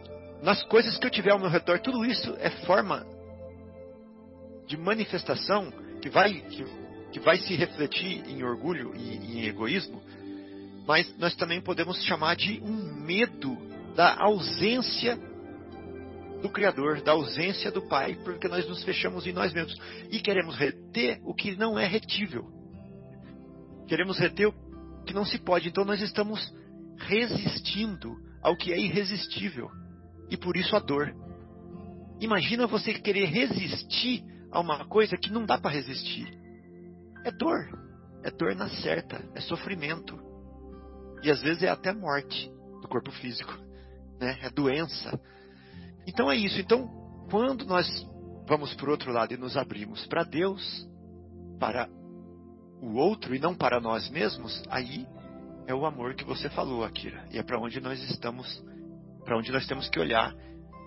nas 0.42 0.62
coisas 0.64 0.96
que 0.98 1.06
eu 1.06 1.10
tiver 1.10 1.32
ao 1.32 1.38
meu 1.38 1.48
redor. 1.48 1.80
Tudo 1.80 2.04
isso 2.04 2.34
é 2.38 2.50
forma 2.66 3.06
de 4.66 4.76
manifestação 4.76 5.72
que 6.00 6.08
vai, 6.08 6.34
que, 6.34 6.64
que 7.12 7.20
vai 7.20 7.38
se 7.38 7.54
refletir 7.54 8.28
em 8.28 8.42
orgulho 8.42 8.94
e 8.96 9.38
em 9.38 9.46
egoísmo, 9.46 10.02
mas 10.86 11.16
nós 11.18 11.34
também 11.34 11.60
podemos 11.60 12.02
chamar 12.04 12.36
de 12.36 12.60
um 12.62 13.04
medo 13.04 13.56
da 13.94 14.14
ausência 14.20 15.18
do 16.42 16.48
Criador, 16.50 17.00
da 17.00 17.12
ausência 17.12 17.70
do 17.70 17.82
Pai, 17.82 18.16
porque 18.22 18.46
nós 18.46 18.68
nos 18.68 18.84
fechamos 18.84 19.26
em 19.26 19.32
nós 19.32 19.52
mesmos 19.52 19.76
e 20.10 20.20
queremos 20.20 20.54
reter 20.56 21.20
o 21.24 21.34
que 21.34 21.56
não 21.56 21.78
é 21.78 21.86
retível. 21.86 22.44
Queremos 23.88 24.18
reter 24.18 24.52
que 25.06 25.14
não 25.14 25.24
se 25.24 25.38
pode. 25.38 25.68
Então 25.68 25.84
nós 25.84 26.00
estamos 26.02 26.52
resistindo 26.98 28.16
ao 28.42 28.56
que 28.56 28.72
é 28.72 28.78
irresistível 28.78 29.70
e 30.30 30.36
por 30.36 30.56
isso 30.56 30.74
a 30.76 30.80
dor. 30.80 31.14
Imagina 32.20 32.66
você 32.66 32.94
querer 32.94 33.26
resistir 33.26 34.24
a 34.50 34.60
uma 34.60 34.84
coisa 34.86 35.16
que 35.16 35.30
não 35.30 35.44
dá 35.44 35.58
para 35.58 35.70
resistir. 35.70 36.26
É 37.24 37.30
dor. 37.30 37.86
É 38.22 38.30
dor 38.30 38.54
na 38.54 38.68
certa, 38.68 39.22
é 39.34 39.40
sofrimento. 39.40 40.18
E 41.22 41.30
às 41.30 41.40
vezes 41.42 41.62
é 41.62 41.68
até 41.68 41.92
morte 41.92 42.50
do 42.80 42.88
corpo 42.88 43.10
físico, 43.12 43.52
né? 44.18 44.38
É 44.42 44.50
doença. 44.50 45.20
Então 46.06 46.30
é 46.30 46.36
isso. 46.36 46.60
Então, 46.60 46.88
quando 47.30 47.64
nós 47.64 47.86
vamos 48.48 48.74
para 48.74 48.88
o 48.88 48.90
outro 48.90 49.12
lado 49.12 49.34
e 49.34 49.36
nos 49.36 49.56
abrimos 49.56 50.06
para 50.06 50.24
Deus, 50.24 50.88
para 51.58 51.88
o 52.80 52.94
outro 52.96 53.34
e 53.34 53.38
não 53.38 53.54
para 53.54 53.80
nós 53.80 54.08
mesmos, 54.10 54.62
aí 54.68 55.06
é 55.66 55.74
o 55.74 55.84
amor 55.84 56.14
que 56.14 56.24
você 56.24 56.48
falou, 56.50 56.84
Akira. 56.84 57.24
E 57.32 57.38
é 57.38 57.42
para 57.42 57.58
onde 57.58 57.80
nós 57.80 58.02
estamos, 58.10 58.62
para 59.24 59.36
onde 59.36 59.50
nós 59.50 59.66
temos 59.66 59.88
que 59.88 59.98
olhar 59.98 60.34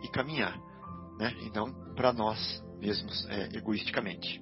e 0.03 0.07
caminhar, 0.09 0.57
né? 1.19 1.33
E 1.41 1.55
não 1.55 1.73
para 1.95 2.13
nós 2.13 2.63
mesmos, 2.79 3.27
é, 3.29 3.57
egoisticamente. 3.57 4.41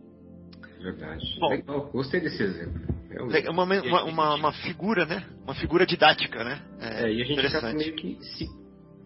Verdade. 0.79 1.25
Bom, 1.39 1.49
Legal, 1.49 1.89
gostei 1.91 2.19
desse 2.19 2.43
exemplo. 2.43 2.81
Realmente. 3.09 3.47
É 3.47 3.49
uma, 3.49 3.63
uma, 3.63 4.03
uma, 4.03 4.35
uma, 4.35 4.53
figura, 4.53 5.05
né? 5.05 5.25
Uma 5.43 5.55
figura 5.55 5.85
didática, 5.85 6.43
né? 6.43 6.61
É, 6.79 7.11
e 7.11 7.21
a 7.21 7.25
gente 7.25 7.45
acaba 7.47 7.73
meio 7.73 7.95
que 7.95 8.19
se 8.21 8.47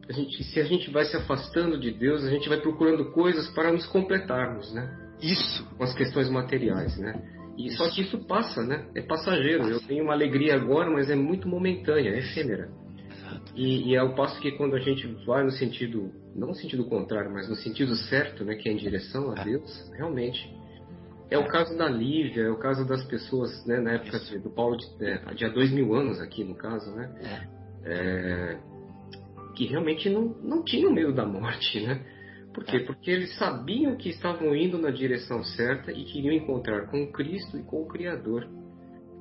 a 0.09 0.13
gente, 0.13 0.43
se 0.43 0.59
a 0.59 0.65
gente 0.65 0.91
vai 0.91 1.05
se 1.05 1.15
afastando 1.15 1.79
de 1.79 1.91
Deus, 1.91 2.23
a 2.25 2.29
gente 2.29 2.49
vai 2.49 2.59
procurando 2.59 3.11
coisas 3.11 3.49
para 3.51 3.71
nos 3.71 3.85
completarmos, 3.85 4.73
né? 4.73 5.13
Isso. 5.21 5.65
Com 5.77 5.83
as 5.83 5.93
questões 5.93 6.29
materiais, 6.29 6.97
né? 6.97 7.13
E 7.67 7.71
só 7.71 7.89
que 7.89 8.01
isso 8.01 8.17
passa, 8.25 8.63
né? 8.63 8.87
É 8.95 9.01
passageiro. 9.01 9.63
Passa. 9.63 9.73
Eu 9.73 9.81
tenho 9.81 10.03
uma 10.03 10.13
alegria 10.13 10.55
agora, 10.55 10.89
mas 10.89 11.09
é 11.09 11.15
muito 11.15 11.47
momentânea, 11.47 12.09
é 12.09 12.19
efêmera. 12.19 12.69
E, 13.55 13.89
e 13.89 13.95
é 13.95 14.03
o 14.03 14.15
passo 14.15 14.39
que 14.41 14.51
quando 14.51 14.75
a 14.75 14.79
gente 14.79 15.07
vai 15.25 15.43
no 15.43 15.51
sentido, 15.51 16.11
não 16.35 16.49
no 16.49 16.55
sentido 16.55 16.85
contrário, 16.85 17.31
mas 17.31 17.49
no 17.49 17.55
sentido 17.55 17.95
certo, 17.95 18.43
né? 18.43 18.55
Que 18.55 18.69
é 18.69 18.71
em 18.71 18.77
direção 18.77 19.31
a 19.31 19.43
Deus, 19.43 19.91
realmente. 19.97 20.53
É 21.29 21.37
o 21.37 21.47
caso 21.47 21.77
da 21.77 21.87
Lívia, 21.87 22.43
é 22.43 22.49
o 22.49 22.57
caso 22.57 22.85
das 22.85 23.03
pessoas, 23.05 23.65
né? 23.65 23.79
Na 23.79 23.93
época 23.93 24.19
do 24.39 24.49
Paulo, 24.49 24.77
de, 24.77 25.05
é, 25.05 25.33
de 25.33 25.45
há 25.45 25.49
dois 25.49 25.71
mil 25.71 25.93
anos 25.93 26.19
aqui, 26.19 26.43
no 26.43 26.55
caso, 26.55 26.91
né? 26.93 27.09
É, 27.83 28.57
que 29.55 29.65
realmente 29.65 30.09
não, 30.09 30.35
não 30.43 30.63
tinham 30.63 30.91
medo 30.91 31.13
da 31.13 31.25
morte, 31.25 31.79
né? 31.81 32.01
Por 32.53 32.65
quê? 32.65 32.79
Porque 32.79 33.09
eles 33.09 33.37
sabiam 33.37 33.95
que 33.95 34.09
estavam 34.09 34.55
indo 34.55 34.77
na 34.77 34.91
direção 34.91 35.43
certa 35.43 35.91
e 35.91 36.03
queriam 36.03 36.33
encontrar 36.33 36.87
com 36.87 37.11
Cristo 37.11 37.57
e 37.57 37.63
com 37.63 37.83
o 37.83 37.87
Criador. 37.87 38.47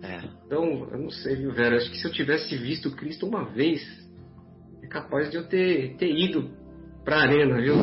É. 0.03 0.21
Então, 0.47 0.89
eu 0.91 0.99
não 0.99 1.11
sei, 1.11 1.37
viu, 1.37 1.53
Vera? 1.53 1.77
Acho 1.77 1.91
que 1.91 1.99
se 1.99 2.07
eu 2.07 2.13
tivesse 2.13 2.57
visto 2.57 2.91
Cristo 2.97 3.27
uma 3.27 3.45
vez, 3.45 3.83
é 4.83 4.87
capaz 4.89 5.31
de 5.31 5.37
eu 5.37 5.47
ter, 5.47 5.97
ter 5.97 6.11
ido 6.11 6.51
para 7.05 7.17
a 7.17 7.23
arena, 7.23 7.61
viu? 7.61 7.75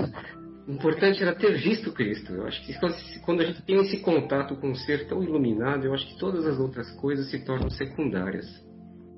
O 0.67 0.71
importante 0.71 1.21
era 1.21 1.33
ter 1.33 1.53
visto 1.57 1.93
Cristo. 1.93 2.33
Eu 2.33 2.45
acho 2.45 2.65
que 2.65 2.73
quando 3.21 3.41
a 3.41 3.45
gente 3.45 3.61
tem 3.61 3.77
esse 3.77 4.01
contato 4.01 4.55
com 4.57 4.71
um 4.71 4.75
ser 4.75 5.07
tão 5.07 5.23
iluminado, 5.23 5.85
eu 5.85 5.93
acho 5.93 6.05
que 6.07 6.19
todas 6.19 6.45
as 6.45 6.59
outras 6.59 6.91
coisas 6.99 7.29
se 7.29 7.45
tornam 7.45 7.69
secundárias. 7.69 8.45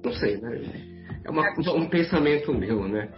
Não 0.04 0.14
sei, 0.14 0.38
né? 0.38 0.62
É 1.24 1.30
uma, 1.30 1.44
um 1.76 1.90
pensamento 1.90 2.54
meu, 2.54 2.88
né? 2.88 3.10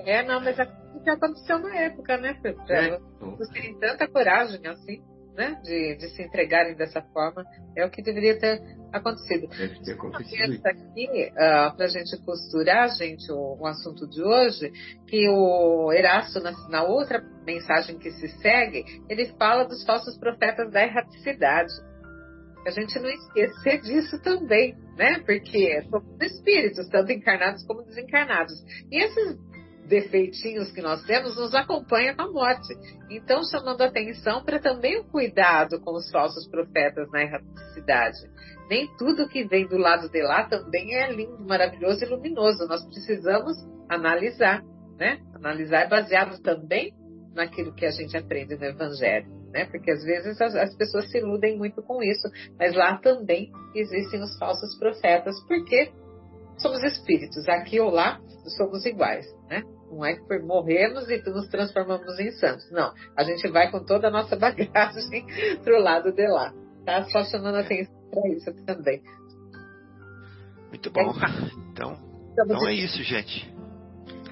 É, 0.00 0.22
não, 0.22 0.40
mas 0.40 0.58
é 0.58 0.79
o 1.00 1.04
que 1.04 1.10
aconteceu 1.10 1.58
na 1.58 1.74
época, 1.74 2.16
né? 2.18 2.34
Pra 2.34 2.52
é, 2.68 2.98
vocês 3.20 3.48
terem 3.50 3.78
tanta 3.78 4.06
coragem 4.08 4.60
assim, 4.66 5.02
né? 5.34 5.60
De, 5.62 5.96
de 5.96 6.08
se 6.10 6.22
entregarem 6.22 6.74
dessa 6.74 7.02
forma. 7.02 7.44
É 7.76 7.84
o 7.84 7.90
que 7.90 8.02
deveria 8.02 8.38
ter 8.38 8.60
acontecido. 8.92 9.48
Deve 9.48 9.82
ter 9.82 9.92
acontecido. 9.92 10.60
Aqui, 10.64 11.30
uh, 11.32 11.76
para 11.76 11.86
a 11.86 11.88
gente 11.88 12.24
costurar, 12.24 12.88
gente, 12.96 13.30
o, 13.32 13.56
o, 13.58 13.66
assunto 13.66 14.08
de 14.08 14.22
hoje, 14.22 14.70
que 15.06 15.28
o 15.28 15.92
Erasto, 15.92 16.40
na, 16.40 16.52
na 16.68 16.82
outra 16.82 17.22
mensagem 17.46 17.98
que 17.98 18.10
se 18.10 18.28
segue, 18.40 18.84
ele 19.08 19.26
fala 19.38 19.64
dos 19.64 19.84
falsos 19.84 20.18
profetas 20.18 20.70
da 20.70 20.82
erraticidade 20.82 21.72
a 22.66 22.70
gente 22.70 22.98
não 22.98 23.08
esquecer 23.08 23.80
disso 23.80 24.20
também, 24.22 24.76
né? 24.96 25.20
Porque 25.20 25.82
somos 25.90 26.20
espíritos, 26.20 26.88
tanto 26.88 27.10
encarnados 27.10 27.64
como 27.64 27.82
desencarnados. 27.82 28.52
E 28.90 29.02
esses 29.02 29.38
defeitinhos 29.90 30.70
que 30.70 30.80
nós 30.80 31.02
temos 31.02 31.36
nos 31.36 31.52
acompanha 31.52 32.14
com 32.14 32.22
a 32.22 32.30
morte. 32.30 32.72
Então, 33.10 33.42
chamando 33.42 33.82
atenção 33.82 34.42
para 34.44 34.60
também 34.60 35.00
o 35.00 35.04
cuidado 35.04 35.80
com 35.80 35.92
os 35.96 36.08
falsos 36.10 36.48
profetas 36.48 37.10
na 37.10 37.22
erraticidade. 37.22 38.18
Nem 38.70 38.86
tudo 38.96 39.28
que 39.28 39.44
vem 39.44 39.66
do 39.66 39.76
lado 39.76 40.08
de 40.08 40.22
lá 40.22 40.44
também 40.44 40.94
é 40.94 41.12
lindo, 41.12 41.44
maravilhoso 41.44 42.04
e 42.04 42.08
luminoso. 42.08 42.68
Nós 42.68 42.86
precisamos 42.86 43.56
analisar, 43.88 44.62
né? 44.96 45.18
Analisar 45.34 45.88
baseado 45.88 46.40
também 46.40 46.94
naquilo 47.34 47.74
que 47.74 47.84
a 47.84 47.90
gente 47.90 48.16
aprende 48.16 48.56
no 48.56 48.64
Evangelho, 48.64 49.28
né? 49.52 49.64
Porque 49.64 49.90
às 49.90 50.04
vezes 50.04 50.40
as, 50.40 50.54
as 50.54 50.76
pessoas 50.76 51.10
se 51.10 51.18
iludem 51.18 51.58
muito 51.58 51.82
com 51.82 52.00
isso, 52.00 52.28
mas 52.56 52.76
lá 52.76 52.96
também 52.98 53.50
existem 53.74 54.22
os 54.22 54.38
falsos 54.38 54.78
profetas, 54.78 55.34
porque 55.48 55.90
somos 56.60 56.82
espíritos, 56.82 57.48
aqui 57.48 57.80
ou 57.80 57.90
lá 57.90 58.20
somos 58.56 58.84
iguais, 58.84 59.26
né? 59.48 59.62
Não 59.90 60.04
é 60.04 60.14
que 60.14 60.38
morremos 60.40 61.08
e 61.10 61.18
nos 61.30 61.48
transformamos 61.48 62.18
em 62.18 62.30
santos. 62.32 62.70
Não, 62.70 62.92
a 63.16 63.24
gente 63.24 63.48
vai 63.48 63.70
com 63.70 63.84
toda 63.84 64.08
a 64.08 64.10
nossa 64.10 64.36
bagagem 64.38 65.26
pro 65.62 65.80
lado 65.80 66.12
de 66.12 66.26
lá. 66.26 66.52
Tá 66.84 67.04
só 67.04 67.24
chamando 67.24 67.56
atenção 67.56 67.94
para 68.10 68.28
isso 68.28 68.64
também. 68.64 69.02
Muito 70.68 70.90
bom. 70.90 71.12
Então, 71.72 71.98
então 72.32 72.68
é 72.68 72.74
isso, 72.74 73.02
gente. 73.02 73.52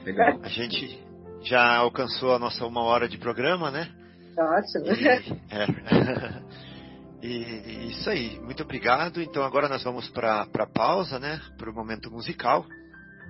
Legal. 0.05 0.39
A 0.43 0.49
gente 0.49 1.05
já 1.43 1.77
alcançou 1.77 2.35
a 2.35 2.39
nossa 2.39 2.65
uma 2.65 2.83
hora 2.83 3.09
de 3.09 3.19
programa, 3.19 3.71
né? 3.71 3.89
Ótimo. 4.39 4.87
E, 4.95 5.09
é. 5.09 6.68
e 7.23 7.91
isso 7.91 8.09
aí, 8.09 8.39
muito 8.41 8.63
obrigado. 8.63 9.21
Então 9.21 9.43
agora 9.43 9.69
nós 9.69 9.83
vamos 9.83 10.09
para 10.11 10.43
a 10.43 10.67
pausa, 10.67 11.19
né? 11.19 11.41
Para 11.57 11.71
o 11.71 11.75
momento 11.75 12.11
musical. 12.11 12.65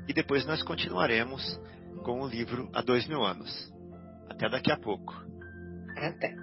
E 0.07 0.13
depois 0.13 0.47
nós 0.47 0.63
continuaremos 0.63 1.43
com 2.05 2.21
o 2.23 2.29
livro 2.29 2.71
Há 2.75 2.83
Dois 2.83 3.07
Mil 3.07 3.23
Anos. 3.23 3.51
Até 4.31 4.49
daqui 4.49 4.71
a 4.71 4.79
pouco. 4.79 5.15
Até. 5.97 6.35